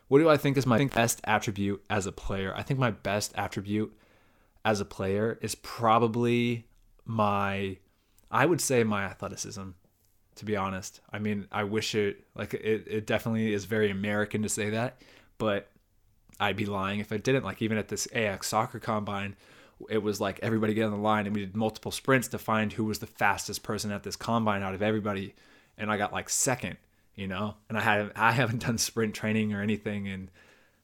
What 0.10 0.20
do 0.20 0.30
I 0.30 0.36
think 0.36 0.58
is 0.58 0.66
my 0.66 0.84
best 0.86 1.22
attribute 1.24 1.84
as 1.90 2.06
a 2.06 2.12
player? 2.12 2.54
I 2.56 2.62
think 2.62 2.80
my 2.80 2.92
best 2.92 3.34
attribute 3.36 3.98
as 4.66 4.82
a 4.82 4.86
player 4.86 5.40
is 5.42 5.56
probably 5.56 6.68
my, 7.06 7.78
I 8.30 8.46
would 8.46 8.60
say 8.60 8.84
my 8.84 9.04
athleticism, 9.06 9.70
to 10.36 10.46
be 10.46 10.58
honest. 10.58 11.00
I 11.10 11.20
mean, 11.20 11.48
I 11.54 11.64
wish 11.64 11.96
it, 11.96 12.26
like, 12.36 12.54
it, 12.54 12.86
it 12.86 13.08
definitely 13.08 13.54
is 13.54 13.64
very 13.64 13.90
American 13.90 14.42
to 14.42 14.50
say 14.50 14.72
that, 14.72 15.02
but 15.38 15.70
I'd 16.38 16.58
be 16.58 16.66
lying 16.66 17.00
if 17.00 17.14
I 17.14 17.18
didn't. 17.18 17.46
Like, 17.46 17.62
even 17.62 17.78
at 17.78 17.88
this 17.88 18.08
AX 18.14 18.50
soccer 18.50 18.80
combine, 18.80 19.38
it 19.90 20.00
was 20.00 20.22
like 20.22 20.40
everybody 20.42 20.74
get 20.74 20.86
on 20.86 20.92
the 20.92 20.98
line 20.98 21.26
and 21.26 21.36
we 21.36 21.42
did 21.42 21.56
multiple 21.56 21.92
sprints 21.92 22.28
to 22.30 22.38
find 22.38 22.74
who 22.74 22.86
was 22.86 23.00
the 23.00 23.08
fastest 23.08 23.64
person 23.64 23.92
at 23.92 24.04
this 24.04 24.16
combine 24.16 24.64
out 24.64 24.74
of 24.74 24.82
everybody. 24.82 25.36
And 25.78 25.92
I 25.92 25.98
got 25.98 26.14
like 26.14 26.30
second 26.30 26.78
you 27.16 27.28
know? 27.28 27.56
And 27.70 27.78
I 27.78 27.82
had 27.82 28.12
I 28.16 28.32
haven't 28.32 28.66
done 28.66 28.78
sprint 28.78 29.16
training 29.16 29.54
or 29.54 29.62
anything 29.62 30.08
and 30.08 30.30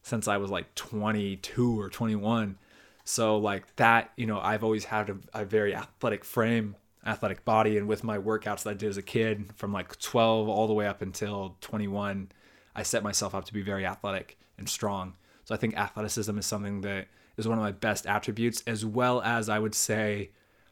since 0.02 0.26
I 0.26 0.36
was 0.38 0.50
like 0.50 0.74
22 0.74 1.80
or 1.80 1.88
21 1.88 2.58
so 3.04 3.36
like 3.36 3.76
that 3.76 4.10
you 4.16 4.26
know 4.26 4.40
I've 4.40 4.64
always 4.64 4.86
had 4.86 5.10
a, 5.10 5.16
a 5.34 5.44
very 5.44 5.74
athletic 5.74 6.24
frame 6.24 6.76
athletic 7.04 7.44
body. 7.44 7.76
And 7.76 7.88
with 7.88 8.04
my 8.04 8.16
workouts 8.18 8.62
that 8.62 8.70
I 8.70 8.74
did 8.74 8.88
as 8.88 8.96
a 8.96 9.02
kid 9.02 9.50
from 9.56 9.72
like 9.72 9.98
12 9.98 10.48
all 10.48 10.66
the 10.66 10.72
way 10.72 10.86
up 10.86 11.02
until 11.02 11.56
21 11.60 12.30
I 12.74 12.82
set 12.82 13.02
myself 13.02 13.34
up 13.34 13.44
to 13.46 13.52
be 13.52 13.62
very 13.62 13.84
athletic 13.84 14.38
and 14.56 14.68
strong. 14.68 15.14
So 15.44 15.54
I 15.54 15.58
think 15.58 15.76
athleticism 15.76 16.38
is 16.38 16.46
something 16.46 16.80
that 16.82 17.08
is 17.36 17.48
one 17.48 17.58
of 17.58 17.64
my 17.64 17.72
best 17.72 18.06
attributes, 18.06 18.62
as 18.66 18.84
well 18.84 19.22
as 19.22 19.48
I 19.48 19.58
would 19.58 19.74
say, 19.74 20.30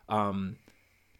um, 0.09 0.57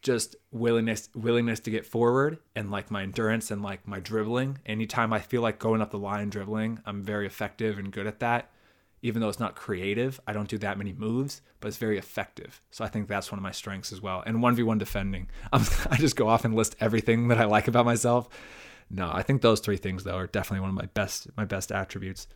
just 0.03 0.37
willingness 0.51 1.11
willingness 1.15 1.61
to 1.61 1.71
get 1.71 1.85
forward 1.85 2.39
and 2.57 2.71
like 2.71 2.91
my 2.91 3.03
endurance 3.03 3.51
and 3.51 3.63
like 3.63 3.87
my 3.87 4.01
dribbling. 4.01 4.59
Anytime 4.65 5.13
I 5.13 5.21
feel 5.21 5.43
like 5.43 5.59
going 5.59 5.83
up 5.83 5.91
the 5.91 5.99
line 5.99 6.31
dribbling, 6.31 6.81
I'm 6.87 7.03
very 7.03 7.27
effective 7.27 7.79
and 7.79 7.93
good 7.93 8.07
at 8.07 8.21
that. 8.21 8.51
Even 9.03 9.21
though 9.21 9.29
it's 9.31 9.41
not 9.41 9.55
creative, 9.55 10.21
I 10.27 10.35
don't 10.35 10.49
do 10.49 10.59
that 10.59 10.77
many 10.77 10.93
moves, 10.93 11.41
but 11.61 11.69
it's 11.69 11.79
very 11.79 11.97
effective. 11.97 12.61
So 12.71 12.85
I 12.85 12.89
think 12.89 13.09
that's 13.09 13.33
one 13.33 13.39
of 13.39 13.43
my 13.43 13.51
strengths 13.51 13.93
as 13.93 14.03
well. 14.03 14.23
And 14.27 14.39
1v1 14.39 14.79
defending. 14.79 15.29
I'm, 15.53 15.63
I 15.91 15.97
just 15.97 16.17
go 16.17 16.29
off 16.29 16.45
and 16.45 16.55
list 16.55 16.77
everything 16.81 17.29
that 17.29 17.39
I 17.39 17.45
like 17.45 17.67
about 17.67 17.87
myself. 17.87 18.29
No, 18.91 19.11
I 19.13 19.23
think 19.23 19.41
those 19.41 19.61
three 19.61 19.77
things 19.77 20.05
though 20.05 20.17
are 20.17 20.27
definitely 20.27 20.61
one 20.61 20.71
of 20.71 20.77
my 20.77 20.87
best 20.87 21.29
my 21.37 21.45
best 21.45 21.71
attributes. 21.71 22.27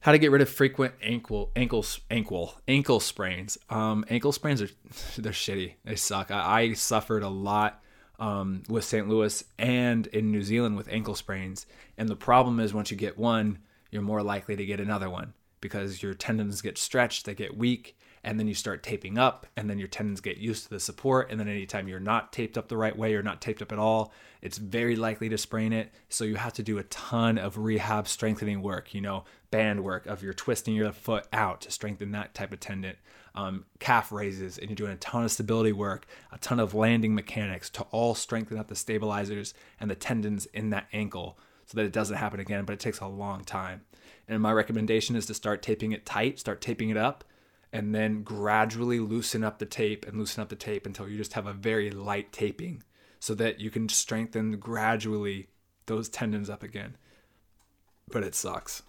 How 0.00 0.12
to 0.12 0.18
get 0.18 0.30
rid 0.30 0.42
of 0.42 0.48
frequent 0.48 0.94
ankle 1.02 1.50
ankles 1.56 2.00
ankle 2.10 2.54
ankle 2.68 3.00
sprains. 3.00 3.58
Um, 3.68 4.04
ankle 4.08 4.32
sprains 4.32 4.62
are 4.62 4.70
they're 5.18 5.32
shitty. 5.32 5.74
They 5.84 5.96
suck. 5.96 6.30
I, 6.30 6.60
I 6.60 6.72
suffered 6.74 7.22
a 7.22 7.28
lot 7.28 7.82
um, 8.18 8.62
with 8.68 8.84
St. 8.84 9.08
Louis 9.08 9.44
and 9.58 10.06
in 10.08 10.30
New 10.30 10.42
Zealand 10.42 10.76
with 10.76 10.88
ankle 10.88 11.14
sprains. 11.14 11.66
And 11.96 12.08
the 12.08 12.16
problem 12.16 12.60
is 12.60 12.74
once 12.74 12.90
you 12.90 12.96
get 12.96 13.18
one, 13.18 13.58
you're 13.90 14.02
more 14.02 14.22
likely 14.22 14.56
to 14.56 14.66
get 14.66 14.80
another 14.80 15.10
one 15.10 15.34
because 15.60 16.02
your 16.02 16.14
tendons 16.14 16.62
get 16.62 16.78
stretched, 16.78 17.26
they 17.26 17.34
get 17.34 17.56
weak, 17.56 17.96
and 18.24 18.38
then 18.38 18.48
you 18.48 18.54
start 18.54 18.82
taping 18.82 19.18
up, 19.18 19.46
and 19.56 19.68
then 19.68 19.78
your 19.78 19.88
tendons 19.88 20.20
get 20.20 20.38
used 20.38 20.64
to 20.64 20.70
the 20.70 20.80
support. 20.80 21.30
And 21.30 21.38
then 21.38 21.48
anytime 21.48 21.88
you're 21.88 22.00
not 22.00 22.32
taped 22.32 22.58
up 22.58 22.68
the 22.68 22.76
right 22.76 22.96
way 22.96 23.14
or 23.14 23.22
not 23.22 23.40
taped 23.40 23.62
up 23.62 23.72
at 23.72 23.78
all, 23.78 24.12
it's 24.40 24.58
very 24.58 24.96
likely 24.96 25.28
to 25.28 25.38
sprain 25.38 25.72
it. 25.72 25.90
So 26.08 26.24
you 26.24 26.36
have 26.36 26.52
to 26.54 26.62
do 26.62 26.78
a 26.78 26.84
ton 26.84 27.38
of 27.38 27.58
rehab 27.58 28.06
strengthening 28.06 28.62
work, 28.62 28.94
you 28.94 29.00
know, 29.00 29.24
band 29.50 29.82
work 29.82 30.06
of 30.06 30.22
you're 30.22 30.34
twisting 30.34 30.74
your 30.74 30.92
foot 30.92 31.26
out 31.32 31.62
to 31.62 31.70
strengthen 31.70 32.12
that 32.12 32.34
type 32.34 32.52
of 32.52 32.60
tendon, 32.60 32.96
um, 33.34 33.64
calf 33.78 34.12
raises, 34.12 34.58
and 34.58 34.68
you're 34.68 34.76
doing 34.76 34.92
a 34.92 34.96
ton 34.96 35.24
of 35.24 35.30
stability 35.30 35.72
work, 35.72 36.06
a 36.32 36.38
ton 36.38 36.60
of 36.60 36.74
landing 36.74 37.14
mechanics 37.14 37.70
to 37.70 37.82
all 37.90 38.14
strengthen 38.14 38.58
up 38.58 38.68
the 38.68 38.76
stabilizers 38.76 39.54
and 39.80 39.90
the 39.90 39.94
tendons 39.94 40.46
in 40.46 40.70
that 40.70 40.86
ankle 40.92 41.38
so 41.66 41.76
that 41.76 41.86
it 41.86 41.92
doesn't 41.92 42.16
happen 42.16 42.40
again. 42.40 42.64
But 42.64 42.74
it 42.74 42.80
takes 42.80 43.00
a 43.00 43.06
long 43.06 43.44
time. 43.44 43.82
And 44.28 44.42
my 44.42 44.52
recommendation 44.52 45.16
is 45.16 45.26
to 45.26 45.34
start 45.34 45.62
taping 45.62 45.92
it 45.92 46.04
tight, 46.04 46.38
start 46.38 46.60
taping 46.60 46.90
it 46.90 46.96
up, 46.96 47.24
and 47.72 47.94
then 47.94 48.22
gradually 48.22 48.98
loosen 48.98 49.44
up 49.44 49.58
the 49.58 49.66
tape 49.66 50.06
and 50.06 50.18
loosen 50.18 50.42
up 50.42 50.48
the 50.48 50.56
tape 50.56 50.86
until 50.86 51.08
you 51.08 51.16
just 51.16 51.34
have 51.34 51.46
a 51.46 51.52
very 51.52 51.90
light 51.90 52.32
taping 52.32 52.82
so 53.20 53.34
that 53.34 53.60
you 53.60 53.70
can 53.70 53.88
strengthen 53.88 54.58
gradually 54.58 55.48
those 55.86 56.08
tendons 56.08 56.48
up 56.48 56.62
again. 56.62 56.96
But 58.10 58.22
it 58.22 58.34
sucks. 58.34 58.82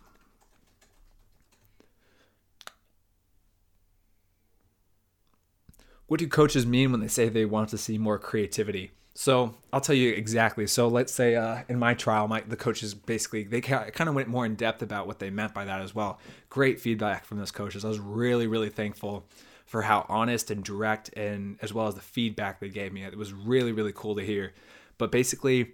What 6.07 6.19
do 6.19 6.27
coaches 6.27 6.65
mean 6.65 6.91
when 6.91 7.01
they 7.01 7.07
say 7.07 7.29
they 7.29 7.45
want 7.45 7.69
to 7.69 7.77
see 7.77 7.97
more 7.97 8.17
creativity? 8.17 8.91
So 9.19 9.53
I'll 9.73 9.81
tell 9.81 9.97
you 9.97 10.13
exactly. 10.13 10.65
So 10.65 10.87
let's 10.87 11.13
say 11.13 11.35
uh, 11.35 11.63
in 11.67 11.77
my 11.77 11.93
trial, 11.93 12.29
my 12.29 12.39
the 12.39 12.55
coaches 12.55 12.93
basically 12.93 13.43
they 13.43 13.59
kind 13.59 14.07
of 14.07 14.15
went 14.15 14.29
more 14.29 14.45
in 14.45 14.55
depth 14.55 14.81
about 14.81 15.07
what 15.07 15.19
they 15.19 15.29
meant 15.29 15.53
by 15.53 15.65
that 15.65 15.81
as 15.81 15.93
well. 15.93 16.19
Great 16.47 16.79
feedback 16.79 17.25
from 17.25 17.37
those 17.37 17.51
coaches. 17.51 17.83
I 17.83 17.89
was 17.89 17.99
really 17.99 18.47
really 18.47 18.69
thankful 18.69 19.25
for 19.65 19.81
how 19.81 20.05
honest 20.07 20.51
and 20.51 20.63
direct 20.63 21.09
and 21.17 21.57
as 21.61 21.73
well 21.73 21.87
as 21.87 21.95
the 21.95 22.01
feedback 22.01 22.61
they 22.61 22.69
gave 22.69 22.93
me. 22.93 23.03
It 23.03 23.17
was 23.17 23.33
really 23.33 23.73
really 23.73 23.91
cool 23.93 24.15
to 24.15 24.25
hear. 24.25 24.53
But 24.97 25.11
basically, 25.11 25.73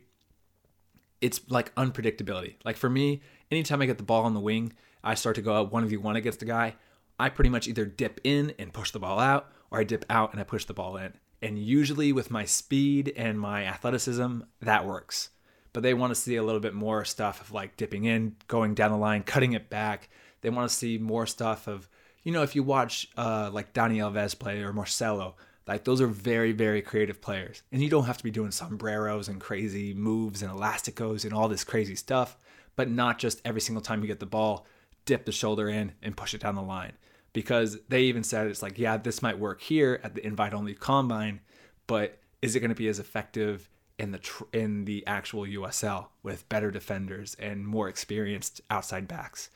it's 1.21 1.39
like 1.47 1.73
unpredictability. 1.75 2.55
Like 2.65 2.77
for 2.77 2.89
me, 2.89 3.21
anytime 3.51 3.79
I 3.79 3.85
get 3.85 3.99
the 3.99 4.03
ball 4.03 4.23
on 4.23 4.33
the 4.33 4.39
wing, 4.39 4.73
I 5.03 5.13
start 5.13 5.35
to 5.35 5.43
go 5.43 5.53
out 5.53 5.71
one 5.71 5.87
v 5.87 5.97
one 5.97 6.15
against 6.15 6.39
the 6.39 6.45
guy. 6.45 6.77
I 7.19 7.29
pretty 7.29 7.51
much 7.51 7.67
either 7.67 7.85
dip 7.85 8.19
in 8.23 8.55
and 8.57 8.73
push 8.73 8.89
the 8.89 8.97
ball 8.97 9.19
out, 9.19 9.51
or 9.69 9.79
I 9.79 9.83
dip 9.83 10.03
out 10.09 10.31
and 10.31 10.41
I 10.41 10.45
push 10.45 10.65
the 10.65 10.73
ball 10.73 10.97
in. 10.97 11.13
And 11.45 11.59
usually 11.59 12.11
with 12.11 12.31
my 12.31 12.43
speed 12.43 13.13
and 13.15 13.39
my 13.39 13.65
athleticism, 13.65 14.39
that 14.61 14.83
works. 14.83 15.29
But 15.73 15.83
they 15.83 15.93
want 15.93 16.09
to 16.09 16.19
see 16.19 16.37
a 16.37 16.43
little 16.43 16.59
bit 16.59 16.73
more 16.73 17.05
stuff 17.05 17.39
of 17.39 17.51
like 17.51 17.77
dipping 17.77 18.05
in, 18.05 18.35
going 18.47 18.73
down 18.73 18.89
the 18.89 18.97
line, 18.97 19.21
cutting 19.21 19.53
it 19.53 19.69
back. 19.69 20.09
They 20.41 20.49
want 20.49 20.67
to 20.67 20.75
see 20.75 20.97
more 20.97 21.27
stuff 21.27 21.67
of, 21.67 21.87
you 22.23 22.31
know, 22.31 22.41
if 22.41 22.55
you 22.55 22.63
watch 22.63 23.09
uh, 23.15 23.51
like 23.53 23.73
Dani 23.73 23.97
Alves 23.97 24.39
play 24.39 24.63
or 24.63 24.73
Marcelo, 24.73 25.35
like 25.67 25.83
those 25.83 26.01
are 26.01 26.07
very, 26.07 26.51
very 26.51 26.81
creative 26.81 27.21
players. 27.21 27.61
And 27.71 27.79
you 27.79 27.91
don't 27.91 28.05
have 28.05 28.17
to 28.17 28.23
be 28.23 28.31
doing 28.31 28.49
sombreros 28.49 29.27
and 29.27 29.39
crazy 29.39 29.93
moves 29.93 30.41
and 30.41 30.51
elasticos 30.51 31.25
and 31.25 31.33
all 31.33 31.47
this 31.47 31.63
crazy 31.63 31.95
stuff, 31.95 32.39
but 32.75 32.89
not 32.89 33.19
just 33.19 33.39
every 33.45 33.61
single 33.61 33.83
time 33.83 34.01
you 34.01 34.07
get 34.07 34.19
the 34.19 34.25
ball, 34.25 34.65
dip 35.05 35.25
the 35.25 35.31
shoulder 35.31 35.69
in 35.69 35.91
and 36.01 36.17
push 36.17 36.33
it 36.33 36.41
down 36.41 36.55
the 36.55 36.63
line 36.63 36.93
because 37.35 37.77
they 37.89 38.03
even 38.03 38.23
said 38.23 38.47
it's 38.47 38.61
like, 38.63 38.79
yeah, 38.79 38.95
this 38.95 39.21
might 39.21 39.37
work 39.37 39.61
here 39.61 39.99
at 40.03 40.15
the 40.15 40.25
invite 40.25 40.53
only 40.53 40.73
combine, 40.73 41.41
but 41.85 42.17
is 42.41 42.55
it 42.55 42.61
going 42.61 42.69
to 42.69 42.75
be 42.75 42.87
as 42.87 42.97
effective 42.97 43.69
in 43.97 44.11
the 44.11 44.19
tr- 44.19 44.43
in 44.53 44.85
the 44.85 45.05
actual 45.05 45.43
USL 45.43 46.07
with 46.23 46.47
better 46.49 46.71
defenders 46.71 47.35
and 47.35 47.67
more 47.67 47.87
experienced 47.89 48.61
outside 48.69 49.07
backs. 49.07 49.49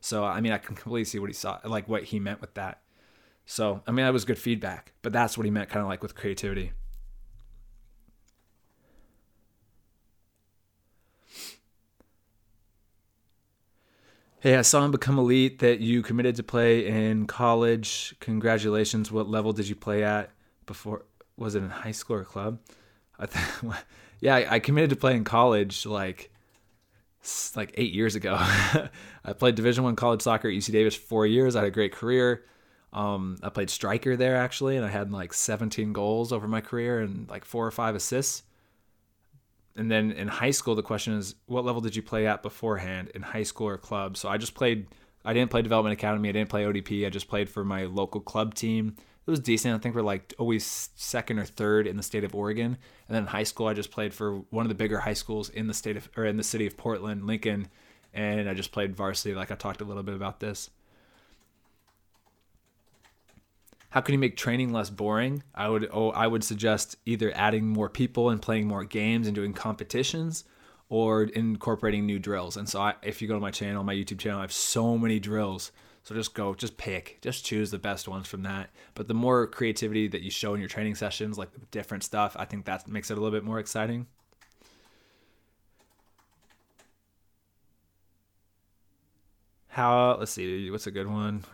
So 0.00 0.24
I 0.24 0.40
mean, 0.40 0.52
I 0.52 0.58
can 0.58 0.76
completely 0.76 1.04
see 1.04 1.18
what 1.18 1.30
he 1.30 1.34
saw, 1.34 1.58
like 1.64 1.88
what 1.88 2.04
he 2.04 2.20
meant 2.20 2.40
with 2.40 2.54
that. 2.54 2.82
So 3.46 3.82
I 3.86 3.92
mean, 3.92 4.04
that 4.04 4.12
was 4.12 4.24
good 4.24 4.38
feedback, 4.38 4.92
but 5.02 5.12
that's 5.12 5.36
what 5.36 5.44
he 5.44 5.50
meant, 5.50 5.68
kind 5.68 5.82
of 5.82 5.88
like 5.88 6.02
with 6.02 6.14
creativity. 6.14 6.72
Hey, 14.42 14.56
I 14.56 14.62
saw 14.62 14.84
him 14.84 14.90
become 14.90 15.20
elite 15.20 15.60
that 15.60 15.78
you 15.78 16.02
committed 16.02 16.34
to 16.34 16.42
play 16.42 16.88
in 16.88 17.28
college. 17.28 18.12
Congratulations. 18.18 19.12
What 19.12 19.28
level 19.28 19.52
did 19.52 19.68
you 19.68 19.76
play 19.76 20.02
at 20.02 20.30
before? 20.66 21.04
Was 21.36 21.54
it 21.54 21.62
in 21.62 21.70
high 21.70 21.92
school 21.92 22.16
or 22.16 22.24
club? 22.24 22.58
I 23.20 23.26
th- 23.26 23.62
yeah, 24.20 24.48
I 24.50 24.58
committed 24.58 24.90
to 24.90 24.96
play 24.96 25.14
in 25.14 25.22
college 25.22 25.86
like 25.86 26.32
like 27.54 27.72
eight 27.74 27.92
years 27.92 28.16
ago. 28.16 28.34
I 29.24 29.32
played 29.32 29.54
Division 29.54 29.84
One 29.84 29.94
college 29.94 30.22
soccer 30.22 30.48
at 30.48 30.54
UC 30.54 30.72
Davis 30.72 30.96
for 30.96 31.06
four 31.06 31.26
years. 31.28 31.54
I 31.54 31.60
had 31.60 31.68
a 31.68 31.70
great 31.70 31.92
career. 31.92 32.44
Um, 32.92 33.38
I 33.44 33.48
played 33.48 33.70
striker 33.70 34.16
there 34.16 34.34
actually, 34.34 34.76
and 34.76 34.84
I 34.84 34.88
had 34.88 35.12
like 35.12 35.34
17 35.34 35.92
goals 35.92 36.32
over 36.32 36.48
my 36.48 36.60
career 36.60 36.98
and 36.98 37.30
like 37.30 37.44
four 37.44 37.64
or 37.64 37.70
five 37.70 37.94
assists 37.94 38.42
and 39.76 39.90
then 39.90 40.12
in 40.12 40.28
high 40.28 40.50
school, 40.50 40.74
the 40.74 40.82
question 40.82 41.14
is, 41.14 41.34
what 41.46 41.64
level 41.64 41.80
did 41.80 41.96
you 41.96 42.02
play 42.02 42.26
at 42.26 42.42
beforehand 42.42 43.10
in 43.14 43.22
high 43.22 43.42
school 43.42 43.68
or 43.68 43.78
club? 43.78 44.16
So 44.16 44.28
I 44.28 44.36
just 44.36 44.54
played. 44.54 44.86
I 45.24 45.32
didn't 45.32 45.50
play 45.50 45.62
development 45.62 45.92
academy. 45.92 46.28
I 46.28 46.32
didn't 46.32 46.50
play 46.50 46.64
ODP. 46.64 47.06
I 47.06 47.10
just 47.10 47.28
played 47.28 47.48
for 47.48 47.64
my 47.64 47.84
local 47.84 48.20
club 48.20 48.54
team. 48.54 48.96
It 49.24 49.30
was 49.30 49.38
decent. 49.38 49.74
I 49.74 49.78
think 49.78 49.94
we're 49.94 50.02
like 50.02 50.34
always 50.36 50.90
second 50.96 51.38
or 51.38 51.44
third 51.44 51.86
in 51.86 51.96
the 51.96 52.02
state 52.02 52.24
of 52.24 52.34
Oregon. 52.34 52.76
And 53.06 53.14
then 53.14 53.22
in 53.22 53.28
high 53.28 53.44
school, 53.44 53.68
I 53.68 53.72
just 53.72 53.92
played 53.92 54.12
for 54.12 54.38
one 54.50 54.66
of 54.66 54.68
the 54.68 54.74
bigger 54.74 54.98
high 54.98 55.12
schools 55.12 55.48
in 55.48 55.68
the 55.68 55.74
state 55.74 55.96
of 55.96 56.10
or 56.16 56.24
in 56.24 56.36
the 56.36 56.42
city 56.42 56.66
of 56.66 56.76
Portland, 56.76 57.26
Lincoln, 57.26 57.68
and 58.12 58.48
I 58.48 58.54
just 58.54 58.72
played 58.72 58.96
varsity. 58.96 59.34
Like 59.34 59.52
I 59.52 59.54
talked 59.54 59.80
a 59.80 59.84
little 59.84 60.02
bit 60.02 60.16
about 60.16 60.40
this. 60.40 60.70
How 63.92 64.00
can 64.00 64.14
you 64.14 64.18
make 64.18 64.38
training 64.38 64.72
less 64.72 64.88
boring? 64.88 65.42
I 65.54 65.68
would 65.68 65.86
oh, 65.92 66.12
I 66.12 66.26
would 66.26 66.42
suggest 66.42 66.96
either 67.04 67.30
adding 67.34 67.68
more 67.68 67.90
people 67.90 68.30
and 68.30 68.40
playing 68.40 68.66
more 68.66 68.84
games 68.84 69.26
and 69.26 69.34
doing 69.34 69.52
competitions 69.52 70.44
or 70.88 71.24
incorporating 71.24 72.06
new 72.06 72.18
drills. 72.18 72.56
And 72.56 72.66
so 72.66 72.80
I, 72.80 72.94
if 73.02 73.20
you 73.20 73.28
go 73.28 73.34
to 73.34 73.40
my 73.40 73.50
channel, 73.50 73.84
my 73.84 73.94
YouTube 73.94 74.18
channel, 74.18 74.38
I 74.38 74.42
have 74.42 74.52
so 74.52 74.96
many 74.96 75.20
drills. 75.20 75.72
So 76.04 76.14
just 76.14 76.32
go, 76.32 76.54
just 76.54 76.78
pick, 76.78 77.18
just 77.20 77.44
choose 77.44 77.70
the 77.70 77.78
best 77.78 78.08
ones 78.08 78.26
from 78.26 78.44
that. 78.44 78.70
But 78.94 79.08
the 79.08 79.14
more 79.14 79.46
creativity 79.46 80.08
that 80.08 80.22
you 80.22 80.30
show 80.30 80.54
in 80.54 80.60
your 80.60 80.70
training 80.70 80.94
sessions, 80.94 81.36
like 81.36 81.50
different 81.70 82.02
stuff, 82.02 82.34
I 82.38 82.46
think 82.46 82.64
that 82.64 82.88
makes 82.88 83.10
it 83.10 83.18
a 83.18 83.20
little 83.20 83.36
bit 83.36 83.44
more 83.44 83.58
exciting. 83.58 84.06
How, 89.68 90.16
let's 90.18 90.32
see, 90.32 90.70
what's 90.70 90.86
a 90.86 90.90
good 90.90 91.08
one? 91.08 91.44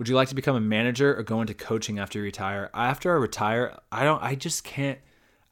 Would 0.00 0.08
you 0.08 0.14
like 0.14 0.28
to 0.30 0.34
become 0.34 0.56
a 0.56 0.60
manager 0.60 1.14
or 1.14 1.22
go 1.22 1.42
into 1.42 1.52
coaching 1.52 1.98
after 1.98 2.20
you 2.20 2.24
retire? 2.24 2.70
After 2.72 3.12
I 3.12 3.16
retire, 3.16 3.76
I 3.92 4.04
don't 4.04 4.22
I 4.22 4.34
just 4.34 4.64
can't 4.64 4.98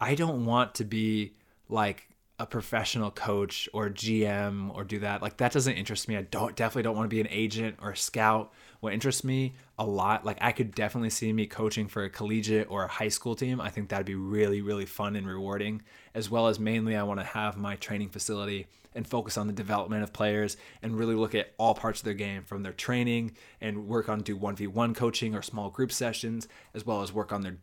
I 0.00 0.14
don't 0.14 0.46
want 0.46 0.76
to 0.76 0.84
be 0.84 1.34
like 1.68 2.08
a 2.38 2.46
professional 2.46 3.10
coach 3.10 3.68
or 3.74 3.90
GM 3.90 4.74
or 4.74 4.84
do 4.84 5.00
that. 5.00 5.20
Like 5.20 5.36
that 5.36 5.52
doesn't 5.52 5.74
interest 5.74 6.08
me. 6.08 6.16
I 6.16 6.22
don't 6.22 6.56
definitely 6.56 6.84
don't 6.84 6.96
want 6.96 7.10
to 7.10 7.14
be 7.14 7.20
an 7.20 7.28
agent 7.28 7.76
or 7.82 7.90
a 7.90 7.96
scout. 7.96 8.50
What 8.80 8.94
interests 8.94 9.22
me 9.22 9.52
a 9.78 9.84
lot, 9.84 10.24
like 10.24 10.38
I 10.40 10.52
could 10.52 10.74
definitely 10.74 11.10
see 11.10 11.30
me 11.30 11.46
coaching 11.46 11.86
for 11.86 12.04
a 12.04 12.08
collegiate 12.08 12.70
or 12.70 12.84
a 12.84 12.88
high 12.88 13.08
school 13.08 13.34
team. 13.34 13.60
I 13.60 13.68
think 13.68 13.90
that'd 13.90 14.06
be 14.06 14.14
really 14.14 14.62
really 14.62 14.86
fun 14.86 15.14
and 15.14 15.26
rewarding. 15.28 15.82
As 16.14 16.30
well 16.30 16.48
as 16.48 16.58
mainly 16.58 16.96
I 16.96 17.02
want 17.02 17.20
to 17.20 17.26
have 17.26 17.58
my 17.58 17.76
training 17.76 18.08
facility 18.08 18.66
and 18.98 19.06
focus 19.06 19.38
on 19.38 19.46
the 19.46 19.52
development 19.52 20.02
of 20.02 20.12
players 20.12 20.56
and 20.82 20.98
really 20.98 21.14
look 21.14 21.32
at 21.32 21.54
all 21.56 21.72
parts 21.72 22.00
of 22.00 22.04
their 22.04 22.14
game 22.14 22.42
from 22.42 22.64
their 22.64 22.72
training 22.72 23.30
and 23.60 23.86
work 23.86 24.08
on 24.08 24.20
do 24.20 24.36
1v1 24.36 24.92
coaching 24.94 25.36
or 25.36 25.40
small 25.40 25.70
group 25.70 25.92
sessions 25.92 26.48
as 26.74 26.84
well 26.84 27.00
as 27.00 27.12
work 27.12 27.32
on 27.32 27.42
their 27.42 27.56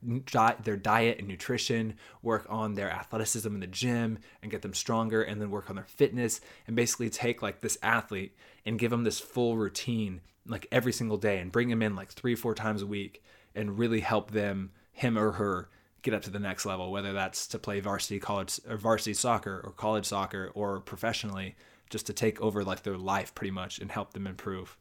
their 0.64 0.78
diet 0.78 1.20
and 1.20 1.28
nutrition 1.28 1.94
work 2.24 2.46
on 2.50 2.74
their 2.74 2.90
athleticism 2.90 3.54
in 3.54 3.60
the 3.60 3.68
gym 3.68 4.18
and 4.42 4.50
get 4.50 4.62
them 4.62 4.74
stronger 4.74 5.22
and 5.22 5.42
then 5.42 5.52
work 5.52 5.70
on 5.70 5.76
their 5.76 5.86
fitness 5.86 6.40
and 6.68 6.76
basically 6.78 7.10
take 7.10 7.42
like 7.42 7.60
this 7.60 7.78
athlete 7.84 8.34
and 8.66 8.80
give 8.80 8.90
them 8.90 9.04
this 9.04 9.20
full 9.20 9.58
routine 9.58 10.22
like 10.48 10.66
every 10.72 10.94
single 10.94 11.18
day 11.18 11.40
and 11.40 11.52
bring 11.52 11.68
them 11.68 11.82
in 11.82 11.98
like 11.98 12.12
3 12.12 12.34
4 12.34 12.56
times 12.56 12.82
a 12.82 12.88
week 12.88 13.22
and 13.54 13.78
really 13.78 14.00
help 14.00 14.32
them 14.32 14.72
him 14.94 15.18
or 15.18 15.34
her 15.34 15.68
get 16.06 16.14
up 16.14 16.22
to 16.22 16.30
the 16.30 16.40
next 16.40 16.66
level, 16.66 16.92
whether 16.92 17.12
that's 17.12 17.48
to 17.48 17.58
play 17.58 17.80
varsity 17.80 18.20
college 18.20 18.60
or 18.70 18.78
varsity 18.78 19.14
soccer 19.14 19.62
or 19.66 19.72
college 19.72 20.06
soccer 20.06 20.52
or 20.54 20.80
professionally, 20.80 21.56
just 21.90 22.06
to 22.06 22.14
take 22.14 22.40
over 22.40 22.64
like 22.64 22.84
their 22.84 22.98
life 22.98 23.34
pretty 23.34 23.52
much 23.52 23.80
and 23.80 23.92
help 23.92 24.14
them 24.14 24.28
improve. 24.28 24.78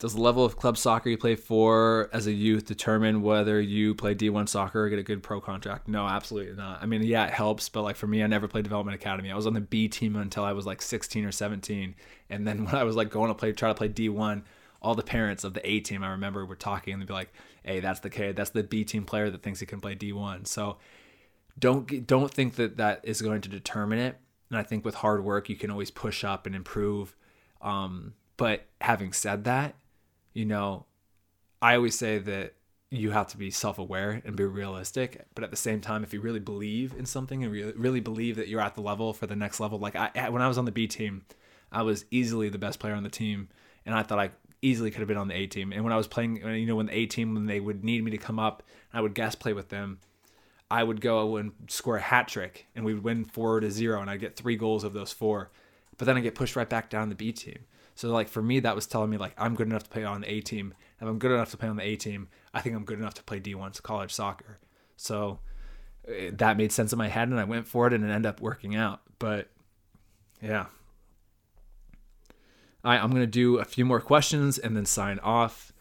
Does 0.00 0.14
the 0.14 0.20
level 0.20 0.44
of 0.44 0.56
club 0.56 0.76
soccer 0.76 1.08
you 1.08 1.16
play 1.16 1.36
for 1.36 2.10
as 2.12 2.26
a 2.26 2.32
youth 2.32 2.66
determine 2.66 3.22
whether 3.22 3.60
you 3.60 3.94
play 3.94 4.14
D1 4.14 4.48
soccer 4.48 4.84
or 4.84 4.88
get 4.88 4.98
a 4.98 5.04
good 5.04 5.22
pro 5.22 5.40
contract? 5.40 5.86
No, 5.86 6.06
absolutely 6.06 6.54
not. 6.56 6.82
I 6.82 6.86
mean, 6.86 7.04
yeah, 7.04 7.26
it 7.26 7.32
helps, 7.32 7.68
but 7.68 7.82
like 7.82 7.94
for 7.94 8.08
me, 8.08 8.22
I 8.22 8.26
never 8.26 8.48
played 8.48 8.64
development 8.64 8.96
academy. 8.96 9.30
I 9.30 9.36
was 9.36 9.46
on 9.46 9.54
the 9.54 9.60
B 9.60 9.86
team 9.86 10.16
until 10.16 10.44
I 10.44 10.52
was 10.52 10.66
like 10.66 10.82
16 10.82 11.24
or 11.24 11.32
17, 11.32 11.94
and 12.28 12.46
then 12.46 12.64
when 12.66 12.74
I 12.74 12.82
was 12.82 12.96
like 12.96 13.10
going 13.10 13.28
to 13.28 13.34
play, 13.34 13.52
try 13.52 13.68
to 13.68 13.74
play 13.74 13.88
D1, 13.88 14.42
all 14.84 14.94
the 14.94 15.02
parents 15.02 15.44
of 15.44 15.54
the 15.54 15.68
A 15.68 15.80
team 15.80 16.04
I 16.04 16.10
remember 16.10 16.44
were 16.44 16.56
talking 16.56 16.92
and 16.92 17.02
they'd 17.02 17.08
be 17.08 17.14
like, 17.14 17.32
"Hey, 17.64 17.80
that's 17.80 18.00
the 18.00 18.10
kid, 18.10 18.36
that's 18.36 18.50
the 18.50 18.62
B 18.62 18.84
team 18.84 19.04
player 19.04 19.30
that 19.30 19.42
thinks 19.42 19.60
he 19.60 19.66
can 19.66 19.80
play 19.80 19.94
D1." 19.94 20.46
So 20.46 20.76
don't 21.58 22.06
don't 22.06 22.30
think 22.30 22.56
that 22.56 22.76
that 22.76 23.00
is 23.02 23.22
going 23.22 23.40
to 23.42 23.48
determine 23.48 23.98
it. 23.98 24.18
And 24.50 24.58
I 24.58 24.62
think 24.62 24.84
with 24.84 24.96
hard 24.96 25.24
work, 25.24 25.48
you 25.48 25.56
can 25.56 25.70
always 25.70 25.90
push 25.90 26.22
up 26.22 26.46
and 26.46 26.54
improve. 26.54 27.16
Um, 27.62 28.14
but 28.36 28.66
having 28.80 29.12
said 29.12 29.44
that, 29.44 29.74
you 30.32 30.44
know, 30.44 30.86
I 31.62 31.76
always 31.76 31.98
say 31.98 32.18
that 32.18 32.54
you 32.90 33.10
have 33.10 33.28
to 33.28 33.36
be 33.36 33.50
self-aware 33.50 34.22
and 34.24 34.36
be 34.36 34.44
realistic 34.44 35.26
but 35.34 35.42
at 35.42 35.50
the 35.50 35.56
same 35.56 35.80
time 35.80 36.04
if 36.04 36.12
you 36.12 36.20
really 36.20 36.38
believe 36.38 36.94
in 36.96 37.04
something 37.06 37.42
and 37.42 37.52
really, 37.52 37.72
really 37.72 37.98
believe 37.98 38.36
that 38.36 38.46
you're 38.46 38.60
at 38.60 38.76
the 38.76 38.80
level 38.80 39.12
for 39.12 39.26
the 39.26 39.34
next 39.34 39.58
level 39.58 39.78
like 39.78 39.96
I 39.96 40.28
when 40.28 40.42
I 40.42 40.48
was 40.48 40.58
on 40.58 40.64
the 40.64 40.70
B 40.70 40.86
team 40.86 41.24
I 41.72 41.82
was 41.82 42.04
easily 42.12 42.48
the 42.48 42.58
best 42.58 42.78
player 42.78 42.94
on 42.94 43.02
the 43.02 43.08
team 43.08 43.48
and 43.84 43.94
I 43.94 44.02
thought 44.02 44.18
I 44.18 44.30
easily 44.64 44.90
could 44.90 45.00
have 45.00 45.08
been 45.08 45.16
on 45.16 45.28
the 45.28 45.34
A 45.34 45.46
team. 45.46 45.72
And 45.72 45.84
when 45.84 45.92
I 45.92 45.96
was 45.96 46.06
playing, 46.06 46.36
you 46.36 46.66
know, 46.66 46.76
when 46.76 46.86
the 46.86 46.96
A 46.96 47.06
team, 47.06 47.34
when 47.34 47.46
they 47.46 47.60
would 47.60 47.84
need 47.84 48.02
me 48.02 48.10
to 48.12 48.18
come 48.18 48.38
up, 48.38 48.62
I 48.92 49.00
would 49.00 49.14
guest 49.14 49.40
play 49.40 49.52
with 49.52 49.68
them. 49.68 49.98
I 50.70 50.82
would 50.82 51.00
go 51.00 51.36
and 51.36 51.52
score 51.68 51.96
a 51.96 52.00
hat 52.00 52.26
trick, 52.26 52.66
and 52.74 52.84
we 52.84 52.94
would 52.94 53.04
win 53.04 53.24
four 53.24 53.60
to 53.60 53.70
zero, 53.70 54.00
and 54.00 54.10
I'd 54.10 54.20
get 54.20 54.36
three 54.36 54.56
goals 54.56 54.82
of 54.82 54.92
those 54.92 55.12
four. 55.12 55.50
But 55.98 56.06
then 56.06 56.16
I 56.16 56.20
get 56.20 56.34
pushed 56.34 56.56
right 56.56 56.68
back 56.68 56.90
down 56.90 57.10
the 57.10 57.14
B 57.14 57.32
team. 57.32 57.58
So 57.94 58.08
like 58.08 58.28
for 58.28 58.42
me, 58.42 58.60
that 58.60 58.74
was 58.74 58.86
telling 58.86 59.10
me 59.10 59.16
like 59.16 59.34
I'm 59.38 59.54
good 59.54 59.68
enough 59.68 59.84
to 59.84 59.90
play 59.90 60.04
on 60.04 60.22
the 60.22 60.30
A 60.30 60.40
team. 60.40 60.74
If 61.00 61.06
I'm 61.06 61.18
good 61.18 61.30
enough 61.30 61.50
to 61.50 61.56
play 61.56 61.68
on 61.68 61.76
the 61.76 61.84
A 61.84 61.96
team, 61.96 62.28
I 62.52 62.60
think 62.60 62.74
I'm 62.74 62.84
good 62.84 62.98
enough 62.98 63.14
to 63.14 63.22
play 63.22 63.40
D1 63.40 63.80
college 63.82 64.12
soccer. 64.12 64.58
So 64.96 65.40
eh, 66.08 66.30
that 66.32 66.56
made 66.56 66.72
sense 66.72 66.92
in 66.92 66.98
my 66.98 67.08
head, 67.08 67.28
and 67.28 67.38
I 67.38 67.44
went 67.44 67.68
for 67.68 67.86
it, 67.86 67.92
and 67.92 68.02
it 68.04 68.08
ended 68.08 68.26
up 68.26 68.40
working 68.40 68.74
out. 68.74 69.02
But 69.18 69.48
yeah, 70.42 70.66
I'm 72.84 73.10
gonna 73.10 73.26
do 73.26 73.58
a 73.58 73.64
few 73.64 73.84
more 73.84 74.00
questions 74.00 74.58
and 74.58 74.76
then 74.76 74.84
sign 74.84 75.18
off. 75.20 75.72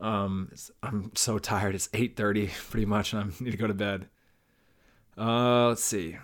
Um, 0.00 0.52
I'm 0.82 1.10
so 1.14 1.38
tired. 1.38 1.74
It's 1.74 1.88
8:30 1.88 2.50
pretty 2.70 2.86
much, 2.86 3.12
and 3.12 3.22
I 3.22 3.44
need 3.44 3.50
to 3.50 3.56
go 3.56 3.66
to 3.66 3.74
bed. 3.74 4.08
Uh, 5.18 5.68
let's 5.68 5.82
see. 5.82 6.18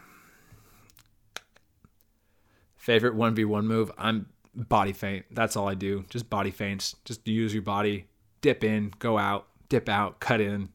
Favorite 2.76 3.14
1v1 3.14 3.64
move? 3.64 3.90
I'm 3.96 4.26
body 4.54 4.92
feint. 4.92 5.24
That's 5.30 5.56
all 5.56 5.68
I 5.68 5.74
do. 5.74 6.04
Just 6.10 6.28
body 6.28 6.50
feints. 6.50 6.96
Just 7.04 7.26
use 7.26 7.54
your 7.54 7.62
body. 7.62 8.06
Dip 8.40 8.64
in, 8.64 8.92
go 8.98 9.18
out, 9.18 9.46
dip 9.68 9.88
out, 9.88 10.20
cut 10.20 10.40
in. 10.40 10.68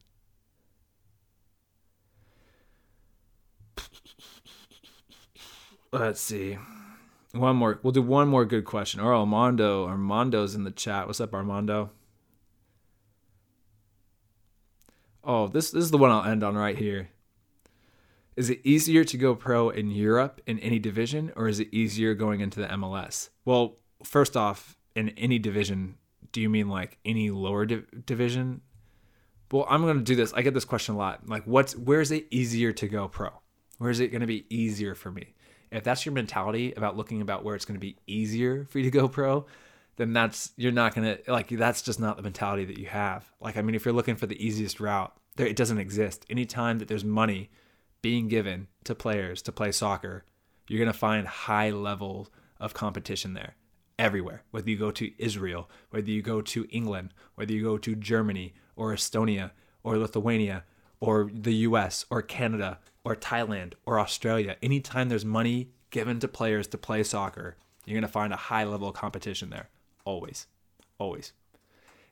Let's 5.92 6.20
see. 6.20 6.58
One 7.32 7.56
more. 7.56 7.78
We'll 7.82 7.92
do 7.92 8.02
one 8.02 8.28
more 8.28 8.44
good 8.44 8.64
question. 8.64 9.00
Or 9.00 9.14
Armando. 9.14 9.86
Armando's 9.86 10.54
in 10.54 10.64
the 10.64 10.70
chat. 10.70 11.06
What's 11.06 11.20
up, 11.20 11.34
Armando? 11.34 11.90
Oh, 15.22 15.46
this, 15.46 15.70
this 15.70 15.84
is 15.84 15.90
the 15.90 15.98
one 15.98 16.10
I'll 16.10 16.24
end 16.24 16.42
on 16.42 16.56
right 16.56 16.76
here. 16.76 17.10
Is 18.34 18.50
it 18.50 18.60
easier 18.64 19.04
to 19.04 19.16
go 19.16 19.34
pro 19.34 19.68
in 19.68 19.90
Europe 19.90 20.40
in 20.46 20.58
any 20.60 20.78
division, 20.78 21.32
or 21.36 21.48
is 21.48 21.60
it 21.60 21.68
easier 21.74 22.14
going 22.14 22.40
into 22.40 22.60
the 22.60 22.68
MLS? 22.68 23.30
Well, 23.44 23.78
first 24.04 24.36
off, 24.36 24.78
in 24.94 25.10
any 25.10 25.38
division, 25.38 25.96
do 26.32 26.40
you 26.40 26.48
mean 26.48 26.68
like 26.68 26.98
any 27.04 27.30
lower 27.30 27.66
division? 27.66 28.60
Well, 29.50 29.66
I'm 29.68 29.82
going 29.82 29.98
to 29.98 30.04
do 30.04 30.14
this. 30.14 30.32
I 30.34 30.42
get 30.42 30.54
this 30.54 30.64
question 30.64 30.94
a 30.94 30.98
lot. 30.98 31.28
Like, 31.28 31.44
what's 31.44 31.76
where 31.76 32.00
is 32.00 32.10
it 32.10 32.26
easier 32.30 32.72
to 32.72 32.88
go 32.88 33.08
pro? 33.08 33.30
Where 33.78 33.90
is 33.90 34.00
it 34.00 34.08
going 34.08 34.20
to 34.20 34.26
be 34.26 34.46
easier 34.50 34.94
for 34.94 35.10
me? 35.10 35.34
If 35.70 35.84
that's 35.84 36.04
your 36.06 36.14
mentality 36.14 36.72
about 36.72 36.96
looking 36.96 37.20
about 37.20 37.44
where 37.44 37.54
it's 37.54 37.64
going 37.64 37.78
to 37.78 37.80
be 37.80 37.96
easier 38.06 38.66
for 38.70 38.78
you 38.78 38.84
to 38.84 38.90
go 38.90 39.08
pro, 39.08 39.46
then 39.98 40.12
that's 40.12 40.52
you're 40.56 40.72
not 40.72 40.94
gonna 40.94 41.18
like 41.26 41.48
that's 41.48 41.82
just 41.82 42.00
not 42.00 42.16
the 42.16 42.22
mentality 42.22 42.64
that 42.64 42.78
you 42.78 42.86
have. 42.86 43.30
Like 43.40 43.56
I 43.56 43.62
mean, 43.62 43.74
if 43.74 43.84
you're 43.84 43.94
looking 43.94 44.16
for 44.16 44.26
the 44.26 44.44
easiest 44.44 44.80
route, 44.80 45.12
there 45.36 45.46
it 45.46 45.56
doesn't 45.56 45.78
exist. 45.78 46.24
Anytime 46.30 46.78
that 46.78 46.88
there's 46.88 47.04
money 47.04 47.50
being 48.00 48.28
given 48.28 48.68
to 48.84 48.94
players 48.94 49.42
to 49.42 49.52
play 49.52 49.72
soccer, 49.72 50.24
you're 50.68 50.78
gonna 50.78 50.92
find 50.92 51.26
high 51.26 51.70
level 51.70 52.28
of 52.60 52.74
competition 52.74 53.34
there 53.34 53.56
everywhere. 53.98 54.44
Whether 54.52 54.70
you 54.70 54.78
go 54.78 54.92
to 54.92 55.10
Israel, 55.20 55.68
whether 55.90 56.10
you 56.10 56.22
go 56.22 56.40
to 56.42 56.66
England, 56.70 57.12
whether 57.34 57.52
you 57.52 57.64
go 57.64 57.76
to 57.78 57.96
Germany 57.96 58.54
or 58.76 58.94
Estonia 58.94 59.50
or 59.82 59.98
Lithuania 59.98 60.64
or 61.00 61.28
the 61.32 61.54
US 61.54 62.06
or 62.08 62.22
Canada 62.22 62.78
or 63.08 63.16
Thailand 63.16 63.72
or 63.86 63.98
Australia, 63.98 64.56
anytime 64.62 65.08
there's 65.08 65.24
money 65.24 65.70
given 65.88 66.20
to 66.20 66.28
players 66.28 66.66
to 66.68 66.76
play 66.76 67.02
soccer, 67.02 67.56
you're 67.86 67.94
going 67.94 68.02
to 68.02 68.08
find 68.08 68.34
a 68.34 68.36
high 68.36 68.64
level 68.64 68.88
of 68.88 68.94
competition 68.94 69.48
there. 69.48 69.70
Always. 70.04 70.46
Always. 70.98 71.32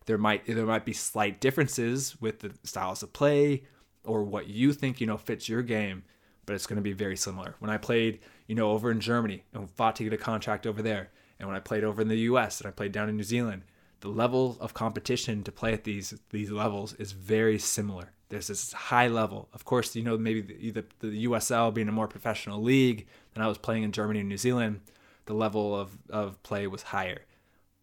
There 0.06 0.16
might 0.16 0.46
there 0.46 0.64
might 0.64 0.86
be 0.86 0.94
slight 0.94 1.38
differences 1.38 2.18
with 2.20 2.38
the 2.40 2.52
styles 2.64 3.02
of 3.02 3.12
play 3.12 3.64
or 4.04 4.22
what 4.22 4.48
you 4.48 4.72
think, 4.72 5.00
you 5.00 5.06
know, 5.06 5.18
fits 5.18 5.48
your 5.48 5.62
game, 5.62 6.04
but 6.46 6.54
it's 6.54 6.66
going 6.66 6.76
to 6.76 6.82
be 6.82 6.92
very 6.92 7.16
similar. 7.16 7.56
When 7.58 7.70
I 7.70 7.76
played, 7.76 8.20
you 8.46 8.54
know, 8.54 8.70
over 8.70 8.90
in 8.90 9.00
Germany 9.00 9.42
and 9.52 9.68
fought 9.68 9.96
to 9.96 10.04
get 10.04 10.12
a 10.14 10.16
contract 10.16 10.66
over 10.66 10.80
there, 10.80 11.10
and 11.38 11.46
when 11.46 11.56
I 11.56 11.60
played 11.60 11.84
over 11.84 12.00
in 12.00 12.08
the 12.08 12.20
US 12.30 12.60
and 12.60 12.68
I 12.68 12.70
played 12.70 12.92
down 12.92 13.10
in 13.10 13.16
New 13.16 13.22
Zealand, 13.22 13.64
the 14.00 14.08
level 14.08 14.56
of 14.60 14.72
competition 14.72 15.42
to 15.42 15.52
play 15.52 15.74
at 15.74 15.84
these 15.84 16.14
these 16.30 16.50
levels 16.50 16.94
is 16.94 17.12
very 17.12 17.58
similar. 17.58 18.12
There's 18.28 18.48
this 18.48 18.72
high 18.72 19.08
level. 19.08 19.48
Of 19.52 19.64
course, 19.64 19.94
you 19.94 20.02
know 20.02 20.18
maybe 20.18 20.40
the, 20.40 20.82
the, 21.00 21.08
the 21.08 21.26
USL 21.26 21.72
being 21.72 21.88
a 21.88 21.92
more 21.92 22.08
professional 22.08 22.62
league 22.62 23.06
than 23.34 23.42
I 23.42 23.46
was 23.46 23.58
playing 23.58 23.84
in 23.84 23.92
Germany 23.92 24.20
and 24.20 24.28
New 24.28 24.36
Zealand, 24.36 24.80
the 25.26 25.34
level 25.34 25.74
of, 25.78 25.96
of 26.10 26.42
play 26.42 26.66
was 26.66 26.82
higher. 26.82 27.22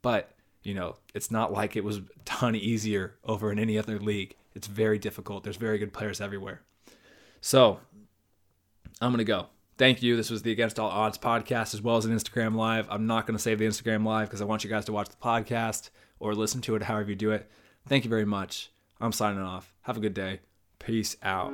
But 0.01 0.31
you 0.63 0.73
know, 0.73 0.95
it's 1.13 1.31
not 1.31 1.51
like 1.51 1.75
it 1.75 1.83
was 1.83 1.97
a 1.97 2.03
ton 2.25 2.55
easier 2.55 3.15
over 3.23 3.51
in 3.51 3.59
any 3.59 3.77
other 3.77 3.99
league. 3.99 4.35
It's 4.55 4.67
very 4.67 4.99
difficult. 4.99 5.43
There's 5.43 5.57
very 5.57 5.77
good 5.77 5.93
players 5.93 6.21
everywhere. 6.21 6.61
So 7.41 7.79
I'm 9.01 9.11
gonna 9.11 9.23
go. 9.23 9.47
Thank 9.77 10.03
you. 10.03 10.15
This 10.15 10.29
was 10.29 10.43
the 10.43 10.51
Against 10.51 10.79
All 10.79 10.89
Odds 10.89 11.17
podcast 11.17 11.73
as 11.73 11.81
well 11.81 11.97
as 11.97 12.05
an 12.05 12.15
Instagram 12.15 12.55
live. 12.55 12.85
I'm 12.91 13.07
not 13.07 13.25
going 13.25 13.35
to 13.35 13.41
save 13.41 13.57
the 13.57 13.65
Instagram 13.65 14.05
live 14.05 14.27
because 14.27 14.39
I 14.39 14.45
want 14.45 14.63
you 14.63 14.69
guys 14.69 14.85
to 14.85 14.93
watch 14.93 15.09
the 15.09 15.15
podcast 15.15 15.89
or 16.19 16.35
listen 16.35 16.61
to 16.61 16.75
it 16.75 16.83
however 16.83 17.09
you 17.09 17.15
do 17.15 17.31
it. 17.31 17.49
Thank 17.87 18.03
you 18.03 18.09
very 18.09 18.25
much. 18.25 18.71
I'm 19.01 19.11
signing 19.11 19.41
off. 19.41 19.72
Have 19.83 19.97
a 19.97 19.99
good 19.99 20.13
day. 20.13 20.39
Peace 20.79 21.17
out. 21.21 21.51